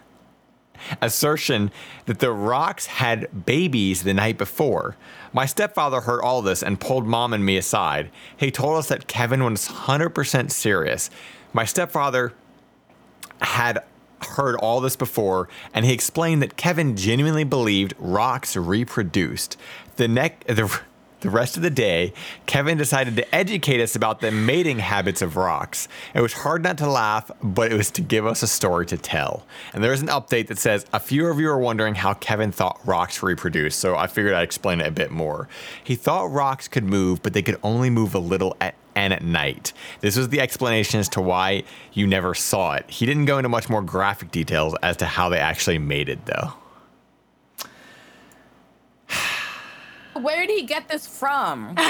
assertion 1.01 1.71
that 2.07 2.19
the 2.19 2.31
rocks 2.31 2.87
had 2.87 3.47
babies 3.47 4.03
the 4.03 4.15
night 4.15 4.39
before. 4.39 4.97
My 5.33 5.47
stepfather 5.47 6.03
heard 6.03 6.23
all 6.23 6.43
this 6.43 6.63
and 6.63 6.79
pulled 6.81 7.07
mom 7.07 7.33
and 7.33 7.45
me 7.45 7.57
aside. 7.57 8.11
He 8.37 8.51
told 8.51 8.77
us 8.79 8.89
that 8.89 9.09
Kevin 9.09 9.43
was 9.43 9.69
100% 9.69 10.51
serious. 10.51 11.11
My 11.53 11.65
stepfather 11.65 12.35
had 13.41 13.83
heard 14.27 14.57
all 14.57 14.81
this 14.81 14.97
before, 14.97 15.49
and 15.73 15.85
he 15.85 15.93
explained 15.93 16.43
that 16.43 16.57
Kevin 16.57 16.97
genuinely 16.97 17.45
believed 17.45 17.95
rocks 17.99 18.57
reproduced. 18.57 19.57
The 19.97 20.09
neck, 20.09 20.45
the, 20.47 20.81
the 21.25 21.31
rest 21.31 21.57
of 21.57 21.63
the 21.63 21.71
day, 21.71 22.13
Kevin 22.45 22.77
decided 22.77 23.17
to 23.17 23.35
educate 23.35 23.81
us 23.81 23.97
about 23.97 24.21
the 24.21 24.31
mating 24.31 24.79
habits 24.79 25.23
of 25.23 25.37
rocks. 25.37 25.89
It 26.13 26.21
was 26.21 26.35
hard 26.35 26.63
not 26.63 26.77
to 26.79 26.87
laugh, 26.87 27.31
but 27.43 27.73
it 27.73 27.77
was 27.77 27.91
to 27.93 28.03
give 28.03 28.27
us 28.27 28.43
a 28.43 28.47
story 28.47 28.85
to 28.87 28.99
tell. 28.99 29.47
And 29.73 29.83
there's 29.83 30.03
an 30.03 30.09
update 30.09 30.49
that 30.49 30.59
says 30.59 30.85
a 30.93 31.01
few 31.01 31.27
of 31.29 31.41
you 31.41 31.49
are 31.49 31.59
wondering 31.59 31.95
how 31.95 32.13
Kevin 32.13 32.53
thought 32.53 32.79
rocks 32.85 33.23
reproduce, 33.23 33.75
so 33.75 33.97
I 33.97 34.07
figured 34.07 34.35
I'd 34.35 34.43
explain 34.43 34.83
it 34.83 34.87
a 34.87 34.91
bit 34.91 35.11
more. 35.11 35.49
He 35.83 35.95
thought 35.95 36.27
rocks 36.27 36.69
could 36.69 36.85
move, 36.85 37.23
but 37.23 37.33
they 37.33 37.43
could 37.43 37.59
only 37.63 37.89
move 37.89 38.15
a 38.15 38.19
little 38.19 38.55
at 38.61 38.75
and 38.95 39.13
at 39.13 39.25
night. 39.25 39.73
This 40.03 40.17
was 40.17 40.29
the 40.29 40.41
explanation 40.41 41.01
as 41.01 41.09
to 41.11 41.21
why 41.23 41.65
you 41.95 42.07
never 42.07 42.35
saw 42.35 42.75
it. 42.75 42.89
He 42.89 43.07
didn't 43.07 43.25
go 43.25 43.39
into 43.39 43.49
much 43.49 43.69
more 43.69 43.83
graphic 43.83 44.31
details 44.31 44.75
as 44.83 44.99
to 44.99 45.07
how 45.07 45.31
they 45.31 45.39
actually 45.39 45.79
mated, 45.79 46.27
though. 46.27 46.53
Where 50.21 50.47
did 50.47 50.51
he 50.59 50.63
get 50.65 50.89
this 50.89 51.07
from? 51.07 51.77
Who 51.77 51.83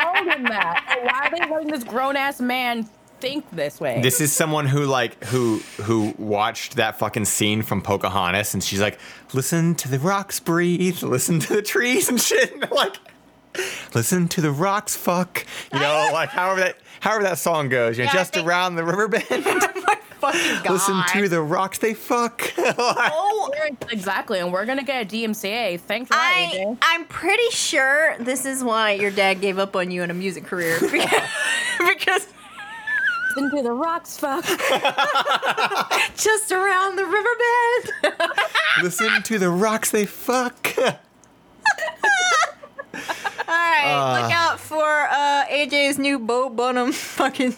told 0.00 0.26
him 0.28 0.44
that? 0.44 1.00
Why 1.02 1.26
are 1.26 1.30
they 1.30 1.52
letting 1.52 1.68
this 1.68 1.84
grown 1.84 2.16
ass 2.16 2.40
man 2.40 2.84
think 3.20 3.44
this 3.50 3.80
way? 3.80 4.00
This 4.02 4.20
is 4.20 4.32
someone 4.32 4.66
who 4.66 4.84
like 4.84 5.22
who 5.24 5.58
who 5.82 6.14
watched 6.18 6.76
that 6.76 6.98
fucking 6.98 7.24
scene 7.26 7.62
from 7.62 7.82
Pocahontas, 7.82 8.54
and 8.54 8.62
she's 8.64 8.80
like, 8.80 8.98
"Listen 9.34 9.74
to 9.76 9.88
the 9.88 9.98
rocks 9.98 10.40
breathe, 10.40 11.02
listen 11.02 11.40
to 11.40 11.54
the 11.54 11.62
trees 11.62 12.08
and 12.08 12.20
shit." 12.20 12.52
And 12.52 12.70
like, 12.70 12.96
listen 13.94 14.28
to 14.28 14.40
the 14.40 14.50
rocks 14.52 14.96
fuck. 14.96 15.44
You 15.72 15.80
know, 15.80 16.10
like 16.12 16.30
however 16.30 16.60
that 16.60 16.78
however 17.00 17.24
that 17.24 17.38
song 17.38 17.68
goes. 17.68 17.98
You 17.98 18.04
know, 18.04 18.10
Yeah, 18.12 18.18
just 18.18 18.32
think- 18.34 18.46
around 18.46 18.76
the 18.76 18.84
river 18.84 19.08
bend. 19.08 19.24
fucking 20.20 20.62
god. 20.64 20.70
Listen 20.70 21.02
to 21.12 21.28
the 21.28 21.40
rocks 21.42 21.78
they 21.78 21.94
fuck. 21.94 22.52
Oh, 22.78 23.50
exactly, 23.90 24.38
and 24.40 24.52
we're 24.52 24.66
gonna 24.66 24.82
get 24.84 25.02
a 25.02 25.16
DMCA. 25.16 25.78
Thanks, 25.80 26.08
for 26.08 26.14
that, 26.14 26.50
I 26.52 26.56
AJ. 26.56 26.78
I'm 26.82 27.04
pretty 27.06 27.48
sure 27.50 28.16
this 28.18 28.44
is 28.44 28.62
why 28.64 28.92
your 28.92 29.10
dad 29.10 29.40
gave 29.40 29.58
up 29.58 29.76
on 29.76 29.90
you 29.90 30.02
in 30.02 30.10
a 30.10 30.14
music 30.14 30.44
career 30.44 30.78
because, 30.90 31.22
because 31.78 32.26
Listen 33.36 33.56
to 33.58 33.62
the 33.62 33.72
rocks, 33.72 34.16
fuck. 34.16 34.44
just 36.16 36.50
around 36.52 36.96
the 36.96 37.04
riverbed. 37.04 38.18
Listen 38.82 39.22
to 39.24 39.38
the 39.38 39.50
rocks 39.50 39.90
they 39.90 40.06
fuck. 40.06 40.74
All 40.78 40.94
right, 43.46 44.20
look 44.22 44.32
out 44.32 44.58
for 44.58 44.82
uh, 45.10 45.44
AJ's 45.50 45.98
new 45.98 46.18
Bo 46.18 46.48
Burnham 46.48 46.92
fucking. 46.92 47.54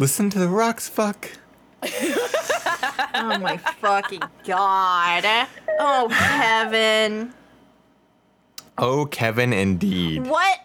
Listen 0.00 0.30
to 0.30 0.38
the 0.38 0.48
rocks 0.48 0.88
fuck. 0.88 1.30
Oh 3.14 3.38
my 3.40 3.56
fucking 3.80 4.22
god! 4.46 5.46
Oh 5.78 6.08
Kevin, 6.10 7.32
Oh, 8.78 9.06
Kevin, 9.06 9.52
indeed. 9.52 10.26
what 10.26 10.60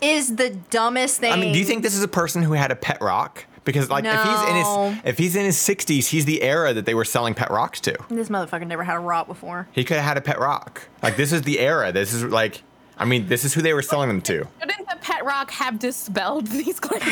is 0.00 0.36
the 0.36 0.50
dumbest 0.70 1.18
thing? 1.20 1.32
I 1.32 1.36
mean, 1.36 1.52
do 1.52 1.58
you 1.58 1.64
think 1.64 1.82
this 1.82 1.94
is 1.96 2.02
a 2.02 2.08
person 2.08 2.42
who 2.42 2.52
had 2.52 2.70
a 2.70 2.76
pet 2.76 3.00
rock? 3.00 3.44
Because 3.64 3.90
like 3.90 4.04
if 4.04 4.12
he's 4.22 4.42
in 4.48 4.54
his 4.56 4.66
if 5.04 5.18
he's 5.18 5.34
in 5.34 5.44
his 5.44 5.56
60s, 5.56 6.06
he's 6.06 6.24
the 6.24 6.42
era 6.42 6.72
that 6.72 6.86
they 6.86 6.94
were 6.94 7.04
selling 7.04 7.34
pet 7.34 7.50
rocks 7.50 7.80
to. 7.80 7.96
this 8.08 8.28
motherfucker 8.28 8.64
never 8.66 8.84
had 8.84 8.94
a 8.96 9.00
rock 9.00 9.26
before? 9.26 9.66
He 9.72 9.82
could 9.82 9.96
have 9.96 10.04
had 10.06 10.16
a 10.16 10.20
pet 10.20 10.38
rock. 10.38 10.82
Like 11.02 11.16
this 11.16 11.32
is 11.32 11.42
the 11.42 11.58
era. 11.58 11.90
This 11.90 12.12
is 12.12 12.22
like 12.22 12.62
I 12.96 13.04
mean, 13.04 13.26
this 13.26 13.44
is 13.44 13.52
who 13.54 13.60
they 13.62 13.74
were 13.74 13.82
selling 13.82 14.06
them 14.08 14.22
to. 14.22 14.46
Shouldn't 14.60 14.88
the 14.88 14.96
pet 15.00 15.24
rock 15.24 15.50
have 15.50 15.78
dispelled 15.80 16.46
these 16.46 16.78
claims? 16.86 17.02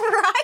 right? 0.00 0.42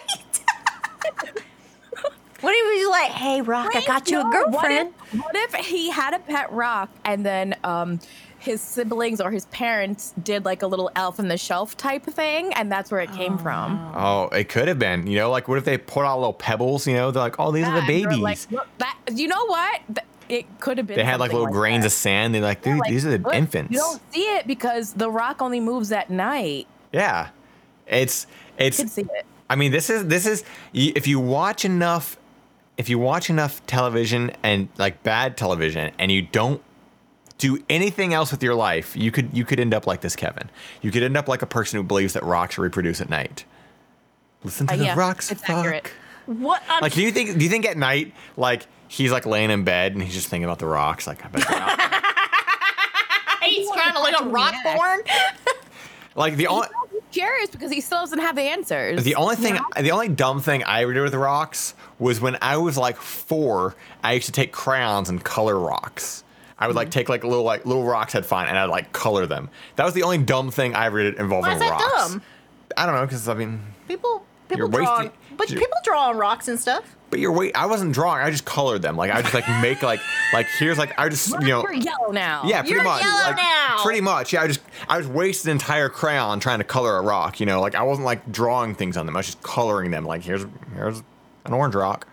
What 2.41 2.53
if 2.55 2.75
he 2.79 2.85
was 2.87 2.91
like, 2.91 3.11
"Hey, 3.13 3.41
Rock, 3.41 3.75
I 3.75 3.85
got 3.85 4.11
you 4.11 4.21
a 4.21 4.25
girlfriend." 4.31 4.93
What 5.13 5.35
if, 5.35 5.53
what 5.53 5.61
if 5.61 5.67
he 5.67 5.91
had 5.91 6.15
a 6.15 6.19
pet 6.19 6.53
rock 6.53 6.91
and 7.05 7.25
then 7.25 7.57
um, 7.65 8.01
his 8.39 8.61
siblings 8.61 9.21
or 9.21 9.31
his 9.31 9.47
parents 9.47 10.13
did 10.23 10.45
like 10.45 10.63
a 10.63 10.67
little 10.67 10.91
elf 10.97 11.19
on 11.19 11.29
the 11.29 11.39
shelf 11.39 11.77
type 11.77 12.05
thing, 12.05 12.53
and 12.55 12.71
that's 12.71 12.91
where 12.91 13.01
it 13.01 13.13
came 13.13 13.39
from? 13.39 13.79
Oh, 13.97 14.29
it 14.29 14.49
could 14.49 14.69
have 14.69 14.79
been. 14.79 15.07
You 15.07 15.19
know, 15.19 15.31
like 15.31 15.49
what 15.49 15.57
if 15.59 15.65
they 15.65 15.79
put 15.79 16.05
out 16.05 16.19
little 16.19 16.33
pebbles? 16.35 16.87
You 16.87 16.95
know, 16.95 17.11
they're 17.11 17.23
like, 17.23 17.37
oh, 17.39 17.51
these 17.53 17.67
are 17.67 17.81
the 17.81 17.87
babies. 17.87 18.19
Like, 18.19 18.39
that, 18.79 18.99
you 19.13 19.29
know 19.29 19.47
what? 19.47 19.81
Th- 19.87 20.07
It 20.41 20.61
could 20.61 20.77
have 20.79 20.87
been. 20.87 20.97
they 20.97 21.05
had 21.05 21.21
like 21.21 21.31
something 21.31 21.47
little 21.47 21.61
grains 21.61 21.83
that. 21.85 21.89
of 21.89 21.93
sand. 21.93 22.35
They're 22.35 22.43
like, 22.43 22.63
dude, 22.63 22.79
Like, 22.79 22.91
these 22.91 23.07
are 23.07 23.17
the 23.17 23.19
look, 23.25 23.35
infants. 23.35 23.73
You 23.73 23.79
don't 23.79 24.03
see 24.13 24.23
it 24.37 24.47
because 24.47 24.93
the 24.93 25.11
rock 25.11 25.41
only 25.41 25.61
moves 25.61 25.93
at 25.93 26.11
night. 26.11 26.67
Yeah, 26.93 27.29
it's 27.87 28.27
You 28.59 28.67
it's. 28.67 28.77
can 28.79 28.89
see 28.89 29.03
it. 29.03 29.25
I 29.51 29.57
mean, 29.57 29.73
this 29.73 29.91
is 29.91 30.07
this 30.07 30.27
is 30.27 30.45
if 30.73 31.07
you 31.07 31.21
watch 31.21 31.65
enough, 31.65 32.17
if 32.79 32.89
you 32.89 32.99
watch 32.99 33.29
enough 33.31 33.65
television 33.67 34.33
and 34.43 34.69
like 34.79 35.03
bad 35.03 35.37
television, 35.37 35.93
and 35.99 36.11
you 36.11 36.23
don't 36.23 36.63
do 37.39 37.63
anything 37.69 38.15
else 38.15 38.31
with 38.31 38.43
your 38.43 38.55
life, 38.55 38.97
you 38.97 39.11
could 39.11 39.37
you 39.37 39.45
could 39.45 39.61
end 39.61 39.75
up 39.75 39.87
like 39.87 40.01
this, 40.01 40.17
Kevin. 40.17 40.51
You 40.83 40.91
could 40.91 41.03
end 41.03 41.17
up 41.17 41.29
like 41.29 41.43
a 41.43 41.47
person 41.47 41.77
who 41.79 41.83
believes 41.83 42.15
that 42.15 42.23
rocks 42.23 42.57
reproduce 42.59 43.01
at 43.01 43.11
night. 43.11 43.45
Listen 44.45 44.67
to 44.67 44.75
Uh, 44.75 44.77
the 44.77 44.85
yeah, 44.85 44.95
rocks, 44.99 45.31
it's 45.33 45.41
fuck. 45.43 45.57
accurate. 45.59 45.91
What? 46.27 46.63
I'm 46.69 46.81
Like, 46.81 46.93
do 46.95 47.03
you 47.03 47.11
think 47.13 47.37
do 47.39 47.45
you 47.45 47.51
think 47.51 47.67
at 47.67 47.77
night, 47.77 48.15
like 48.37 48.67
he's 48.89 49.13
like 49.13 49.27
laying 49.27 49.51
in 49.51 49.65
bed 49.65 49.93
and 49.93 50.03
he's 50.03 50.15
just 50.15 50.29
thinking 50.29 50.45
about 50.45 50.59
the 50.59 50.67
rocks? 50.67 51.07
Like, 51.07 51.25
I 51.25 51.29
bet 51.29 51.47
they're 51.49 51.59
out 51.59 51.77
there. 51.79 52.03
he's 53.49 53.71
trying 53.73 53.93
to 53.93 54.01
look 54.01 54.21
a 54.21 54.25
rock 54.25 54.55
born. 54.65 55.01
like 56.15 56.37
the 56.37 56.47
only 56.47 56.69
He's 56.93 57.03
curious 57.15 57.51
because 57.51 57.71
he 57.71 57.81
still 57.81 58.01
doesn't 58.01 58.19
have 58.19 58.37
the 58.37 58.43
answers. 58.43 59.05
The 59.05 59.15
only 59.15 59.37
thing, 59.37 59.55
know? 59.55 59.65
the 59.81 59.93
only 59.93 60.09
dumb 60.09 60.41
thing 60.41 60.65
I 60.65 60.83
ever 60.83 60.93
did 60.93 61.03
with 61.03 61.15
rocks 61.15 61.75
was 61.99 62.21
when 62.21 62.37
I 62.43 62.57
was 62.57 62.77
like 62.77 62.97
four. 62.97 63.77
I 64.03 64.13
used 64.15 64.27
to 64.27 64.33
take 64.33 64.53
crayons 64.53 65.09
and 65.09 65.23
color 65.23 65.59
rocks. 65.59 66.25
I 66.59 66.67
would 66.67 66.77
like 66.77 66.89
mm-hmm. 66.89 66.93
take 66.93 67.09
like 67.09 67.25
little 67.25 67.45
like 67.45 67.65
little 67.67 67.85
rocks 67.85 68.15
I'd 68.15 68.27
find 68.27 68.49
and 68.49 68.59
I'd 68.59 68.69
like 68.71 68.93
color 68.93 69.27
them. 69.27 69.49
That 69.77 69.85
was 69.85 69.95
the 69.95 70.03
only 70.03 70.19
dumb 70.19 70.51
thing 70.51 70.75
I 70.75 70.87
ever 70.87 71.03
did 71.03 71.15
involving 71.15 71.51
Why 71.51 71.55
is 71.55 71.61
that 71.61 71.71
rocks. 71.71 72.09
dumb? 72.11 72.23
I 72.77 72.87
don't 72.87 72.95
know 72.95 73.07
because 73.07 73.29
I 73.29 73.35
mean, 73.35 73.61
People, 73.89 74.25
people 74.49 74.59
You're 74.59 74.69
draw, 74.69 74.99
wasting- 74.99 75.11
on, 75.11 75.37
but 75.37 75.49
people 75.49 75.79
draw 75.85 76.09
on 76.09 76.17
rocks 76.17 76.49
and 76.49 76.59
stuff. 76.59 76.97
But 77.15 77.21
you're 77.21 77.31
wait. 77.31 77.55
I 77.55 77.67
wasn't 77.67 77.93
drawing. 77.93 78.25
I 78.25 78.31
just 78.33 78.45
colored 78.45 78.83
them. 78.83 78.97
Like 78.97 79.13
I 79.13 79.23
just 79.23 79.35
like 79.35 79.49
make 79.63 79.85
like 79.85 80.01
like 80.33 80.49
here's 80.59 80.79
like 80.79 80.99
I 80.99 81.09
just 81.09 81.31
you 81.31 81.47
know 81.47 81.63
You're 81.63 81.75
yellow 81.75 82.11
now. 82.11 82.43
yeah 82.45 82.61
pretty 82.63 82.75
You're 82.75 82.83
much 82.83 83.05
yellow 83.05 83.23
like, 83.23 83.37
now. 83.37 83.79
pretty 83.85 84.01
much 84.01 84.33
yeah. 84.33 84.43
I 84.43 84.49
just 84.49 84.61
I 84.89 84.99
just 84.99 85.13
wasted 85.13 85.47
an 85.47 85.53
entire 85.53 85.89
crayon 85.89 86.41
trying 86.41 86.59
to 86.59 86.65
color 86.65 86.97
a 86.97 87.03
rock. 87.03 87.39
You 87.39 87.47
know 87.47 87.61
like 87.61 87.77
I 87.77 87.85
wasn't 87.85 88.05
like 88.05 88.33
drawing 88.33 88.75
things 88.75 88.97
on 88.97 89.07
them. 89.07 89.15
I 89.15 89.21
was 89.21 89.27
just 89.27 89.45
coloring 89.45 89.93
them. 89.93 90.05
Like 90.05 90.23
here's 90.23 90.45
here's 90.75 91.05
an 91.45 91.53
orange 91.53 91.77
rock. 91.77 92.09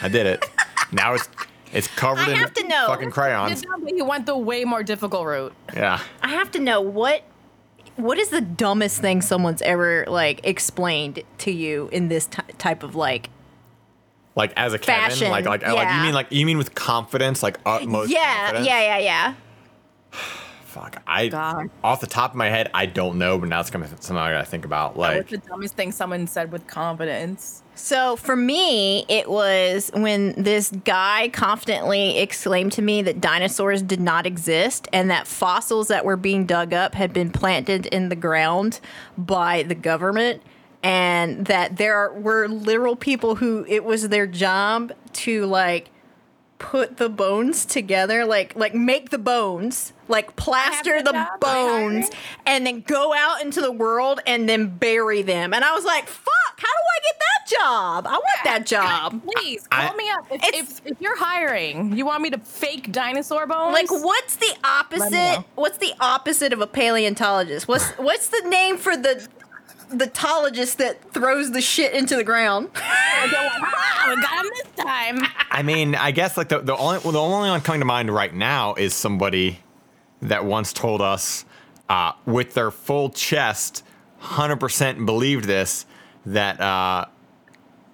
I 0.00 0.08
did 0.08 0.26
it. 0.26 0.44
Now 0.92 1.14
it's 1.14 1.28
it's 1.72 1.88
covered 1.88 2.28
I 2.28 2.30
in 2.30 2.36
have 2.36 2.54
to 2.54 2.68
know. 2.68 2.86
fucking 2.86 3.10
crayons. 3.10 3.64
He 3.84 4.00
went 4.00 4.26
the 4.26 4.38
way 4.38 4.64
more 4.64 4.84
difficult 4.84 5.26
route. 5.26 5.54
Yeah. 5.74 6.00
I 6.22 6.28
have 6.28 6.52
to 6.52 6.60
know 6.60 6.80
what 6.80 7.24
what 7.96 8.16
is 8.16 8.28
the 8.28 8.40
dumbest 8.42 9.00
thing 9.00 9.22
someone's 9.22 9.60
ever 9.62 10.04
like 10.06 10.46
explained 10.46 11.24
to 11.38 11.50
you 11.50 11.88
in 11.90 12.06
this 12.06 12.26
ty 12.26 12.44
type 12.58 12.84
of 12.84 12.94
like 12.94 13.28
Like 14.38 14.52
as 14.56 14.72
a 14.72 14.78
Kevin, 14.78 15.10
Fashion, 15.10 15.30
like 15.32 15.46
like 15.46 15.66
like 15.66 15.94
you 15.96 16.02
mean 16.02 16.14
like 16.14 16.28
you 16.30 16.46
mean 16.46 16.58
with 16.58 16.72
confidence, 16.74 17.42
like 17.42 17.58
utmost 17.66 18.10
yeah 18.12 18.52
confidence? 18.52 18.66
yeah 18.68 18.98
yeah 18.98 18.98
yeah 18.98 19.34
Fuck, 20.64 21.02
I 21.06 21.26
God. 21.28 21.70
off 21.82 22.00
the 22.00 22.06
top 22.06 22.30
of 22.32 22.36
my 22.36 22.48
head, 22.48 22.70
I 22.72 22.86
don't 22.86 23.18
know, 23.18 23.36
but 23.38 23.48
now 23.48 23.58
it's 23.58 23.70
coming 23.70 23.88
something 23.88 24.16
I 24.16 24.30
gotta 24.30 24.44
think 24.44 24.64
about. 24.64 24.96
What's 24.96 25.16
Like, 25.16 25.28
the 25.28 25.38
dumbest 25.48 25.74
thing 25.74 25.90
someone 25.90 26.26
said 26.28 26.52
with 26.52 26.66
confidence? 26.68 27.62
So 27.74 28.14
for 28.16 28.36
me, 28.36 29.04
it 29.08 29.28
was 29.28 29.90
when 29.94 30.40
this 30.40 30.70
guy 30.84 31.30
confidently 31.30 32.18
exclaimed 32.18 32.72
to 32.72 32.82
me 32.82 33.02
that 33.02 33.20
dinosaurs 33.20 33.82
did 33.82 33.98
not 34.00 34.26
exist 34.26 34.86
and 34.92 35.10
that 35.10 35.26
fossils 35.26 35.88
that 35.88 36.04
were 36.04 36.16
being 36.16 36.44
dug 36.46 36.72
up 36.72 36.94
had 36.94 37.12
been 37.12 37.30
planted 37.30 37.86
in 37.86 38.08
the 38.08 38.16
ground 38.16 38.78
by 39.16 39.64
the 39.64 39.74
government 39.74 40.42
and 40.82 41.46
that 41.46 41.76
there 41.76 42.12
were 42.12 42.48
literal 42.48 42.96
people 42.96 43.36
who 43.36 43.64
it 43.68 43.84
was 43.84 44.08
their 44.08 44.26
job 44.26 44.92
to 45.12 45.44
like 45.46 45.90
put 46.58 46.96
the 46.96 47.08
bones 47.08 47.64
together 47.64 48.24
like 48.24 48.54
like 48.56 48.74
make 48.74 49.10
the 49.10 49.18
bones 49.18 49.92
like 50.08 50.34
plaster 50.34 50.98
the 50.98 51.04
the 51.04 51.12
job, 51.12 51.40
bones 51.40 52.10
and 52.46 52.66
then 52.66 52.80
go 52.80 53.14
out 53.14 53.40
into 53.42 53.60
the 53.60 53.70
world 53.70 54.20
and 54.26 54.48
then 54.48 54.68
bury 54.76 55.22
them. 55.22 55.54
And 55.54 55.64
i 55.64 55.72
was 55.72 55.84
like 55.84 56.06
fuck 56.08 56.24
how 56.56 56.66
do 56.66 56.82
i 56.96 57.00
get 57.04 57.18
that 57.20 57.38
job? 57.48 58.06
I 58.06 58.12
want 58.12 58.44
that 58.44 58.66
job. 58.66 59.22
Please 59.22 59.66
call 59.68 59.92
I- 59.92 59.96
me 59.96 60.10
up. 60.10 60.26
If, 60.30 60.54
if, 60.54 60.86
if 60.86 61.00
you're 61.00 61.16
hiring. 61.16 61.96
You 61.96 62.04
want 62.04 62.22
me 62.22 62.30
to 62.30 62.38
fake 62.38 62.90
dinosaur 62.92 63.46
bones? 63.46 63.72
like 63.72 63.90
what's 63.90 64.36
the 64.36 64.52
opposite 64.64 65.44
what's 65.54 65.78
the 65.78 65.92
opposite 66.00 66.52
of 66.52 66.60
a 66.60 66.66
paleontologist? 66.66 67.68
What's 67.68 67.88
what's 67.92 68.28
the 68.28 68.42
name 68.48 68.76
for 68.76 68.96
the 68.96 69.26
the 69.90 70.06
tologist 70.06 70.78
that 70.78 71.12
throws 71.12 71.52
the 71.52 71.60
shit 71.60 71.94
into 71.94 72.16
the 72.16 72.24
ground 72.24 72.68
we 74.08 74.22
got 74.22 74.44
him 74.44 74.50
this 74.54 74.84
time. 74.84 75.22
I 75.50 75.62
mean, 75.62 75.94
I 75.94 76.10
guess 76.10 76.36
like 76.36 76.48
the, 76.48 76.60
the 76.60 76.76
only 76.76 76.98
well, 76.98 77.12
the 77.12 77.20
only 77.20 77.50
one 77.50 77.60
coming 77.60 77.80
to 77.80 77.84
mind 77.84 78.10
right 78.12 78.34
now 78.34 78.74
is 78.74 78.94
somebody 78.94 79.60
that 80.22 80.44
once 80.44 80.72
told 80.72 81.00
us 81.00 81.44
uh, 81.88 82.12
with 82.26 82.54
their 82.54 82.70
full 82.70 83.10
chest, 83.10 83.84
hundred 84.18 84.56
percent 84.56 85.04
believed 85.04 85.44
this 85.44 85.86
that 86.26 86.60
uh, 86.60 87.06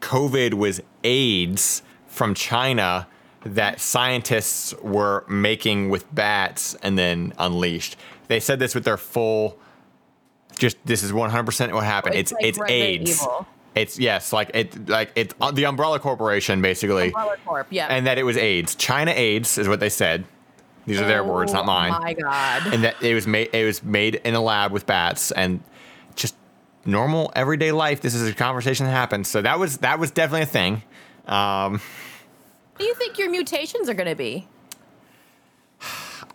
COVID 0.01 0.55
was 0.55 0.81
AIDS 1.03 1.83
from 2.07 2.35
China 2.35 3.07
that 3.45 3.81
scientists 3.81 4.75
were 4.83 5.25
making 5.29 5.91
with 5.91 6.13
bats 6.15 6.75
and 6.77 6.99
then 6.99 7.33
unleashed. 7.39 7.97
They 8.29 8.41
said 8.41 8.59
this 8.59 8.75
with 8.75 8.85
their 8.85 8.97
full. 8.97 9.59
Just 10.59 10.77
this 10.85 11.03
is 11.03 11.13
one 11.13 11.31
hundred 11.31 11.47
percent 11.47 11.73
what 11.73 11.85
happened. 11.85 12.15
It's 12.15 12.33
It's 12.41 12.59
like 12.59 12.71
it's 12.71 13.11
AIDS. 13.11 13.23
Evil. 13.23 13.47
It's 13.75 13.99
yes, 13.99 14.33
like 14.33 14.51
it 14.55 14.89
like 14.89 15.11
it's 15.17 15.35
uh, 15.41 15.51
the 15.51 15.67
Umbrella 15.67 15.99
Corporation 15.99 16.63
basically, 16.63 17.07
Umbrella 17.07 17.37
Corp, 17.45 17.67
yeah. 17.71 17.89
and 17.89 18.07
that 18.07 18.19
it 18.19 18.23
was 18.23 18.37
AIDS. 18.37 18.77
China 18.77 19.11
AIDS 19.15 19.59
is 19.59 19.67
what 19.69 19.81
they 19.81 19.89
said. 19.89 20.25
These 20.87 21.01
are 21.01 21.07
their 21.07 21.25
words, 21.25 21.53
not 21.53 21.65
Oh 21.65 21.67
mine. 21.67 21.91
my 21.93 22.13
god. 22.13 22.73
And 22.73 22.85
that 22.85 23.03
it 23.03 23.15
was 23.15 23.27
made 23.27 23.51
it 23.53 23.65
was 23.65 23.83
made 23.83 24.17
in 24.17 24.35
a 24.35 24.41
lab 24.41 24.71
with 24.71 24.87
bats 24.87 25.33
and 25.33 25.61
just 26.15 26.37
normal 26.85 27.33
everyday 27.35 27.73
life. 27.73 28.01
This 28.01 28.15
is 28.15 28.29
a 28.29 28.35
conversation 28.35 28.87
that 28.87 28.93
happens. 28.93 29.27
So 29.29 29.43
that 29.43 29.59
was 29.59 29.79
that 29.79 29.99
was 29.99 30.11
definitely 30.13 30.43
a 30.43 30.47
thing. 30.47 30.83
Um, 31.27 31.81
What 32.75 32.79
do 32.79 32.85
you 32.85 32.95
think 32.95 33.19
your 33.19 33.31
mutations 33.31 33.89
are 33.89 33.95
going 33.95 34.09
to 34.11 34.15
be? 34.15 34.47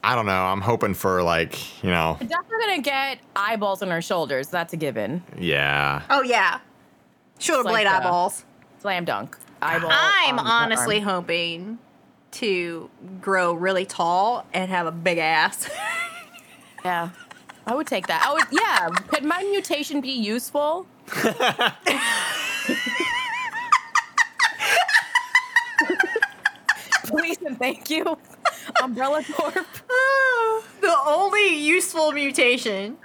I 0.04 0.16
don't 0.16 0.26
know. 0.26 0.44
I'm 0.44 0.62
hoping 0.62 0.94
for 0.94 1.22
like 1.24 1.84
you 1.84 1.90
know. 1.90 2.18
Definitely 2.20 2.58
gonna 2.68 2.82
get 2.82 3.20
eyeballs 3.36 3.82
on 3.82 3.90
her 3.90 4.02
shoulders. 4.02 4.48
That's 4.48 4.74
a 4.74 4.78
given. 4.78 5.24
Yeah. 5.38 6.04
Oh 6.10 6.22
yeah, 6.22 6.60
shoulder 7.38 7.64
blade 7.64 7.86
like 7.86 8.02
eyeballs. 8.02 8.46
Slam 8.82 9.06
dunk. 9.06 9.38
Eyeball. 9.62 9.90
I'm 9.92 10.40
on 10.40 10.48
honestly 10.48 11.02
hoping 11.02 11.80
to 12.32 12.90
grow 13.20 13.54
really 13.54 13.86
tall 13.86 14.46
and 14.54 14.70
have 14.72 14.88
a 14.88 14.92
big 14.92 15.18
ass. 15.18 15.70
yeah, 16.86 17.10
I 17.68 17.76
would 17.76 17.88
take 17.88 18.08
that. 18.08 18.26
I 18.26 18.34
would. 18.34 18.46
Yeah, 18.52 18.88
could 19.08 19.26
my 19.26 19.44
mutation 19.44 20.00
be 20.00 20.12
useful? 20.12 20.88
Please 27.10 27.38
and 27.42 27.58
thank 27.58 27.90
you. 27.90 28.18
Umbrella 28.84 29.24
Corp. 29.34 29.56
Ah, 29.92 30.64
the 30.82 30.96
only 31.08 31.58
useful 31.58 32.12
mutation. 32.12 32.98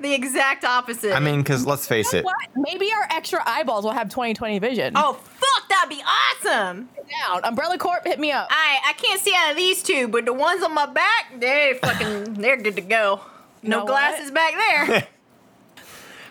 The 0.00 0.14
exact 0.14 0.64
opposite. 0.64 1.14
I 1.14 1.20
mean, 1.20 1.40
because 1.40 1.66
let's 1.66 1.86
face 1.86 2.14
it. 2.14 2.24
What? 2.24 2.34
Maybe 2.56 2.90
our 2.92 3.06
extra 3.10 3.42
eyeballs 3.46 3.84
will 3.84 3.92
have 3.92 4.08
20/20 4.08 4.60
vision. 4.60 4.94
oh 4.96 5.12
fuck, 5.14 5.68
that'd 5.68 5.90
be 5.90 6.02
awesome. 6.02 6.88
down. 7.28 7.44
Umbrella 7.44 7.76
Corp, 7.78 8.04
hit 8.06 8.18
me 8.18 8.32
up. 8.32 8.48
I 8.50 8.78
I 8.86 8.92
can't 8.94 9.20
see 9.20 9.34
out 9.36 9.50
of 9.50 9.56
these 9.58 9.82
two, 9.82 10.08
but 10.08 10.24
the 10.24 10.32
ones 10.32 10.62
on 10.62 10.72
my 10.74 10.86
back, 10.86 11.38
they 11.38 11.78
fucking 11.82 12.34
they're 12.34 12.56
good 12.56 12.76
to 12.76 12.82
go. 12.82 13.20
No 13.62 13.80
know 13.80 13.86
glasses 13.86 14.30
back 14.30 14.54
there. 14.54 15.06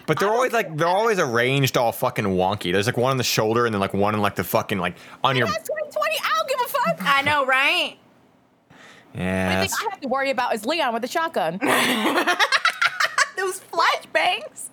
But 0.07 0.17
they're 0.19 0.31
always 0.31 0.53
like 0.53 0.75
they're 0.75 0.87
always 0.87 1.19
arranged 1.19 1.77
all 1.77 1.91
fucking 1.91 2.25
wonky. 2.25 2.71
There's 2.73 2.87
like 2.87 2.97
one 2.97 3.11
on 3.11 3.17
the 3.17 3.23
shoulder 3.23 3.67
and 3.67 3.73
then 3.75 3.79
like 3.79 3.93
one 3.93 4.15
in 4.15 4.21
like 4.21 4.33
the 4.33 4.43
fucking 4.43 4.79
like 4.79 4.95
on 5.23 5.35
your 5.35 5.45
That's 5.45 5.69
2020. 5.69 6.15
I 6.17 6.35
don't 6.35 6.49
give 6.49 6.59
a 6.61 6.67
fuck. 6.67 7.15
I 7.15 7.21
know, 7.21 7.45
right? 7.45 7.95
Yeah. 9.13 9.61
The 9.61 9.67
thing 9.67 9.75
I 9.79 9.89
have 9.91 10.01
to 10.01 10.07
worry 10.07 10.29
about 10.29 10.53
is 10.53 10.65
Leon 10.65 10.93
with 10.93 11.01
the 11.01 11.07
shotgun. 11.07 11.57
Those 13.37 13.61
flashbangs. 13.71 14.69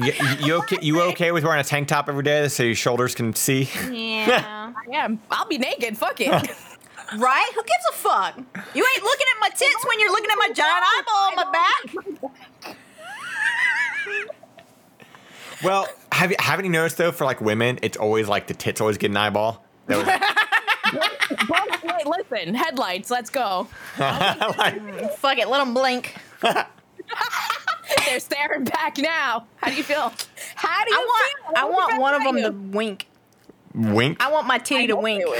You, 0.00 0.12
you 0.40 0.54
okay? 0.56 0.78
You 0.82 1.02
okay 1.02 1.32
with 1.32 1.44
wearing 1.44 1.60
a 1.60 1.64
tank 1.64 1.86
top 1.88 2.08
every 2.08 2.22
day 2.24 2.48
so 2.48 2.62
your 2.62 2.74
shoulders 2.74 3.14
can 3.14 3.34
see? 3.34 3.68
Yeah. 3.90 4.72
I 4.92 4.96
am. 4.96 5.20
I'll 5.30 5.46
be 5.46 5.58
naked. 5.58 5.96
Fuck 5.96 6.20
it. 6.20 6.30
right? 7.18 7.50
Who 7.54 7.62
gives 7.62 7.86
a 7.90 7.92
fuck? 7.92 8.36
You 8.74 8.86
ain't 8.94 9.02
looking 9.04 9.26
at 9.34 9.40
my 9.40 9.48
tits 9.50 9.86
when 9.88 10.00
you're 10.00 10.10
looking 10.10 10.30
at 10.30 10.38
my 10.38 10.50
giant 10.52 10.84
eyeball 10.96 11.28
on 11.28 11.36
my 11.36 11.50
back. 11.52 12.74
Well, 15.62 15.88
have 16.10 16.30
you 16.30 16.36
haven't 16.40 16.64
you 16.64 16.72
noticed 16.72 16.96
though 16.96 17.12
for 17.12 17.24
like 17.24 17.40
women, 17.40 17.78
it's 17.82 17.96
always 17.96 18.28
like 18.28 18.48
the 18.48 18.54
tits 18.54 18.80
always 18.80 18.98
get 18.98 19.10
an 19.12 19.16
eyeball. 19.16 19.64
That 19.86 19.98
was- 19.98 20.38
Well, 20.92 21.66
wait, 21.84 22.06
listen. 22.06 22.54
Headlights. 22.54 23.10
Let's 23.10 23.30
go. 23.30 23.68
like, 23.98 25.10
Fuck 25.16 25.38
it, 25.38 25.48
let 25.48 25.58
them 25.58 25.74
blink. 25.74 26.14
They're 28.06 28.20
staring 28.20 28.64
back 28.64 28.98
now. 28.98 29.46
How 29.56 29.70
do 29.70 29.76
you 29.76 29.82
feel? 29.82 30.12
How 30.54 30.84
do 30.84 30.90
you 30.90 30.96
I 30.96 31.04
want 31.04 31.32
feel? 31.46 31.54
I 31.56 31.64
want 31.68 32.00
one 32.00 32.14
of 32.14 32.22
them 32.22 32.36
to. 32.36 32.42
to 32.42 32.50
wink. 32.76 33.06
wink. 33.74 34.22
I 34.22 34.30
want 34.30 34.46
my 34.46 34.58
titty 34.58 34.86
to 34.88 34.96
wink. 34.96 35.24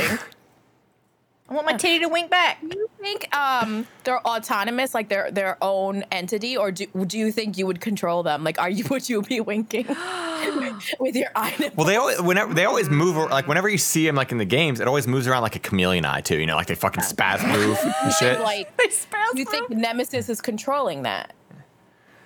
I 1.49 1.55
want 1.55 1.67
my 1.67 1.75
titty 1.75 1.99
to 2.01 2.09
wink 2.09 2.31
back. 2.31 2.61
Do 2.61 2.79
you 2.79 2.89
think 3.01 3.35
um, 3.37 3.87
they're 4.05 4.25
autonomous, 4.27 4.95
like 4.95 5.09
they're 5.11 5.31
their 5.31 5.59
own 5.61 6.03
entity, 6.11 6.57
or 6.57 6.73
do, 6.73 6.87
do 7.07 7.19
you 7.19 7.31
think 7.31 7.59
you 7.59 7.67
would 7.67 7.81
control 7.81 8.23
them? 8.23 8.43
Like, 8.43 8.59
are 8.59 8.71
you 8.71 8.85
would 8.91 9.09
you 9.09 9.21
be 9.23 9.41
winking 9.41 9.87
with 11.01 11.17
your 11.17 11.29
eye? 11.35 11.55
nipple? 11.59 11.77
Well, 11.77 11.87
they 11.87 11.97
always 11.97 12.21
whenever 12.21 12.55
they 12.55 12.65
always 12.65 12.89
move 12.91 13.17
like 13.31 13.47
whenever 13.47 13.69
you 13.69 13.79
see 13.79 14.07
them 14.07 14.17
like 14.17 14.33
in 14.33 14.39
the 14.39 14.45
games, 14.45 14.81
it 14.81 14.89
always 14.89 15.07
moves 15.07 15.27
around 15.27 15.43
like 15.43 15.57
a 15.57 15.61
chameleon 15.61 16.05
eye 16.05 16.21
too. 16.21 16.39
You 16.39 16.47
know, 16.47 16.57
like 16.57 16.67
they 16.67 16.75
fucking 16.75 17.03
spaz 17.03 17.43
move 17.53 17.79
and 18.03 18.13
shit. 18.15 18.41
Like, 18.41 18.77
They 18.77 18.87
spaz 18.89 19.33
do 19.33 19.39
you 19.39 19.45
think. 19.45 19.71
Nemesis 19.71 20.29
is 20.29 20.41
controlling 20.41 21.03
that? 21.03 21.33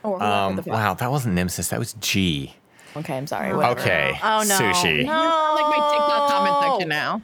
Or 0.03 0.23
Um, 0.23 0.63
wow, 0.67 0.95
that 0.95 1.11
wasn't 1.11 1.35
Nemesis. 1.35 1.69
That 1.69 1.79
was 1.79 1.95
G. 1.95 2.55
Okay, 2.97 3.17
I'm 3.17 3.27
sorry. 3.27 3.55
whatever. 3.55 3.81
Okay. 3.81 4.13
Oh 4.23 4.45
no. 4.47 4.59
Sushi. 4.59 5.05
No. 5.05 5.13
Like 5.13 5.77
my 5.77 5.91
TikTok 5.93 6.31
comment 6.31 6.57
section 6.63 6.89
now. 6.89 7.23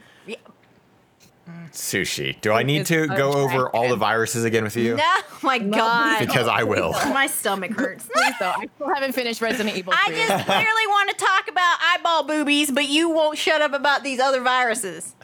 Sushi. 1.72 2.38
Do 2.40 2.52
I 2.52 2.62
need 2.62 2.86
to 2.86 3.06
go 3.06 3.32
over 3.32 3.68
all 3.70 3.88
the 3.88 3.96
viruses 3.96 4.44
again 4.44 4.62
with 4.64 4.76
you? 4.76 4.96
No, 4.96 5.14
my 5.42 5.58
God. 5.58 6.18
Because 6.20 6.46
I 6.46 6.62
will. 6.64 6.92
my 7.12 7.26
stomach 7.26 7.72
hurts. 7.72 8.08
Please 8.12 8.34
though, 8.38 8.52
I 8.54 8.68
still 8.74 8.94
haven't 8.94 9.12
finished 9.12 9.40
Resident 9.40 9.76
Evil. 9.76 9.94
I 9.96 10.10
just 10.10 10.46
clearly 10.46 10.86
want 10.88 11.10
to 11.10 11.16
talk 11.16 11.48
about 11.48 11.78
eyeball 11.80 12.24
boobies, 12.24 12.70
but 12.70 12.88
you 12.88 13.10
won't 13.10 13.38
shut 13.38 13.62
up 13.62 13.72
about 13.72 14.02
these 14.02 14.20
other 14.20 14.42
viruses. 14.42 15.14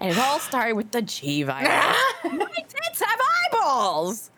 and 0.00 0.10
it 0.10 0.18
all 0.18 0.38
started 0.38 0.74
with 0.74 0.92
the 0.92 1.02
G 1.02 1.42
virus. 1.42 1.68
my 2.24 2.46
tits 2.68 3.02
have 3.02 3.20
eyeballs. 3.52 4.30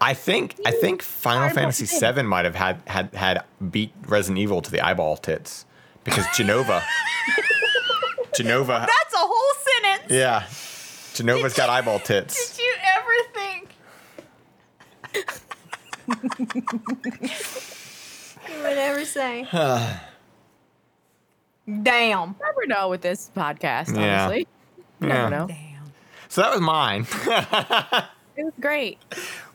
I 0.00 0.14
think 0.14 0.56
I 0.64 0.70
think 0.70 1.02
Final 1.02 1.44
Eyeball 1.44 1.54
Fantasy 1.54 1.86
tits. 1.86 2.14
VII 2.16 2.22
might 2.22 2.44
have 2.44 2.54
had 2.54 2.80
had 2.86 3.14
had 3.14 3.44
beat 3.70 3.92
Resident 4.06 4.38
Evil 4.38 4.62
to 4.62 4.70
the 4.70 4.80
eyeball 4.80 5.16
tits 5.16 5.66
because 6.04 6.24
Jenova. 6.26 6.82
Jenova. 8.34 8.80
That's 8.86 9.14
a 9.14 9.18
whole 9.18 9.59
sentence. 9.82 10.12
Yeah. 10.12 10.44
Jenova's 11.14 11.54
got 11.54 11.68
eyeball 11.70 11.98
tits. 11.98 12.56
Did 12.56 12.62
you 12.62 12.74
ever 12.96 13.10
think? 13.34 13.68
you 18.48 18.56
would 18.62 18.78
ever 18.78 19.04
say. 19.04 19.42
Damn. 21.82 22.34
Never 22.40 22.66
know 22.66 22.88
with 22.88 23.00
this 23.02 23.30
podcast. 23.36 23.94
Yeah. 23.96 24.24
Honestly, 24.26 24.48
Yeah. 25.00 25.06
never 25.08 25.30
know. 25.30 25.46
Damn. 25.48 25.92
So 26.28 26.42
that 26.42 26.52
was 26.52 26.60
mine. 26.60 27.06
It 28.36 28.44
was 28.44 28.54
great. 28.58 28.96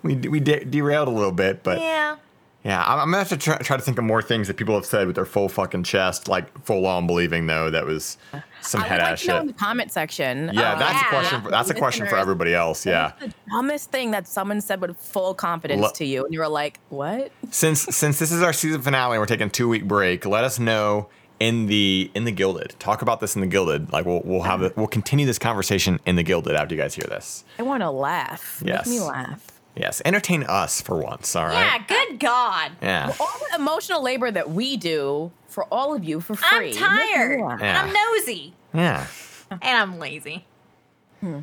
we 0.03 0.15
we 0.15 0.39
de- 0.39 0.63
derailed 0.65 1.07
a 1.07 1.11
little 1.11 1.31
bit, 1.31 1.63
but 1.63 1.79
yeah, 1.79 2.17
Yeah. 2.63 2.83
I'm, 2.85 2.99
I'm 2.99 3.05
gonna 3.07 3.17
have 3.17 3.29
to 3.29 3.37
try, 3.37 3.57
try 3.57 3.77
to 3.77 3.81
think 3.81 3.97
of 3.97 4.03
more 4.03 4.21
things 4.21 4.47
that 4.47 4.57
people 4.57 4.75
have 4.75 4.85
said 4.85 5.07
with 5.07 5.15
their 5.15 5.25
full 5.25 5.49
fucking 5.49 5.81
chest, 5.83 6.27
like 6.27 6.55
full 6.65 6.85
on 6.85 7.07
believing 7.07 7.47
though 7.47 7.71
that 7.71 7.87
was 7.87 8.19
some 8.65 8.81
I 8.81 8.83
would 8.83 8.89
head 8.89 8.99
like 9.01 9.11
ass 9.11 9.21
to 9.21 9.27
know 9.27 9.35
in 9.37 9.47
shit. 9.47 9.57
the 9.57 9.63
comment 9.63 9.91
section. 9.91 10.51
Yeah, 10.53 10.73
um, 10.73 10.79
that's 10.79 10.93
yeah. 10.93 11.05
a 11.05 11.09
question. 11.09 11.41
For, 11.41 11.51
that's 11.51 11.69
a 11.69 11.73
question 11.73 12.07
for 12.07 12.17
everybody 12.17 12.53
else. 12.53 12.85
Yeah. 12.85 13.11
What's 13.17 13.33
the 13.33 13.33
dumbest 13.51 13.91
thing 13.91 14.11
that 14.11 14.27
someone 14.27 14.61
said 14.61 14.81
with 14.81 14.97
full 14.97 15.33
confidence 15.33 15.81
Lo- 15.81 15.91
to 15.95 16.05
you, 16.05 16.23
and 16.25 16.33
you 16.33 16.39
were 16.39 16.47
like, 16.47 16.79
"What?" 16.89 17.31
since 17.51 17.81
since 17.81 18.19
this 18.19 18.31
is 18.31 18.41
our 18.41 18.53
season 18.53 18.81
finale 18.81 19.15
and 19.15 19.21
we're 19.21 19.25
taking 19.25 19.49
two 19.49 19.67
week 19.67 19.87
break, 19.87 20.25
let 20.25 20.43
us 20.43 20.59
know 20.59 21.09
in 21.39 21.65
the 21.67 22.11
in 22.15 22.23
the 22.23 22.31
Guilded. 22.31 22.75
Talk 22.79 23.01
about 23.01 23.19
this 23.19 23.35
in 23.35 23.41
the 23.41 23.47
Guilded. 23.47 23.91
Like 23.91 24.05
we'll 24.05 24.21
we'll 24.23 24.43
have 24.43 24.61
it. 24.61 24.75
We'll 24.77 24.87
continue 24.87 25.25
this 25.25 25.39
conversation 25.39 25.99
in 26.05 26.15
the 26.15 26.23
Guilded 26.23 26.55
after 26.55 26.75
you 26.75 26.81
guys 26.81 26.95
hear 26.95 27.07
this. 27.07 27.43
I 27.59 27.63
want 27.63 27.81
to 27.81 27.91
laugh. 27.91 28.61
Yes. 28.65 28.87
Make 28.87 28.99
me 28.99 29.05
laugh. 29.05 29.54
Yes, 29.75 30.01
entertain 30.05 30.43
us 30.43 30.81
for 30.81 30.97
once. 31.01 31.35
all 31.35 31.45
right? 31.47 31.53
Yeah, 31.53 31.79
good 31.87 32.19
God. 32.19 32.71
Yeah. 32.81 33.13
All 33.19 33.39
the 33.49 33.55
emotional 33.61 34.01
labor 34.01 34.31
that 34.31 34.51
we 34.51 34.77
do 34.77 35.31
for 35.47 35.65
all 35.65 35.93
of 35.93 36.03
you 36.03 36.21
for 36.21 36.35
free. 36.35 36.69
I'm 36.69 36.73
tired. 36.73 37.29
Make 37.29 37.37
me 37.39 37.43
laugh. 37.43 37.61
And 37.61 37.77
I'm 37.77 37.93
nosy. 37.93 38.53
Yeah. 38.73 39.07
And 39.51 39.61
I'm 39.63 39.99
lazy. 39.99 40.45
Hmm. 41.19 41.39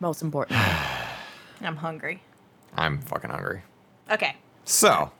Most 0.00 0.22
important. 0.22 0.58
I'm 1.60 1.76
hungry. 1.76 2.22
I'm 2.74 3.00
fucking 3.00 3.30
hungry. 3.30 3.62
Okay. 4.10 4.36
So, 4.64 5.10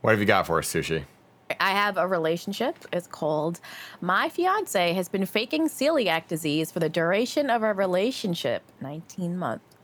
what 0.00 0.10
have 0.10 0.20
you 0.20 0.26
got 0.26 0.46
for 0.46 0.58
us, 0.58 0.72
sushi? 0.72 1.04
I 1.60 1.70
have 1.70 1.96
a 1.96 2.06
relationship. 2.06 2.76
It's 2.92 3.06
called 3.06 3.60
My 4.00 4.28
Fiance 4.28 4.92
Has 4.94 5.08
Been 5.08 5.26
Faking 5.26 5.68
Celiac 5.68 6.26
Disease 6.26 6.70
for 6.72 6.80
the 6.80 6.88
Duration 6.88 7.50
of 7.50 7.62
Our 7.62 7.72
Relationship 7.74 8.62
19 8.80 9.36
months. 9.36 9.75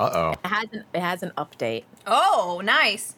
Uh 0.00 0.10
oh. 0.14 0.30
It 0.32 0.46
has 0.48 0.68
an, 0.72 0.84
it 0.94 1.00
has 1.00 1.22
an 1.22 1.32
update. 1.36 1.84
Oh, 2.06 2.60
nice. 2.64 3.14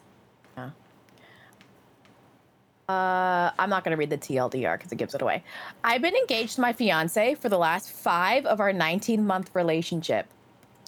Uh, 2.89 3.49
I'm 3.57 3.69
not 3.69 3.85
going 3.85 3.91
to 3.91 3.97
read 3.97 4.09
the 4.09 4.17
TLDR 4.17 4.77
because 4.77 4.91
it 4.91 4.97
gives 4.97 5.15
it 5.15 5.21
away. 5.21 5.41
I've 5.85 6.01
been 6.01 6.15
engaged 6.15 6.55
to 6.55 6.61
my 6.61 6.73
fiance 6.73 7.35
for 7.35 7.47
the 7.47 7.57
last 7.57 7.89
five 7.89 8.45
of 8.45 8.59
our 8.59 8.73
19 8.73 9.25
month 9.25 9.51
relationship. 9.55 10.27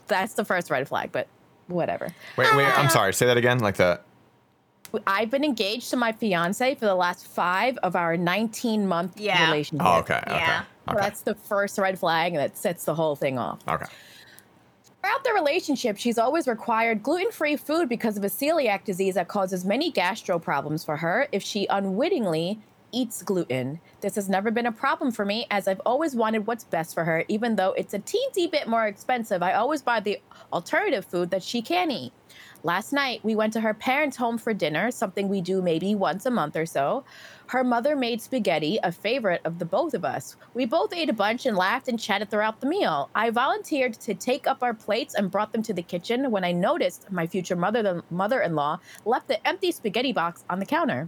That's 0.07 0.33
the 0.33 0.43
first 0.43 0.69
red 0.69 0.89
flag, 0.89 1.13
but 1.13 1.27
whatever. 1.67 2.09
Wait, 2.37 2.53
wait. 2.55 2.65
I'm 2.77 2.89
sorry. 2.89 3.13
Say 3.13 3.25
that 3.27 3.37
again. 3.37 3.59
Like 3.59 3.77
the. 3.77 4.01
I've 5.07 5.31
been 5.31 5.45
engaged 5.45 5.89
to 5.91 5.97
my 5.97 6.11
fiance 6.11 6.75
for 6.75 6.85
the 6.85 6.95
last 6.95 7.25
five 7.27 7.77
of 7.77 7.95
our 7.95 8.17
19 8.17 8.87
month 8.87 9.17
Yeah. 9.19 9.45
relationship. 9.45 9.87
Oh, 9.87 9.99
okay. 9.99 10.17
Okay. 10.27 10.35
Yeah. 10.35 10.63
So 10.87 10.91
Okay. 10.91 11.01
that's 11.01 11.21
the 11.21 11.35
first 11.35 11.77
red 11.77 11.97
flag 11.97 12.33
that 12.33 12.57
sets 12.57 12.83
the 12.83 12.93
whole 12.93 13.15
thing 13.15 13.39
off. 13.39 13.59
Okay. 13.67 13.85
Throughout 15.05 15.23
the 15.23 15.33
relationship, 15.33 15.97
she's 15.99 16.17
always 16.17 16.47
required 16.47 17.03
gluten 17.03 17.31
free 17.31 17.57
food 17.57 17.87
because 17.87 18.17
of 18.17 18.23
a 18.23 18.27
celiac 18.27 18.85
disease 18.85 19.13
that 19.13 19.27
causes 19.27 19.63
many 19.63 19.91
gastro 19.91 20.39
problems 20.39 20.83
for 20.83 20.97
her 20.97 21.27
if 21.31 21.43
she 21.43 21.67
unwittingly 21.67 22.59
eats 22.91 23.21
gluten. 23.21 23.79
This 24.01 24.15
has 24.15 24.27
never 24.29 24.49
been 24.49 24.65
a 24.65 24.71
problem 24.71 25.11
for 25.11 25.23
me 25.23 25.45
as 25.51 25.67
I've 25.67 25.81
always 25.85 26.15
wanted 26.15 26.47
what's 26.47 26.63
best 26.63 26.95
for 26.95 27.03
her, 27.03 27.23
even 27.27 27.55
though 27.55 27.73
it's 27.73 27.93
a 27.93 27.99
teensy 27.99 28.49
bit 28.49 28.67
more 28.67 28.87
expensive. 28.87 29.43
I 29.43 29.53
always 29.53 29.83
buy 29.83 29.99
the 29.99 30.19
alternative 30.51 31.05
food 31.05 31.29
that 31.29 31.43
she 31.43 31.61
can 31.61 31.91
eat. 31.91 32.11
Last 32.63 32.91
night, 32.91 33.23
we 33.23 33.35
went 33.35 33.53
to 33.53 33.61
her 33.61 33.75
parents' 33.75 34.17
home 34.17 34.39
for 34.39 34.55
dinner, 34.55 34.89
something 34.89 35.29
we 35.29 35.39
do 35.39 35.61
maybe 35.61 35.93
once 35.93 36.25
a 36.25 36.31
month 36.31 36.55
or 36.55 36.65
so. 36.65 37.03
Her 37.47 37.63
mother 37.63 37.95
made 37.95 38.21
spaghetti, 38.21 38.79
a 38.81 38.91
favorite 38.91 39.41
of 39.45 39.59
the 39.59 39.65
both 39.65 39.93
of 39.93 40.03
us. 40.03 40.35
We 40.55 40.65
both 40.65 40.93
ate 40.93 41.09
a 41.09 41.13
bunch 41.13 41.45
and 41.45 41.55
laughed 41.55 41.87
and 41.87 41.99
chatted 41.99 42.31
throughout 42.31 42.59
the 42.59 42.67
meal. 42.67 43.09
I 43.13 43.29
volunteered 43.29 43.93
to 44.01 44.15
take 44.15 44.47
up 44.47 44.63
our 44.63 44.73
plates 44.73 45.13
and 45.13 45.29
brought 45.29 45.51
them 45.51 45.61
to 45.63 45.73
the 45.73 45.83
kitchen 45.83 46.31
when 46.31 46.43
I 46.43 46.51
noticed 46.51 47.11
my 47.11 47.27
future 47.27 47.55
mother 47.55 48.03
mother-in-law 48.09 48.79
left 49.05 49.27
the 49.27 49.47
empty 49.47 49.71
spaghetti 49.71 50.11
box 50.11 50.43
on 50.49 50.59
the 50.59 50.65
counter. 50.65 51.07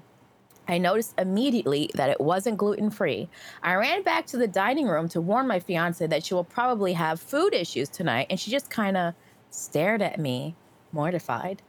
I 0.68 0.78
noticed 0.78 1.16
immediately 1.18 1.90
that 1.96 2.10
it 2.10 2.22
wasn't 2.22 2.58
gluten 2.58 2.92
free. 2.92 3.30
I 3.64 3.74
ran 3.76 4.04
back 4.04 4.28
to 4.28 4.38
the 4.38 4.48
dining 4.48 4.88
room 4.88 5.08
to 5.10 5.22
warn 5.22 5.48
my 5.48 5.60
fiance 5.60 6.06
that 6.06 6.26
she 6.26 6.34
will 6.34 6.44
probably 6.44 6.94
have 6.94 7.22
food 7.22 7.54
issues 7.54 7.90
tonight, 7.90 8.28
and 8.30 8.40
she 8.40 8.52
just 8.52 8.70
kind 8.70 8.98
of 8.98 9.14
stared 9.50 10.02
at 10.02 10.20
me, 10.20 10.56
mortified. 10.92 11.62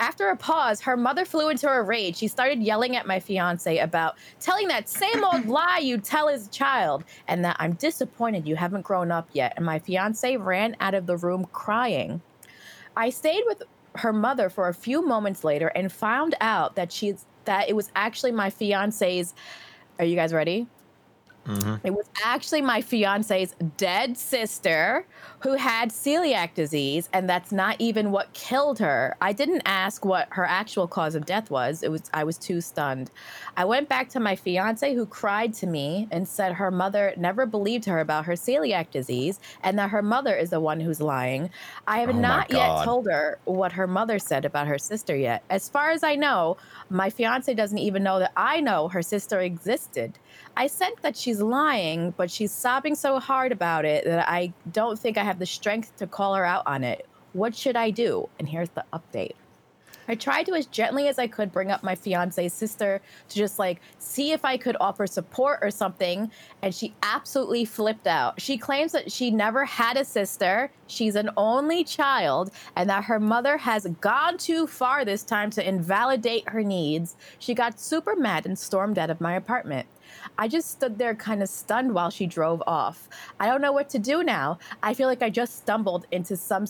After 0.00 0.30
a 0.30 0.36
pause, 0.36 0.80
her 0.80 0.96
mother 0.96 1.26
flew 1.26 1.50
into 1.50 1.68
a 1.68 1.82
rage. 1.82 2.16
She 2.16 2.26
started 2.26 2.62
yelling 2.62 2.96
at 2.96 3.06
my 3.06 3.20
fiance 3.20 3.76
about 3.76 4.16
telling 4.40 4.66
that 4.68 4.88
same 4.88 5.22
old 5.22 5.44
lie 5.46 5.80
you 5.82 5.98
tell 5.98 6.26
his 6.28 6.48
child 6.48 7.04
and 7.28 7.44
that 7.44 7.56
I'm 7.60 7.74
disappointed 7.74 8.48
you 8.48 8.56
haven't 8.56 8.80
grown 8.80 9.12
up 9.12 9.28
yet. 9.34 9.52
And 9.56 9.66
my 9.66 9.78
fiance 9.78 10.38
ran 10.38 10.74
out 10.80 10.94
of 10.94 11.04
the 11.04 11.18
room 11.18 11.46
crying. 11.52 12.22
I 12.96 13.10
stayed 13.10 13.42
with 13.46 13.62
her 13.96 14.12
mother 14.14 14.48
for 14.48 14.68
a 14.68 14.74
few 14.74 15.06
moments 15.06 15.44
later 15.44 15.68
and 15.68 15.92
found 15.92 16.34
out 16.40 16.76
that 16.76 16.90
she's 16.90 17.26
that 17.44 17.68
it 17.68 17.76
was 17.76 17.90
actually 17.94 18.32
my 18.32 18.48
fiance's 18.48 19.34
Are 19.98 20.04
you 20.06 20.16
guys 20.16 20.32
ready? 20.32 20.66
Mm-hmm. 21.46 21.86
It 21.86 21.94
was 21.94 22.06
actually 22.24 22.60
my 22.60 22.80
fiance's 22.80 23.54
dead 23.76 24.16
sister 24.16 25.06
who 25.40 25.54
had 25.54 25.90
celiac 25.90 26.54
disease, 26.54 27.08
and 27.12 27.28
that's 27.28 27.50
not 27.50 27.76
even 27.78 28.10
what 28.10 28.32
killed 28.34 28.78
her. 28.78 29.16
I 29.20 29.32
didn't 29.32 29.62
ask 29.64 30.04
what 30.04 30.28
her 30.32 30.44
actual 30.44 30.86
cause 30.86 31.14
of 31.14 31.24
death 31.24 31.50
was. 31.50 31.82
It 31.82 31.90
was 31.90 32.02
I 32.12 32.24
was 32.24 32.36
too 32.36 32.60
stunned. 32.60 33.10
I 33.56 33.64
went 33.64 33.88
back 33.88 34.10
to 34.10 34.20
my 34.20 34.36
fiance 34.36 34.94
who 34.94 35.06
cried 35.06 35.54
to 35.54 35.66
me 35.66 36.08
and 36.10 36.28
said 36.28 36.52
her 36.52 36.70
mother 36.70 37.14
never 37.16 37.46
believed 37.46 37.86
her 37.86 38.00
about 38.00 38.26
her 38.26 38.34
celiac 38.34 38.90
disease 38.90 39.40
and 39.62 39.78
that 39.78 39.90
her 39.90 40.02
mother 40.02 40.34
is 40.34 40.50
the 40.50 40.60
one 40.60 40.80
who's 40.80 41.00
lying. 41.00 41.50
I 41.86 41.98
have 42.00 42.10
Oh 42.10 42.18
not 42.20 42.52
yet 42.52 42.84
told 42.84 43.06
her 43.06 43.38
what 43.44 43.72
her 43.72 43.86
mother 43.86 44.18
said 44.18 44.44
about 44.44 44.66
her 44.66 44.78
sister 44.78 45.16
yet. 45.16 45.42
As 45.48 45.68
far 45.68 45.90
as 45.90 46.04
I 46.04 46.16
know, 46.16 46.58
my 46.90 47.08
fiance 47.08 47.52
doesn't 47.54 47.78
even 47.78 48.02
know 48.02 48.18
that 48.18 48.32
I 48.36 48.60
know 48.60 48.88
her 48.88 49.02
sister 49.02 49.40
existed. 49.40 50.18
I 50.56 50.66
said 50.66 50.92
that 51.02 51.16
she's 51.16 51.40
lying, 51.40 52.12
but 52.16 52.30
she's 52.30 52.52
sobbing 52.52 52.94
so 52.94 53.18
hard 53.18 53.52
about 53.52 53.84
it 53.84 54.04
that 54.04 54.28
I 54.28 54.52
don't 54.72 54.98
think 54.98 55.16
I 55.16 55.24
have 55.24 55.38
the 55.38 55.46
strength 55.46 55.96
to 55.96 56.06
call 56.06 56.34
her 56.34 56.44
out 56.44 56.64
on 56.66 56.84
it. 56.84 57.06
What 57.32 57.54
should 57.54 57.76
I 57.76 57.90
do? 57.90 58.28
And 58.38 58.48
here's 58.48 58.70
the 58.70 58.84
update. 58.92 59.34
I 60.08 60.16
tried 60.16 60.46
to 60.46 60.54
as 60.54 60.66
gently 60.66 61.06
as 61.06 61.20
I 61.20 61.28
could 61.28 61.52
bring 61.52 61.70
up 61.70 61.84
my 61.84 61.94
fiance's 61.94 62.52
sister 62.52 63.00
to 63.28 63.36
just 63.36 63.60
like 63.60 63.80
see 63.98 64.32
if 64.32 64.44
I 64.44 64.56
could 64.56 64.76
offer 64.80 65.06
support 65.06 65.60
or 65.62 65.70
something, 65.70 66.32
and 66.62 66.74
she 66.74 66.94
absolutely 67.04 67.64
flipped 67.64 68.08
out. 68.08 68.40
She 68.40 68.58
claims 68.58 68.90
that 68.90 69.12
she 69.12 69.30
never 69.30 69.64
had 69.64 69.96
a 69.96 70.04
sister, 70.04 70.72
she's 70.88 71.14
an 71.14 71.30
only 71.36 71.84
child, 71.84 72.50
and 72.74 72.90
that 72.90 73.04
her 73.04 73.20
mother 73.20 73.56
has 73.58 73.86
gone 74.00 74.36
too 74.36 74.66
far 74.66 75.04
this 75.04 75.22
time 75.22 75.48
to 75.50 75.68
invalidate 75.68 76.48
her 76.48 76.64
needs. 76.64 77.14
She 77.38 77.54
got 77.54 77.78
super 77.78 78.16
mad 78.16 78.46
and 78.46 78.58
stormed 78.58 78.98
out 78.98 79.10
of 79.10 79.20
my 79.20 79.34
apartment. 79.34 79.86
I 80.38 80.48
just 80.48 80.70
stood 80.70 80.98
there 80.98 81.14
kind 81.14 81.42
of 81.42 81.48
stunned 81.48 81.94
while 81.94 82.10
she 82.10 82.26
drove 82.26 82.62
off. 82.66 83.08
I 83.38 83.46
don't 83.46 83.60
know 83.60 83.72
what 83.72 83.88
to 83.90 83.98
do 83.98 84.22
now. 84.22 84.58
I 84.82 84.94
feel 84.94 85.08
like 85.08 85.22
I 85.22 85.30
just 85.30 85.58
stumbled 85.58 86.06
into 86.10 86.36
some 86.36 86.66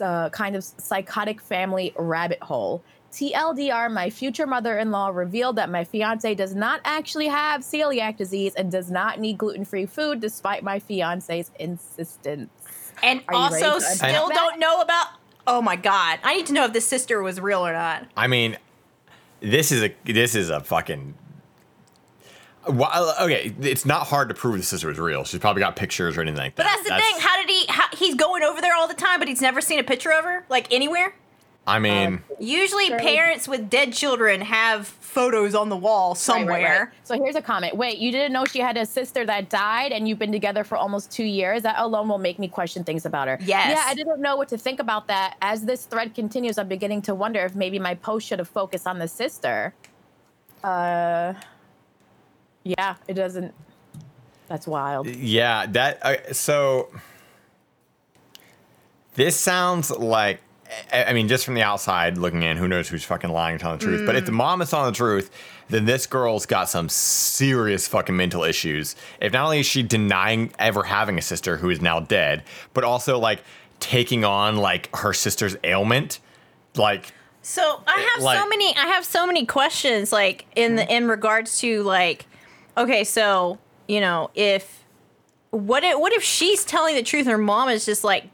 uh, 0.00 0.30
kind 0.30 0.56
of 0.56 0.64
psychotic 0.64 1.40
family 1.40 1.92
rabbit 1.96 2.42
hole. 2.42 2.82
TLDR, 3.12 3.90
my 3.90 4.10
future 4.10 4.46
mother 4.46 4.78
in 4.78 4.90
law 4.90 5.08
revealed 5.08 5.56
that 5.56 5.70
my 5.70 5.84
fiance 5.84 6.34
does 6.34 6.54
not 6.54 6.80
actually 6.84 7.28
have 7.28 7.62
celiac 7.62 8.16
disease 8.16 8.54
and 8.54 8.70
does 8.70 8.90
not 8.90 9.18
need 9.18 9.38
gluten 9.38 9.64
free 9.64 9.86
food 9.86 10.20
despite 10.20 10.62
my 10.62 10.78
fiance's 10.78 11.50
insistence. 11.58 12.50
And 13.02 13.22
Are 13.28 13.34
also 13.34 13.78
still 13.78 14.28
that? 14.28 14.34
don't 14.34 14.58
know 14.58 14.80
about. 14.80 15.06
Oh 15.46 15.62
my 15.62 15.76
god! 15.76 16.18
I 16.22 16.34
need 16.36 16.46
to 16.46 16.52
know 16.52 16.66
if 16.66 16.74
this 16.74 16.86
sister 16.86 17.22
was 17.22 17.40
real 17.40 17.66
or 17.66 17.72
not. 17.72 18.06
I 18.16 18.26
mean, 18.26 18.58
this 19.40 19.72
is 19.72 19.82
a 19.82 19.94
this 20.04 20.34
is 20.34 20.50
a 20.50 20.60
fucking. 20.60 21.14
Well, 22.68 23.14
okay, 23.20 23.54
it's 23.60 23.84
not 23.86 24.06
hard 24.06 24.28
to 24.30 24.34
prove 24.34 24.56
the 24.56 24.62
sister 24.62 24.88
was 24.88 24.98
real. 24.98 25.24
She's 25.24 25.40
probably 25.40 25.60
got 25.60 25.76
pictures 25.76 26.16
or 26.16 26.22
anything 26.22 26.38
like 26.38 26.56
that. 26.56 26.64
But 26.64 26.70
that's 26.70 26.82
the 26.82 26.96
thing. 26.96 27.20
How 27.20 27.36
did 27.40 27.48
he? 27.50 27.66
How, 27.68 27.84
he's 27.96 28.14
going 28.14 28.42
over 28.42 28.60
there 28.60 28.74
all 28.74 28.88
the 28.88 28.94
time, 28.94 29.18
but 29.18 29.28
he's 29.28 29.40
never 29.40 29.60
seen 29.60 29.78
a 29.78 29.84
picture 29.84 30.12
of 30.12 30.24
her, 30.24 30.44
like 30.48 30.72
anywhere. 30.72 31.14
I 31.66 31.78
mean, 31.78 32.22
Usually, 32.40 32.86
Sure. 32.86 32.98
parents 32.98 33.46
with 33.46 33.68
dead 33.68 33.92
children 33.92 34.40
have 34.40 34.86
photos 34.88 35.54
on 35.54 35.68
the 35.68 35.76
wall 35.76 36.14
somewhere. 36.14 36.46
Right, 36.46 36.62
right, 36.64 36.80
right. 36.80 36.88
So 37.04 37.22
here's 37.22 37.36
a 37.36 37.42
comment. 37.42 37.76
Wait, 37.76 37.98
you 37.98 38.10
didn't 38.10 38.32
know 38.32 38.46
she 38.46 38.60
had 38.60 38.78
a 38.78 38.86
sister 38.86 39.26
that 39.26 39.50
died 39.50 39.92
and 39.92 40.08
you've 40.08 40.18
been 40.18 40.32
together 40.32 40.64
for 40.64 40.76
almost 40.78 41.10
two 41.10 41.24
years? 41.24 41.62
That 41.62 41.74
alone 41.78 42.08
will 42.08 42.16
make 42.18 42.38
me 42.38 42.48
question 42.48 42.84
things 42.84 43.04
about 43.04 43.28
her. 43.28 43.36
Yes. 43.42 43.76
Yeah, 43.76 43.82
I 43.86 43.92
didn't 43.94 44.20
know 44.22 44.36
what 44.36 44.48
to 44.48 44.56
think 44.56 44.80
about 44.80 45.08
that. 45.08 45.36
As 45.42 45.66
this 45.66 45.84
thread 45.84 46.14
continues, 46.14 46.56
I'm 46.56 46.68
beginning 46.68 47.02
to 47.02 47.14
wonder 47.14 47.40
if 47.44 47.54
maybe 47.54 47.78
my 47.78 47.94
post 47.94 48.26
should 48.26 48.38
have 48.38 48.48
focused 48.48 48.86
on 48.86 48.98
the 48.98 49.08
sister. 49.08 49.74
Uh, 50.64 51.34
yeah, 52.68 52.96
it 53.08 53.14
doesn't. 53.14 53.54
That's 54.48 54.66
wild. 54.66 55.06
yeah, 55.08 55.66
that. 55.66 56.04
Uh, 56.04 56.32
so 56.32 56.90
this 59.14 59.36
sounds 59.36 59.90
like. 59.90 60.40
I 60.92 61.04
I 61.04 61.12
mean, 61.14 61.28
just 61.28 61.44
from 61.46 61.54
the 61.54 61.62
outside 61.62 62.18
looking 62.18 62.42
in, 62.42 62.56
who 62.58 62.68
knows 62.68 62.88
who's 62.88 63.04
fucking 63.04 63.30
lying 63.30 63.56
or 63.56 63.58
telling 63.58 63.78
the 63.78 63.84
truth? 63.84 64.02
But 64.06 64.16
if 64.16 64.26
the 64.26 64.32
mom 64.32 64.60
is 64.60 64.68
telling 64.70 64.92
the 64.92 64.96
truth, 64.96 65.30
then 65.68 65.86
this 65.86 66.06
girl's 66.06 66.44
got 66.44 66.68
some 66.68 66.88
serious 66.90 67.88
fucking 67.88 68.14
mental 68.16 68.44
issues. 68.44 68.94
If 69.20 69.32
not 69.32 69.44
only 69.44 69.60
is 69.60 69.66
she 69.66 69.82
denying 69.82 70.52
ever 70.58 70.82
having 70.82 71.16
a 71.18 71.22
sister 71.22 71.56
who 71.56 71.70
is 71.70 71.80
now 71.80 72.00
dead, 72.00 72.42
but 72.74 72.84
also 72.84 73.18
like 73.18 73.42
taking 73.80 74.24
on 74.24 74.56
like 74.58 74.94
her 74.94 75.14
sister's 75.14 75.56
ailment, 75.64 76.20
like 76.76 77.12
So 77.40 77.82
I 77.86 78.00
have 78.14 78.22
Like- 78.22 78.38
so 78.38 78.46
many. 78.46 78.76
I 78.76 78.88
have 78.88 79.06
so 79.06 79.26
many 79.26 79.46
questions, 79.46 80.12
like 80.12 80.44
in 80.54 80.76
the 80.76 80.86
in 80.94 81.08
regards 81.08 81.58
to 81.60 81.82
like, 81.82 82.26
okay, 82.78 83.04
so 83.04 83.58
you 83.86 84.00
know, 84.00 84.30
if 84.34 84.84
what 85.50 85.84
if 85.84 85.98
what 85.98 86.12
if 86.12 86.22
she's 86.22 86.64
telling 86.64 86.94
the 86.94 87.02
truth, 87.02 87.22
and 87.22 87.32
her 87.32 87.38
mom 87.38 87.68
is 87.68 87.84
just 87.84 88.04
like, 88.04 88.24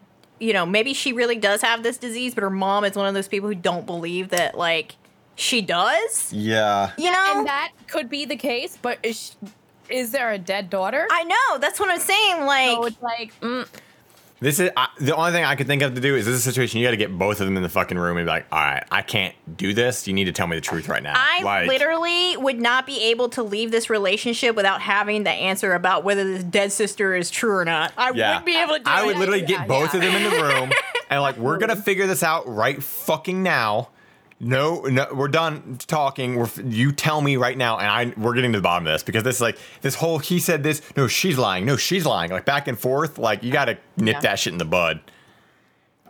you 0.40 0.52
know, 0.52 0.66
maybe 0.66 0.94
she 0.94 1.12
really 1.12 1.36
does 1.36 1.62
have 1.62 1.82
this 1.82 1.96
disease, 1.96 2.34
but 2.34 2.42
her 2.42 2.50
mom 2.50 2.84
is 2.84 2.96
one 2.96 3.06
of 3.06 3.14
those 3.14 3.28
people 3.28 3.48
who 3.48 3.54
don't 3.54 3.86
believe 3.86 4.30
that 4.30 4.56
like 4.56 4.96
she 5.36 5.60
does. 5.60 6.32
yeah. 6.32 6.92
You 6.96 7.10
know, 7.10 7.32
And 7.36 7.46
that 7.46 7.72
could 7.88 8.08
be 8.08 8.24
the 8.24 8.36
case, 8.36 8.78
but 8.80 8.98
is, 9.02 9.36
is 9.88 10.12
there 10.12 10.30
a 10.30 10.38
dead 10.38 10.70
daughter? 10.70 11.06
I 11.10 11.24
know 11.24 11.58
that's 11.58 11.80
what 11.80 11.90
I'm 11.90 11.98
saying. 12.00 12.44
Like, 12.46 12.70
so 12.70 12.84
it's 12.86 13.02
like, 13.02 13.40
mm, 13.40 13.66
This 14.40 14.58
is 14.60 14.70
I, 14.76 14.88
the 14.98 15.14
only 15.14 15.32
thing 15.32 15.44
I 15.44 15.54
could 15.56 15.66
think 15.66 15.80
of 15.82 15.94
to 15.94 16.00
do 16.00 16.16
is 16.16 16.26
this 16.26 16.34
is 16.34 16.40
a 16.46 16.50
situation 16.50 16.80
you 16.80 16.86
got 16.86 16.90
to 16.90 16.96
get 16.96 17.16
both 17.16 17.40
of 17.40 17.46
them 17.46 17.56
in 17.56 17.62
the 17.62 17.68
fucking 17.68 17.96
room 17.98 18.18
and 18.18 18.26
be 18.26 18.30
like, 18.30 18.46
all 18.52 18.58
right, 18.58 18.84
I 18.90 19.00
can't 19.00 19.34
do 19.56 19.72
this. 19.72 20.06
You 20.06 20.12
need 20.12 20.24
to 20.24 20.32
tell 20.32 20.46
me 20.46 20.56
the 20.56 20.60
truth 20.60 20.88
right 20.88 21.02
now. 21.02 21.14
I 21.16 21.42
like, 21.42 21.68
literally 21.68 22.36
would 22.36 22.60
not 22.60 22.84
be 22.84 23.00
able 23.04 23.28
to 23.30 23.42
leave 23.42 23.70
this 23.70 23.88
relationship 23.88 24.54
without 24.56 24.82
having 24.82 25.22
the 25.22 25.30
answer 25.30 25.72
about 25.72 26.04
whether 26.04 26.24
this 26.24 26.44
dead 26.44 26.72
sister 26.72 27.14
is 27.14 27.30
true 27.30 27.54
or 27.56 27.64
not. 27.64 27.92
I 27.96 28.10
yeah, 28.10 28.30
wouldn't 28.30 28.46
be 28.46 28.56
able 28.60 28.74
to 28.74 28.80
do 28.80 28.90
I 28.90 29.02
it. 29.02 29.06
would 29.06 29.16
literally 29.18 29.40
Yeah, 29.42 29.46
get 29.46 29.68
both 29.68 29.94
yeah. 29.94 30.00
of 30.00 30.12
them 30.12 30.22
in 30.22 30.30
the 30.30 30.42
room 30.42 30.72
and 31.10 31.22
like 31.22 31.36
we're 31.36 31.58
gonna 31.58 31.76
figure 31.76 32.06
this 32.06 32.22
out 32.22 32.46
right 32.46 32.82
fucking 32.82 33.42
now. 33.42 33.88
No, 34.40 34.80
no, 34.82 35.06
we're 35.14 35.28
done 35.28 35.78
talking. 35.86 36.36
We're 36.36 36.48
you 36.64 36.92
tell 36.92 37.20
me 37.22 37.36
right 37.36 37.56
now, 37.56 37.78
and 37.78 37.86
I 37.88 38.20
we're 38.20 38.34
getting 38.34 38.52
to 38.52 38.58
the 38.58 38.62
bottom 38.62 38.86
of 38.86 38.92
this 38.92 39.02
because 39.02 39.22
this 39.22 39.36
is 39.36 39.40
like 39.42 39.58
this 39.80 39.94
whole 39.94 40.18
he 40.18 40.38
said 40.38 40.62
this. 40.62 40.82
No, 40.96 41.06
she's 41.06 41.38
lying. 41.38 41.64
No, 41.64 41.76
she's 41.76 42.04
lying. 42.04 42.30
Like 42.30 42.44
back 42.44 42.68
and 42.68 42.78
forth. 42.78 43.16
Like 43.18 43.42
you 43.42 43.52
got 43.52 43.66
to 43.66 43.78
nip 43.96 44.14
Yeah. 44.14 44.20
that 44.20 44.38
shit 44.38 44.52
in 44.52 44.58
the 44.58 44.64
bud. 44.64 45.00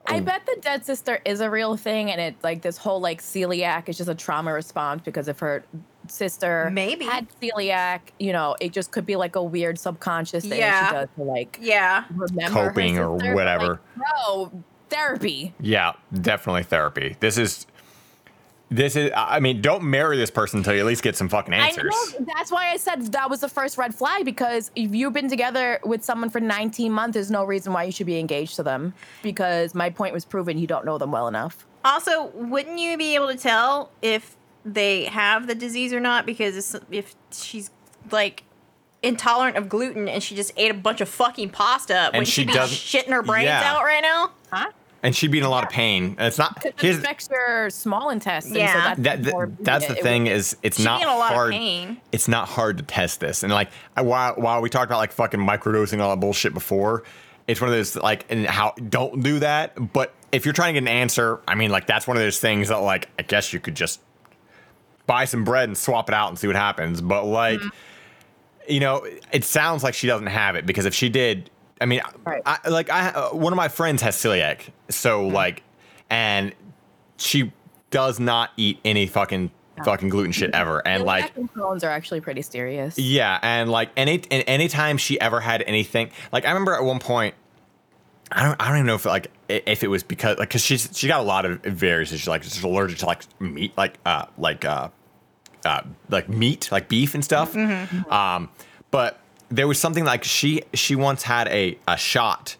I 0.06 0.20
bet 0.20 0.44
the 0.44 0.58
dead 0.60 0.84
sister 0.84 1.20
is 1.24 1.40
a 1.40 1.48
real 1.48 1.76
thing, 1.78 2.10
and 2.10 2.20
it 2.20 2.34
like 2.42 2.60
this 2.62 2.76
whole 2.76 3.00
like 3.00 3.22
celiac 3.22 3.88
is 3.88 3.96
just 3.96 4.10
a 4.10 4.14
trauma 4.14 4.52
response 4.52 5.00
because 5.02 5.28
if 5.28 5.38
her 5.38 5.64
sister 6.08 6.68
Maybe. 6.72 7.04
had 7.06 7.26
celiac, 7.40 8.00
you 8.18 8.32
know, 8.32 8.54
it 8.60 8.72
just 8.72 8.90
could 8.90 9.06
be 9.06 9.16
like 9.16 9.36
a 9.36 9.42
weird 9.42 9.78
subconscious 9.78 10.44
thing 10.44 10.58
Yeah. 10.58 10.88
she 10.88 10.94
does 10.94 11.08
to 11.16 11.22
like 11.22 11.58
Yeah. 11.60 12.04
remember 12.10 12.42
her 12.60 12.68
Coping 12.68 12.98
or 12.98 13.18
sister, 13.18 13.30
but, 13.30 13.34
whatever. 13.34 13.80
Like, 13.96 14.06
no 14.26 14.64
therapy. 14.90 15.54
Yeah, 15.60 15.92
definitely 16.12 16.64
therapy. 16.64 17.16
This 17.20 17.38
is. 17.38 17.66
This 18.70 18.96
is. 18.96 19.10
I 19.14 19.40
mean, 19.40 19.60
don't 19.60 19.84
marry 19.84 20.16
this 20.16 20.30
person 20.30 20.58
until 20.58 20.74
you 20.74 20.80
at 20.80 20.86
least 20.86 21.02
get 21.02 21.16
some 21.16 21.28
fucking 21.28 21.52
I 21.54 21.68
answers. 21.68 21.92
know 22.18 22.26
that's 22.34 22.50
why 22.50 22.70
I 22.70 22.76
said 22.76 23.12
that 23.12 23.28
was 23.30 23.40
the 23.40 23.48
first 23.48 23.76
red 23.78 23.94
flag 23.94 24.24
because 24.24 24.70
if 24.74 24.94
you've 24.94 25.12
been 25.12 25.28
together 25.28 25.78
with 25.84 26.02
someone 26.02 26.30
for 26.30 26.40
19 26.40 26.90
months, 26.90 27.14
there's 27.14 27.30
no 27.30 27.44
reason 27.44 27.72
why 27.72 27.84
you 27.84 27.92
should 27.92 28.06
be 28.06 28.18
engaged 28.18 28.56
to 28.56 28.62
them 28.62 28.94
because 29.22 29.74
my 29.74 29.90
point 29.90 30.14
was 30.14 30.24
proven 30.24 30.58
you 30.58 30.66
don't 30.66 30.84
know 30.86 30.98
them 30.98 31.12
well 31.12 31.28
enough. 31.28 31.66
Also, 31.84 32.28
wouldn't 32.34 32.78
you 32.78 32.96
be 32.96 33.14
able 33.14 33.28
to 33.28 33.36
tell 33.36 33.90
if 34.02 34.34
they 34.64 35.04
have 35.04 35.46
the 35.46 35.54
disease 35.54 35.92
or 35.92 36.00
not? 36.00 36.24
Because 36.26 36.74
if 36.90 37.14
she's 37.30 37.70
like 38.10 38.44
intolerant 39.02 39.58
of 39.58 39.68
gluten 39.68 40.08
and 40.08 40.22
she 40.22 40.34
just 40.34 40.50
ate 40.56 40.70
a 40.70 40.74
bunch 40.74 41.02
of 41.02 41.08
fucking 41.10 41.50
pasta, 41.50 42.10
would 42.14 42.26
she 42.26 42.40
she, 42.42 42.46
be 42.46 42.54
doesn't- 42.54 42.74
shitting 42.76 43.12
her 43.12 43.22
brains 43.22 43.44
Yeah. 43.44 43.74
out 43.74 43.84
right 43.84 44.00
now? 44.02 44.30
Huh? 44.50 44.70
And 45.04 45.14
she'd 45.14 45.30
be 45.30 45.38
in 45.38 45.44
a 45.44 45.48
lot 45.48 45.62
of 45.62 45.70
pain. 45.70 46.16
It's 46.18 46.38
not. 46.38 46.54
Because 46.56 46.70
it 46.72 46.80
Here's, 46.80 46.98
affects 46.98 47.28
your 47.30 47.70
small 47.70 48.10
intestine. 48.10 48.56
Yeah. 48.56 48.72
So 48.72 48.78
that's, 48.80 49.00
that, 49.02 49.22
that- 49.22 49.56
that's 49.64 49.86
the 49.86 49.96
it 49.98 50.02
thing 50.02 50.24
would- 50.24 50.32
is 50.32 50.56
it's 50.64 50.80
not 50.80 50.98
be 50.98 51.02
in 51.04 51.08
a 51.08 51.16
lot 51.16 51.30
of 51.30 51.36
hard 51.36 51.52
pain. 51.52 52.00
it's 52.10 52.26
not 52.26 52.48
hard 52.48 52.78
to 52.78 52.82
test 52.82 53.20
this 53.20 53.42
and 53.44 53.52
like 53.52 53.70
I- 53.96 54.02
while, 54.02 54.34
while 54.34 54.60
we 54.60 54.68
talked 54.70 54.86
about 54.86 54.98
like 54.98 55.12
fucking 55.12 55.38
microdosing 55.40 55.92
and 55.94 56.02
all 56.02 56.10
that 56.10 56.20
bullshit 56.20 56.52
before 56.54 57.04
it's 57.46 57.60
one 57.60 57.68
of 57.70 57.76
those 57.76 57.94
like 57.94 58.24
and 58.30 58.46
how 58.46 58.72
don't 58.88 59.22
do 59.22 59.38
that 59.40 59.92
but 59.92 60.14
if 60.32 60.46
you're 60.46 60.54
trying 60.54 60.72
to 60.74 60.80
get 60.80 60.90
an 60.90 60.96
answer 60.96 61.40
i 61.46 61.54
mean 61.54 61.70
like 61.70 61.86
that's 61.86 62.06
one 62.06 62.16
of 62.16 62.22
those 62.22 62.38
things 62.38 62.68
that 62.68 62.78
like 62.78 63.08
i 63.18 63.22
guess 63.22 63.52
you 63.52 63.60
could 63.60 63.74
just 63.76 64.00
buy 65.06 65.26
some 65.26 65.44
bread 65.44 65.68
and 65.68 65.76
swap 65.76 66.08
it 66.08 66.14
out 66.14 66.28
and 66.30 66.38
see 66.38 66.46
what 66.46 66.56
happens 66.56 67.00
but 67.02 67.24
like 67.26 67.60
Mm-hmm. 67.60 67.68
you 68.72 68.80
know 68.80 69.06
it 69.32 69.44
sounds 69.44 69.82
like 69.84 69.92
she 69.92 70.06
doesn't 70.06 70.28
have 70.28 70.56
it 70.56 70.64
because 70.64 70.86
if 70.86 70.94
she 70.94 71.10
did 71.10 71.50
i 71.80 71.86
mean 71.86 72.00
Right. 72.24 72.42
I, 72.46 72.68
like 72.68 72.90
i 72.90 73.08
uh, 73.10 73.30
one 73.30 73.52
of 73.52 73.56
my 73.56 73.68
friends 73.68 74.02
has 74.02 74.16
celiac 74.16 74.70
so 74.90 75.22
Mm-hmm. 75.24 75.34
like 75.34 75.62
and 76.10 76.52
she 77.16 77.52
does 77.90 78.18
not 78.20 78.50
eat 78.56 78.78
any 78.84 79.06
fucking 79.06 79.50
fucking 79.84 80.08
gluten 80.08 80.30
shit 80.32 80.54
ever, 80.54 80.86
and 80.86 81.02
like 81.04 81.36
mac 81.36 81.48
and 81.56 81.84
are 81.84 81.90
actually 81.90 82.20
pretty 82.20 82.42
serious. 82.42 82.96
yeah, 82.98 83.38
and 83.42 83.70
like 83.70 83.90
any 83.96 84.22
and 84.30 84.44
anytime 84.46 84.98
she 84.98 85.20
ever 85.20 85.40
had 85.40 85.62
anything, 85.62 86.10
like 86.32 86.44
I 86.44 86.48
remember 86.50 86.74
at 86.74 86.84
one 86.84 86.98
point, 87.00 87.34
I 88.30 88.44
don't 88.44 88.60
I 88.60 88.68
don't 88.68 88.76
even 88.78 88.86
know 88.86 88.94
if 88.96 89.04
like 89.04 89.30
if 89.48 89.82
it 89.82 89.88
was 89.88 90.02
because 90.02 90.38
like 90.38 90.48
because 90.48 90.62
she's 90.62 90.88
she 90.92 91.08
got 91.08 91.20
a 91.20 91.24
lot 91.24 91.44
of 91.44 91.60
various 91.62 92.12
issues 92.12 92.28
like 92.28 92.42
she's 92.44 92.62
allergic 92.62 92.98
to 92.98 93.06
like 93.06 93.22
meat 93.40 93.72
like 93.76 93.98
uh 94.04 94.26
like 94.38 94.64
uh 94.64 94.88
uh 95.64 95.80
like 96.10 96.28
meat 96.28 96.68
like 96.70 96.88
beef 96.88 97.14
and 97.14 97.24
stuff. 97.24 97.56
Um, 97.56 98.50
but 98.90 99.18
there 99.50 99.68
was 99.68 99.78
something 99.78 100.04
like 100.04 100.24
she 100.24 100.62
she 100.72 100.96
once 100.96 101.22
had 101.22 101.48
a 101.48 101.78
a 101.86 101.96
shot 101.96 102.56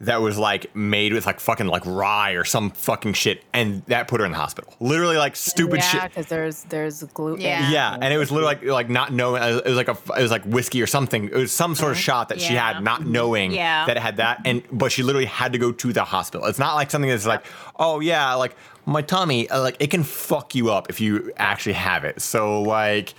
that 0.00 0.20
was 0.20 0.38
like 0.38 0.74
made 0.76 1.12
with 1.12 1.26
like 1.26 1.40
fucking 1.40 1.66
like 1.66 1.84
rye 1.84 2.30
or 2.32 2.44
some 2.44 2.70
fucking 2.70 3.12
shit, 3.14 3.42
and 3.52 3.82
that 3.86 4.06
put 4.06 4.20
her 4.20 4.26
in 4.26 4.30
the 4.30 4.38
hospital. 4.38 4.72
Literally 4.78 5.16
like 5.16 5.34
stupid 5.34 5.78
yeah, 5.80 5.88
shit. 5.88 6.02
because 6.04 6.26
there's 6.26 6.62
there's 6.64 7.02
gluten. 7.02 7.40
Yeah. 7.40 7.68
Yeah, 7.70 7.98
and 8.00 8.14
it 8.14 8.16
was 8.16 8.30
literally 8.30 8.54
like 8.54 8.64
like 8.64 8.88
not 8.90 9.12
knowing 9.12 9.42
it 9.42 9.64
was 9.64 9.74
like 9.74 9.88
a 9.88 9.98
it 10.16 10.22
was 10.22 10.30
like 10.30 10.44
whiskey 10.44 10.80
or 10.80 10.86
something. 10.86 11.24
It 11.24 11.34
was 11.34 11.50
some 11.50 11.74
sort 11.74 11.90
of 11.90 11.98
shot 11.98 12.28
that 12.28 12.40
she 12.40 12.54
had, 12.54 12.80
not 12.84 13.04
knowing 13.06 13.50
Yeah. 13.50 13.86
that 13.86 13.96
it 13.96 14.00
had 14.00 14.18
that, 14.18 14.42
and 14.44 14.62
but 14.70 14.92
she 14.92 15.02
literally 15.02 15.26
had 15.26 15.52
to 15.54 15.58
go 15.58 15.72
to 15.72 15.92
the 15.92 16.04
hospital. 16.04 16.46
It's 16.46 16.60
not 16.60 16.76
like 16.76 16.92
something 16.92 17.10
that's 17.10 17.26
like, 17.26 17.44
oh 17.76 17.98
yeah, 17.98 18.34
like 18.34 18.54
my 18.86 19.02
tummy, 19.02 19.50
uh, 19.50 19.60
like 19.60 19.78
it 19.80 19.90
can 19.90 20.04
fuck 20.04 20.54
you 20.54 20.70
up 20.70 20.90
if 20.90 21.00
you 21.00 21.32
actually 21.38 21.72
have 21.72 22.04
it. 22.04 22.22
So 22.22 22.62
like, 22.62 23.14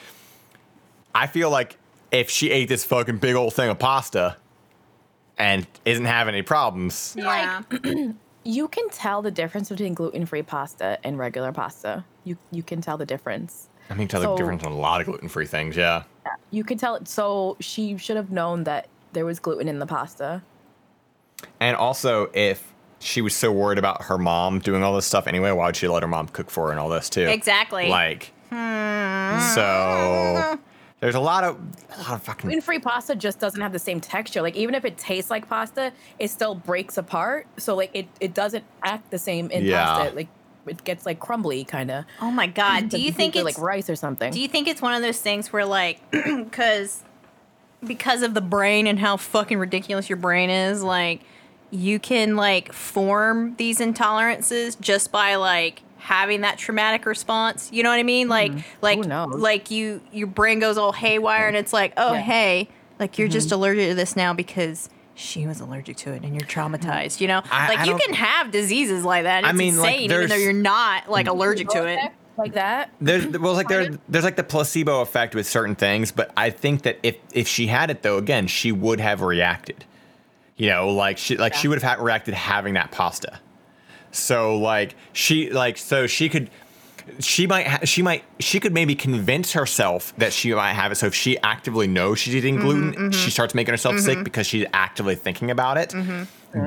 I 1.14 1.28
feel 1.28 1.50
like 1.50 1.76
if 2.12 2.30
she 2.30 2.50
ate 2.52 2.70
this 2.70 2.84
fucking 2.84 3.18
big 3.18 3.36
old 3.36 3.54
thing 3.54 3.70
of 3.70 3.80
pasta 3.80 4.38
and 5.38 5.66
isn't 5.86 6.06
having 6.06 6.36
any 6.36 6.42
problems, 6.42 7.16
Yeah. 7.18 7.62
You 8.46 8.70
can 8.70 8.90
tell 8.90 9.22
the 9.22 9.32
difference 9.32 9.68
between 9.70 9.94
gluten-free 9.94 10.44
pasta 10.44 10.98
and 11.04 11.20
regular 11.20 11.52
pasta. 11.52 12.06
You 12.24 12.38
you 12.52 12.64
can 12.64 12.80
tell 12.82 12.98
the 12.98 13.06
difference. 13.06 13.68
I 13.90 13.96
mean, 13.96 14.08
tell 14.08 14.22
So- 14.22 14.32
the 14.32 14.38
difference 14.38 14.64
on 14.64 14.72
a 14.72 14.78
lot 14.78 15.02
of 15.02 15.08
gluten 15.08 15.28
free 15.28 15.46
things. 15.46 15.76
Yeah. 15.76 16.04
You 16.50 16.64
can 16.64 16.78
tell 16.78 16.96
it. 16.96 17.08
So 17.08 17.58
she 17.60 17.98
should 17.98 18.16
have 18.16 18.32
known 18.32 18.64
that 18.64 18.88
there 19.14 19.26
was 19.26 19.40
gluten 19.40 19.68
in 19.68 19.80
the 19.80 19.86
pasta. 19.86 20.42
And 21.60 21.76
also, 21.76 22.30
if 22.34 22.74
she 23.00 23.22
was 23.22 23.36
so 23.36 23.52
worried 23.52 23.78
about 23.78 24.04
her 24.04 24.18
mom 24.18 24.60
doing 24.60 24.84
all 24.84 24.96
this 24.96 25.06
stuff 25.06 25.28
anyway, 25.28 25.52
why 25.52 25.66
would 25.66 25.76
she 25.76 25.88
let 25.88 26.02
her 26.04 26.08
mom 26.08 26.28
cook 26.30 26.50
for 26.50 26.68
her 26.68 26.72
and 26.72 26.80
all 26.80 26.90
this 26.90 27.10
too? 27.10 27.28
Exactly. 27.28 27.90
Like, 27.90 28.32
hmm. 28.50 29.40
so 29.54 30.60
there's 31.00 31.16
a 31.16 31.20
lot 31.20 31.44
of 31.44 31.58
a 31.96 32.00
lot 32.02 32.14
of 32.14 32.24
fucking 32.24 32.48
Gluten-free 32.50 32.80
pasta 32.80 33.16
just 33.16 33.40
doesn't 33.40 33.62
have 33.62 33.72
the 33.72 33.80
same 33.80 34.02
texture. 34.02 34.42
Like 34.42 34.56
even 34.56 34.76
if 34.76 34.84
it 34.86 34.98
tastes 34.98 35.30
like 35.32 35.48
pasta, 35.48 35.94
it 36.18 36.30
still 36.30 36.56
breaks 36.56 36.98
apart. 36.98 37.48
So 37.58 37.76
like 37.76 37.92
it, 37.94 38.08
it 38.20 38.34
doesn't 38.34 38.64
act 38.84 39.10
the 39.12 39.18
same 39.20 39.50
in 39.52 39.66
Yeah. 39.66 39.86
pasta. 39.86 40.16
Like 40.16 40.28
it 40.68 40.84
gets 40.84 41.06
like 41.06 41.20
crumbly 41.20 41.64
kind 41.64 41.90
of. 41.90 42.06
oh 42.22 42.32
my 42.32 42.48
god. 42.48 42.90
Do 42.90 43.00
you 43.00 43.12
think 43.12 43.36
it's 43.36 43.46
like 43.46 43.58
rice 43.58 43.90
or 43.90 43.96
something? 43.96 44.32
Do 44.34 44.40
you 44.42 44.48
think 44.48 44.68
it's 44.68 44.82
one 44.82 44.94
of 44.94 45.02
those 45.02 45.20
things 45.20 45.54
where 45.54 45.66
like 45.66 46.00
because 46.12 47.04
because 47.86 48.22
of 48.22 48.34
the 48.34 48.42
brain 48.42 48.88
and 48.88 49.00
how 49.00 49.16
fucking 49.16 49.58
ridiculous 49.58 50.10
your 50.10 50.18
brain 50.18 50.50
is, 50.50 50.84
like 50.84 51.22
you 51.72 51.98
can 52.00 52.36
like 52.36 52.74
form 52.74 53.56
these 53.56 53.80
intolerances 53.80 54.80
just 54.82 55.12
by 55.12 55.36
like 55.36 55.82
having 56.00 56.42
that 56.42 56.58
traumatic 56.58 57.06
response. 57.06 57.70
You 57.72 57.84
know 57.84 57.90
what 57.90 58.00
I 58.00 58.04
mean? 58.04 58.28
Like 58.28 58.52
mm-hmm. 58.52 58.62
like 58.82 58.98
Who 59.00 59.08
knows? 59.08 59.36
like 59.36 59.70
you 59.72 60.02
your 60.12 60.28
brain 60.28 60.60
goes 60.60 60.78
all 60.78 60.92
haywire 60.92 61.48
and 61.48 61.56
it's 61.56 61.74
like, 61.74 61.94
"Oh, 61.98 62.14
Yeah. 62.14 62.22
hey, 62.22 62.70
like 63.00 63.18
you're 63.18 63.28
just 63.28 63.48
mm-hmm. 63.48 63.56
allergic 63.56 63.90
to 63.90 63.96
this 63.96 64.16
now 64.16 64.34
because 64.34 64.90
she 65.16 65.46
was 65.46 65.60
allergic 65.60 65.98
to 65.98 66.14
it 66.14 66.24
and 66.24 66.34
you're 66.34 66.48
traumatized, 66.48 67.20
you 67.20 67.28
know? 67.28 67.42
I- 67.52 67.68
like 67.70 67.80
I 67.80 67.84
you 67.86 67.98
can 67.98 68.14
have 68.14 68.52
diseases 68.52 69.04
like 69.04 69.24
that. 69.24 69.44
It's 69.44 69.50
I 69.50 69.52
mean, 69.52 69.78
like, 69.78 69.96
insane 69.96 70.12
even 70.12 70.30
though 70.30 70.36
you're 70.36 70.54
not 70.54 71.10
like 71.10 71.28
allergic 71.28 71.70
to 71.70 71.86
it. 71.88 72.00
Like 72.38 72.54
that. 72.54 72.94
there's 73.02 73.28
well 73.28 73.54
like 73.54 73.68
there 73.68 74.00
there's 74.08 74.24
like 74.24 74.38
the 74.38 74.46
placebo 74.46 75.02
effect 75.02 75.36
with 75.36 75.46
certain 75.46 75.76
things, 75.76 76.14
but 76.14 76.32
I 76.38 76.52
think 76.52 76.84
that 76.84 76.98
if 77.04 77.18
if 77.34 77.50
she 77.50 77.68
had 77.68 77.90
it 77.92 78.02
though, 78.02 78.18
again, 78.18 78.48
she 78.48 78.72
would 78.72 79.02
have 79.02 79.22
reacted. 79.22 79.84
You 80.56 80.70
know, 80.70 80.88
like 80.90 81.18
she 81.18 81.36
like 81.36 81.54
she 81.54 81.68
would 81.68 81.82
have 81.82 81.98
had 81.98 82.04
reacted 82.04 82.34
having 82.34 82.76
that 82.76 82.92
pasta. 82.92 83.40
So 84.12 84.58
like 84.58 84.96
she 85.14 85.52
like 85.52 85.78
so 85.78 86.08
she 86.08 86.30
could 86.30 86.50
she 87.20 87.48
might 87.48 87.68
ha- 87.68 87.80
she 87.86 88.02
might 88.02 88.24
she 88.40 88.60
could 88.60 88.74
maybe 88.74 88.96
convince 88.96 89.54
herself 89.54 90.14
that 90.18 90.34
she 90.34 90.54
might 90.54 90.74
have 90.74 90.92
it. 90.92 90.96
So 90.96 91.08
if 91.08 91.16
she 91.16 91.38
actively 91.40 91.88
knows 91.88 92.20
she's 92.20 92.36
eating 92.36 92.56
mm-hmm, 92.56 92.64
gluten, 92.64 92.94
mm-hmm. 92.94 93.12
she 93.12 93.32
starts 93.32 93.56
making 93.56 93.74
herself 93.74 94.00
sick 94.00 94.16
mm-hmm. 94.16 94.24
because 94.24 94.48
she's 94.48 94.66
actively 94.74 95.16
thinking 95.16 95.52
about 95.52 95.78
it. 95.78 95.94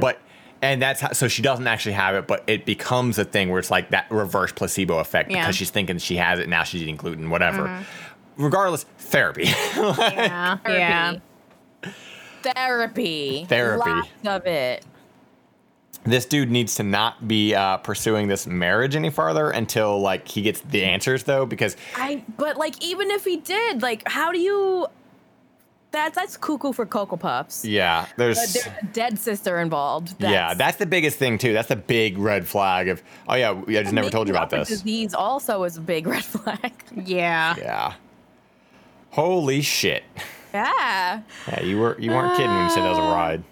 But 0.01 0.21
and 0.63 0.81
that's 0.81 1.01
how, 1.01 1.13
so 1.13 1.27
she 1.27 1.43
doesn't 1.43 1.67
actually 1.67 1.93
have 1.93 2.15
it, 2.15 2.29
but 2.29 2.45
it 2.47 2.65
becomes 2.65 3.19
a 3.19 3.25
thing 3.25 3.51
where 3.51 3.59
it's 3.59 3.71
like 3.71 3.91
that 3.91 4.09
reverse 4.11 4.53
placebo 4.53 4.99
effect 4.99 5.31
Yeah. 5.31 5.41
because 5.41 5.57
she's 5.57 5.71
thinking 5.71 5.99
she 5.99 6.17
has 6.17 6.39
it 6.39 6.49
now. 6.49 6.63
She's 6.63 6.83
eating 6.83 6.97
gluten, 6.97 7.31
whatever. 7.31 7.85
Regardless, 8.37 8.85
therapy. 8.99 9.45
Yeah. 9.45 10.59
Yeah. 10.67 11.17
Therapy. 12.43 13.47
Therapy. 13.49 13.91
Lots 13.91 14.09
of 14.25 14.47
it. 14.47 14.85
This 16.05 16.27
dude 16.27 16.51
needs 16.51 16.75
to 16.77 16.83
not 16.83 17.27
be 17.29 17.55
uh, 17.55 17.77
pursuing 17.79 18.29
this 18.29 18.47
marriage 18.47 18.97
any 18.97 19.11
farther 19.11 19.51
until 19.51 20.01
like 20.01 20.27
he 20.29 20.43
gets 20.43 20.61
the 20.61 20.85
answers 20.85 21.25
though, 21.25 21.47
because 21.47 21.77
I 21.97 22.25
but 22.37 22.57
like 22.57 22.83
even 22.85 23.11
if 23.11 23.25
he 23.25 23.37
did, 23.37 23.83
like 23.83 24.03
how 24.09 24.33
do 24.33 24.39
you 24.39 24.87
that's 25.93 26.17
that's 26.17 26.37
cuckoo 26.39 26.73
for 26.73 26.87
Cocoa 26.87 27.17
Puffs. 27.17 27.65
yeah, 27.65 28.07
there's. 28.17 28.39
Uh, 28.39 28.41
there's 28.41 28.67
a 28.83 28.87
dead 28.93 29.19
sister 29.19 29.59
involved. 29.59 30.15
yeah, 30.19 30.55
that's 30.55 30.79
the 30.79 30.87
biggest 30.87 31.19
thing 31.19 31.37
too. 31.39 31.53
That's 31.53 31.69
the 31.69 31.77
big 31.77 32.19
red 32.19 32.47
flag 32.49 32.89
of. 32.89 33.03
Oh 33.29 33.35
yeah, 33.35 33.51
I 33.69 33.83
just 33.83 33.93
never 33.93 34.11
told 34.11 34.27
you 34.27 34.33
about 34.35 34.51
making 34.51 34.63
up 34.63 34.67
a 34.67 34.71
this. 34.71 34.81
Disease 34.81 35.15
also 35.15 35.63
is 35.65 35.77
a 35.77 35.81
big 35.83 36.07
red 36.07 36.25
flag. 36.25 36.73
Yeah. 37.05 37.55
Yeah. 37.59 37.95
Holy 39.11 39.61
shit. 39.61 40.05
yeah. 40.55 41.23
Yeah, 41.49 41.63
you 41.63 41.79
were 41.79 41.99
you 42.01 42.11
weren't 42.11 42.37
kidding 42.37 42.51
when 42.55 42.65
you 42.65 42.71
said 42.71 42.83
that 42.83 42.91
was 42.91 42.99
a 42.99 43.03
ride. 43.03 43.43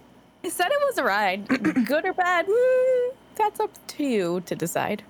I 0.44 0.48
said 0.48 0.68
it 0.70 0.78
was 0.88 0.98
a 0.98 1.04
ride. 1.04 1.46
Good 1.86 2.04
or 2.06 2.12
bad? 2.12 2.46
Mm, 2.46 3.10
that's 3.36 3.60
up 3.60 3.70
to 3.88 4.04
you 4.04 4.40
to 4.46 4.54
decide. 4.56 5.02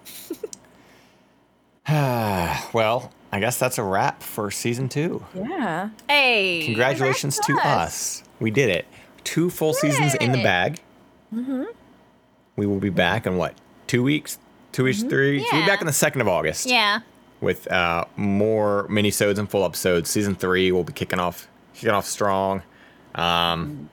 Well, 2.73 3.11
I 3.33 3.41
guess 3.41 3.59
that's 3.59 3.79
a 3.79 3.83
wrap 3.83 4.23
for 4.23 4.51
season 4.51 4.89
two. 4.89 5.25
Yeah. 5.35 5.91
Hey. 6.09 6.63
Congratulations 6.65 7.37
to 7.39 7.43
Congrats 7.55 8.21
to 8.21 8.25
us. 8.25 8.29
We 8.39 8.51
did 8.53 8.69
it. 8.71 8.87
Two 9.25 9.51
full 9.51 9.73
seasons 9.73 10.15
in 10.17 10.31
the 10.33 10.43
bag. 10.43 10.79
Mm-hmm. 11.35 11.65
We 12.57 12.67
will 12.67 12.79
be 12.79 12.91
back 12.91 13.27
in 13.27 13.37
what? 13.37 13.55
Two 13.89 14.03
weeks? 14.05 14.39
Two 14.73 14.85
weeks, 14.85 15.03
three 15.03 15.39
weeks? 15.39 15.49
We'll 15.53 15.63
be 15.63 15.67
back 15.67 15.81
on 15.81 15.87
the 15.87 15.93
second 15.93 16.21
of 16.21 16.29
August. 16.29 16.67
Yeah. 16.67 17.01
with 17.41 17.71
uh, 17.73 18.05
more 18.17 18.87
minisodes 18.89 19.39
and 19.39 19.51
full 19.51 19.65
episodes. 19.65 20.09
Season 20.11 20.35
three 20.37 20.71
will 20.71 20.85
be 20.85 20.93
kicking 20.93 21.19
off 21.19 21.49
kicking 21.75 21.91
off 21.91 22.07
strong. 22.07 22.63
Um, 23.17 23.91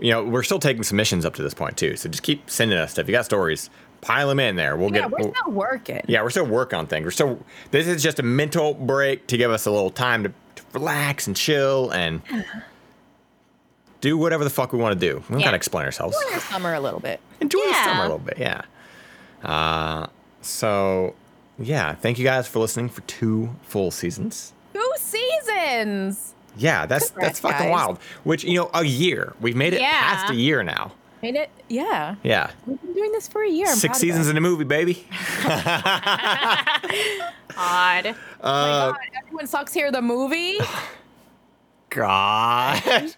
you 0.00 0.10
know, 0.12 0.24
we're 0.24 0.42
still 0.42 0.58
taking 0.58 0.82
submissions 0.82 1.24
up 1.24 1.34
to 1.34 1.42
this 1.42 1.54
point 1.54 1.76
too, 1.76 1.96
so 1.96 2.08
just 2.08 2.22
keep 2.22 2.48
sending 2.50 2.78
us 2.78 2.92
stuff. 2.92 3.02
If 3.04 3.08
you 3.08 3.12
got 3.12 3.24
stories, 3.24 3.68
pile 4.00 4.28
them 4.28 4.38
in 4.40 4.56
there. 4.56 4.76
We'll 4.76 4.90
get 4.90 5.02
Yeah, 5.02 5.08
get. 5.08 5.10
we're 5.10 5.18
we'll- 5.26 5.34
still 5.34 5.52
working. 5.52 6.00
yeah, 6.06 6.22
we're 6.22 6.30
still 6.30 6.46
working 6.46 6.78
on 6.78 6.86
things. 6.86 7.04
We're 7.04 7.10
still. 7.10 7.40
This 7.70 7.86
is 7.88 8.02
just 8.02 8.18
a 8.18 8.22
mental 8.22 8.74
break 8.74 9.26
to 9.28 9.36
give 9.36 9.50
us 9.50 9.66
a 9.66 9.70
little 9.70 9.90
time 9.90 10.22
to, 10.24 10.28
to 10.28 10.62
relax 10.72 11.26
and 11.26 11.34
chill 11.36 11.90
and 11.90 12.22
do 14.00 14.16
whatever 14.16 14.44
the 14.44 14.50
fuck 14.50 14.72
we 14.72 14.78
want 14.78 14.98
to 14.98 15.06
do. 15.08 15.16
We 15.16 15.22
don't 15.32 15.40
Yeah. 15.40 15.46
gotta 15.46 15.56
explain 15.56 15.84
ourselves. 15.84 16.16
Enjoy 16.16 16.34
the 16.34 16.40
summer 16.40 16.74
a 16.74 16.80
little 16.80 17.00
bit. 17.00 17.20
Enjoy 17.40 17.58
the 17.58 17.74
summer 17.84 18.00
a 18.00 18.02
little 18.02 18.18
bit, 18.18 18.38
yeah. 18.38 18.62
Uh, 19.42 20.06
so 20.40 21.14
yeah, 21.58 21.94
thank 21.94 22.18
you 22.18 22.24
guys 22.24 22.46
for 22.46 22.60
listening 22.60 22.88
for 22.88 23.00
two 23.02 23.50
full 23.62 23.90
seasons. 23.90 24.52
Two 24.72 24.92
seasons. 24.96 26.27
Yeah, 26.58 26.86
that's 26.86 27.10
that's 27.10 27.40
fucking 27.40 27.66
guys. 27.66 27.70
wild. 27.70 27.98
Which 28.24 28.44
you 28.44 28.54
know, 28.54 28.70
a 28.74 28.84
year. 28.84 29.34
We've 29.40 29.56
made 29.56 29.72
it 29.74 29.80
Yeah. 29.80 29.90
past 30.00 30.30
a 30.32 30.34
year 30.34 30.62
now. 30.62 30.92
Made 31.22 31.34
it. 31.34 31.50
Yeah. 31.68 32.14
Yeah, 32.22 32.50
We've 32.66 32.80
been 32.80 32.92
doing 32.94 33.10
this 33.12 33.26
for 33.26 33.42
a 33.42 33.48
year. 33.48 33.66
I'm 33.68 33.76
six 33.76 33.98
seasons 33.98 34.28
in 34.28 34.36
a 34.36 34.40
movie, 34.40 34.62
baby. 34.64 35.04
Odd. 37.56 38.06
Oh 38.06 38.14
my 38.42 38.48
uh, 38.48 38.92
God, 38.92 38.96
everyone 39.24 39.46
sucks 39.46 39.72
here. 39.74 39.90
The 39.90 40.00
movie. 40.02 40.58
God, 41.90 43.14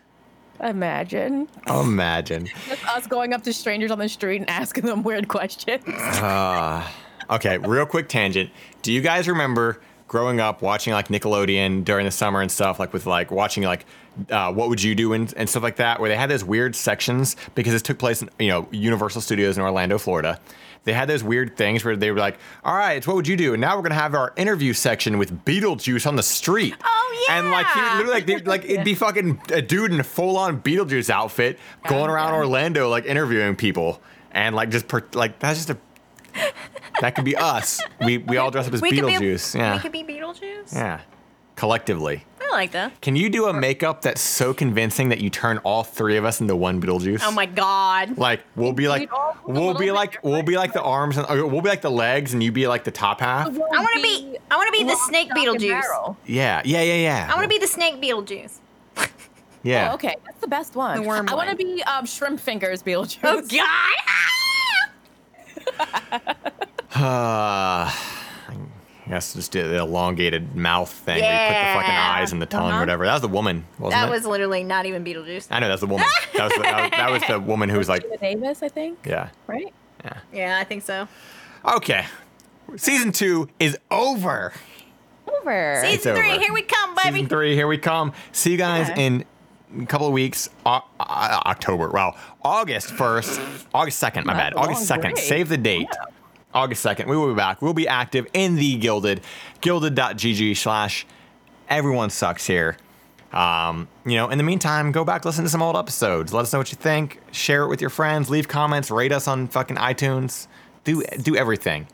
Imagine 0.60 1.48
imagine. 1.66 2.46
just 2.68 2.86
us 2.88 3.06
going 3.08 3.32
up 3.34 3.42
to 3.42 3.52
strangers 3.52 3.90
on 3.90 3.98
the 3.98 4.08
street 4.08 4.36
and 4.40 4.48
asking 4.48 4.84
them 4.86 5.02
weird 5.02 5.26
questions. 5.28 5.82
Uh, 5.86 6.86
okay, 7.30 7.58
real 7.58 7.84
quick 7.86 8.08
tangent. 8.08 8.50
Do 8.82 8.92
you 8.92 9.00
guys 9.00 9.26
remember 9.28 9.80
growing 10.10 10.40
up 10.40 10.60
watching 10.60 10.92
like 10.92 11.06
Nickelodeon 11.06 11.84
during 11.84 12.04
the 12.04 12.10
summer 12.10 12.42
and 12.42 12.50
stuff, 12.50 12.80
like 12.80 12.92
with 12.92 13.06
like 13.06 13.30
watching 13.30 13.62
like 13.62 13.86
uh, 14.28 14.52
what 14.52 14.68
would 14.68 14.82
you 14.82 14.96
do 14.96 15.12
and, 15.12 15.32
and 15.36 15.48
stuff 15.48 15.62
like 15.62 15.76
that, 15.76 16.00
where 16.00 16.08
they 16.08 16.16
had 16.16 16.28
those 16.28 16.42
weird 16.42 16.74
sections 16.74 17.36
because 17.54 17.72
this 17.72 17.80
took 17.80 17.96
place 17.96 18.20
in 18.20 18.28
you 18.40 18.48
know 18.48 18.66
Universal 18.72 19.20
Studios 19.20 19.56
in 19.56 19.62
Orlando, 19.62 19.98
Florida. 19.98 20.40
They 20.82 20.94
had 20.94 21.08
those 21.08 21.22
weird 21.22 21.56
things 21.56 21.84
where 21.84 21.94
they 21.94 22.10
were 22.10 22.18
like, 22.18 22.38
"All 22.64 22.74
right, 22.74 22.94
it's 22.94 23.06
what 23.06 23.14
would 23.14 23.28
you 23.28 23.36
do?" 23.36 23.54
And 23.54 23.60
now 23.60 23.76
we're 23.76 23.82
gonna 23.82 23.94
have 23.94 24.16
our 24.16 24.32
interview 24.36 24.72
section 24.72 25.16
with 25.16 25.44
Beetlejuice 25.44 26.04
on 26.08 26.16
the 26.16 26.24
street. 26.24 26.74
Oh, 26.82 27.26
yeah! 27.28 27.38
And 27.38 27.52
like 27.52 27.68
he 27.68 27.78
yeah. 27.78 27.96
literally 27.98 28.14
like, 28.14 28.26
they, 28.26 28.38
like 28.38 28.64
it'd 28.64 28.84
be 28.84 28.96
fucking 28.96 29.40
a 29.52 29.62
dude 29.62 29.92
in 29.92 30.00
a 30.00 30.04
full 30.04 30.36
on 30.36 30.60
Beetlejuice 30.60 31.08
outfit 31.08 31.56
going 31.86 32.10
around. 32.10 32.34
Orlando 32.34 32.88
like 32.88 33.04
interviewing 33.04 33.54
people 33.54 34.00
and 34.32 34.56
like 34.56 34.70
just 34.70 34.88
per, 34.88 35.04
like 35.14 35.38
that's 35.38 35.58
just 35.58 35.70
a 35.70 35.78
That 37.00 37.14
could 37.14 37.24
be 37.24 37.36
us. 37.36 37.80
We 38.00 38.18
we 38.18 38.36
all 38.36 38.50
dress 38.50 38.68
up 38.68 38.74
as 38.74 38.82
we 38.82 38.90
could 38.90 39.06
be 39.06 39.12
Beetlejuice. 39.14 39.54
yeah. 39.56 39.74
we 39.74 39.80
could 39.80 39.92
be 39.92 40.04
Beetlejuice. 40.04 40.72
yeah. 40.74 41.00
Collectively. 41.56 42.24
I 42.40 42.48
like 42.52 42.72
that. 42.72 43.00
Can 43.00 43.16
you 43.16 43.28
do 43.28 43.46
a 43.46 43.52
makeup 43.52 44.02
that's 44.02 44.20
so 44.20 44.52
convincing 44.54 45.10
that 45.10 45.20
you 45.20 45.30
turn 45.30 45.58
all 45.58 45.84
three 45.84 46.16
of 46.16 46.24
us 46.24 46.40
into 46.40 46.56
one 46.56 46.80
Beetlejuice? 46.80 47.20
Oh 47.22 47.30
my 47.30 47.46
god. 47.46 48.18
Like 48.18 48.42
we'll 48.56 48.72
be 48.72 48.88
like 48.88 49.00
We'd 49.00 49.10
all 49.10 49.28
look 49.28 49.36
a 49.36 49.52
we'll 49.52 49.66
little 49.66 49.78
be 49.78 49.86
bit 49.86 49.92
like 49.92 50.18
we'll 50.24 50.42
be 50.42 50.56
like 50.56 50.72
the 50.72 50.82
arms 50.82 51.16
and 51.16 51.26
or 51.30 51.46
we'll 51.46 51.60
be 51.60 51.68
like 51.68 51.82
the 51.82 51.90
legs 51.90 52.32
and 52.32 52.42
you 52.42 52.50
be 52.50 52.66
like 52.66 52.84
the 52.84 52.90
top 52.90 53.20
half. 53.20 53.46
I 53.46 53.50
want 53.50 53.94
to 53.94 54.02
be. 54.02 54.38
I 54.50 54.56
want 54.56 54.66
to 54.66 54.72
be 54.72 54.84
the 54.84 54.96
snake 54.96 55.30
Beetlejuice. 55.30 56.16
Yeah, 56.26 56.62
yeah, 56.64 56.82
yeah, 56.82 56.94
yeah. 56.94 57.28
I 57.30 57.34
want 57.34 57.44
to 57.44 57.48
be 57.48 57.58
the 57.58 57.66
snake 57.68 58.00
Beetlejuice. 58.00 58.58
Yeah. 59.62 59.90
Oh, 59.90 59.94
okay, 59.96 60.16
that's 60.24 60.40
the 60.40 60.48
best 60.48 60.74
one. 60.74 61.02
The 61.02 61.06
worm 61.06 61.28
I 61.28 61.34
want 61.34 61.50
to 61.50 61.54
one. 61.62 61.76
be 61.76 61.82
um, 61.82 62.06
shrimp 62.06 62.40
fingers 62.40 62.82
Beetlejuice. 62.82 63.18
Oh 63.24 63.42
god. 65.76 66.36
Uh, 66.94 67.90
I 67.90 67.92
guess 69.08 69.34
just 69.34 69.52
did 69.52 69.70
the 69.70 69.78
elongated 69.78 70.54
mouth 70.56 70.90
thing 70.90 71.20
where 71.20 71.32
you 71.32 71.48
put 71.48 71.60
the 71.60 71.74
fucking 71.80 71.94
Yeah. 71.94 72.12
eyes 72.16 72.32
and 72.32 72.40
the 72.42 72.46
tongue, 72.46 72.70
Uh-huh. 72.70 72.80
whatever. 72.80 73.04
That 73.06 73.12
was 73.14 73.22
the 73.22 73.28
woman, 73.28 73.64
wasn't 73.78 74.00
That 74.00 74.08
it? 74.08 74.10
was 74.10 74.26
literally 74.26 74.62
not 74.64 74.86
even 74.86 75.04
Beetlejuice. 75.04 75.48
I 75.50 75.58
know 75.60 75.68
that's 75.68 75.80
the 75.80 75.86
woman. 75.86 76.06
that, 76.34 76.44
was 76.44 76.52
the, 76.54 76.62
that, 76.62 76.80
was, 76.82 76.90
that 76.92 77.10
was 77.10 77.22
the 77.28 77.40
woman 77.40 77.68
who 77.68 77.78
was 77.78 77.88
like, 77.88 78.04
Geena 78.04 78.20
Davis, 78.20 78.62
I 78.62 78.68
think. 78.68 78.98
yeah, 79.06 79.30
Right. 79.46 79.72
yeah. 80.04 80.12
Yeah, 80.32 80.58
I 80.60 80.64
think 80.64 80.82
so. 80.82 81.08
Okay, 81.64 82.06
season 82.76 83.12
two 83.12 83.48
is 83.58 83.76
over. 83.90 84.52
Over. 85.40 85.72
It's 85.84 86.02
Season 86.02 86.16
three, 86.16 86.32
over. 86.32 86.40
here 86.40 86.52
we 86.52 86.62
come, 86.62 86.94
baby. 86.96 87.16
Season 87.18 87.28
three, 87.28 87.54
here 87.54 87.66
we 87.68 87.78
come. 87.78 88.12
See 88.32 88.50
you 88.52 88.56
guys 88.58 88.90
Okay. 88.90 89.06
in 89.06 89.24
a 89.80 89.86
couple 89.86 90.06
of 90.06 90.12
weeks. 90.12 90.48
O- 90.66 90.70
uh, 90.98 91.40
October. 91.46 91.88
Wow, 91.90 92.16
August 92.42 92.90
first, 92.90 93.40
August 93.74 93.98
second. 93.98 94.26
My 94.26 94.34
bad. 94.34 94.54
That's 94.54 94.56
a 94.56 94.58
August 94.58 94.80
long 94.80 94.86
second. 94.86 95.12
break. 95.12 95.24
Save 95.24 95.48
the 95.48 95.56
date. 95.56 95.88
August 96.52 96.82
second. 96.82 97.08
We 97.08 97.16
will 97.16 97.28
be 97.28 97.34
back. 97.34 97.62
We'll 97.62 97.74
be 97.74 97.86
active 97.88 98.26
in 98.32 98.56
the 98.56 98.76
Guilded, 98.76 99.20
guilded.gg 99.60 100.56
slash. 100.56 101.06
Everyone 101.68 102.10
sucks 102.10 102.46
here. 102.46 102.76
Um, 103.32 103.86
you 104.04 104.16
know, 104.16 104.28
in 104.28 104.38
the 104.38 104.44
meantime, 104.44 104.90
go 104.90 105.04
back 105.04 105.24
listen 105.24 105.44
to 105.44 105.50
some 105.50 105.62
old 105.62 105.76
episodes. 105.76 106.32
Let 106.32 106.42
us 106.42 106.52
know 106.52 106.58
what 106.58 106.72
you 106.72 106.76
think. 106.76 107.20
Share 107.30 107.62
it 107.62 107.68
with 107.68 107.80
your 107.80 107.90
friends. 107.90 108.28
Leave 108.28 108.48
comments. 108.48 108.90
Rate 108.90 109.12
us 109.12 109.28
on 109.28 109.46
fucking 109.46 109.76
iTunes. 109.76 110.48
Do 110.82 111.02
do 111.22 111.36
everything. 111.36 111.86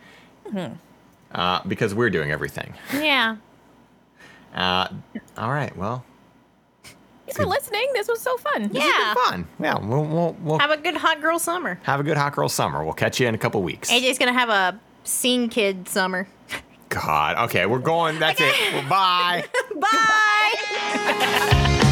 Uh, 1.33 1.61
because 1.69 1.95
we're 1.95 2.09
doing 2.09 2.31
everything. 2.31 2.73
Yeah. 2.95 3.37
Uh, 4.55 4.89
all 5.37 5.51
right. 5.51 5.77
Well, 5.77 6.05
Thanks 7.27 7.37
for 7.37 7.47
listening. 7.47 7.89
This 7.93 8.09
was 8.09 8.21
so 8.21 8.37
fun. 8.39 8.69
this 8.69 8.83
has 8.83 8.93
Yeah. 8.93 9.15
been 9.15 9.25
fun. 9.25 9.49
Yeah. 9.61 9.79
We'll 9.85 10.05
we'll, 10.05 10.37
we'll 10.41 10.59
Have 10.61 10.71
a 10.71 10.77
good 10.77 10.97
hot 10.97 11.21
girl 11.21 11.39
summer. 11.39 11.79
have 11.83 12.01
a 12.01 12.05
good 12.05 12.17
hot 12.17 12.35
girl 12.35 12.49
summer. 12.49 12.85
We'll 12.85 12.95
catch 12.95 13.21
you 13.21 13.27
in 13.27 13.35
a 13.35 13.39
couple 13.39 13.63
weeks. 13.63 13.91
AJ's 13.91 14.19
gonna 14.19 14.33
have 14.33 14.49
a 14.49 14.79
scene 15.05 15.49
kid 15.49 15.89
summer. 15.89 16.29
God. 16.89 17.37
Okay, 17.51 17.67
we're 17.67 17.81
going. 17.81 18.19
That's 18.21 18.41
it. 18.41 18.55
Well, 18.73 18.89
bye. 18.89 19.45
Bye. 19.81 21.73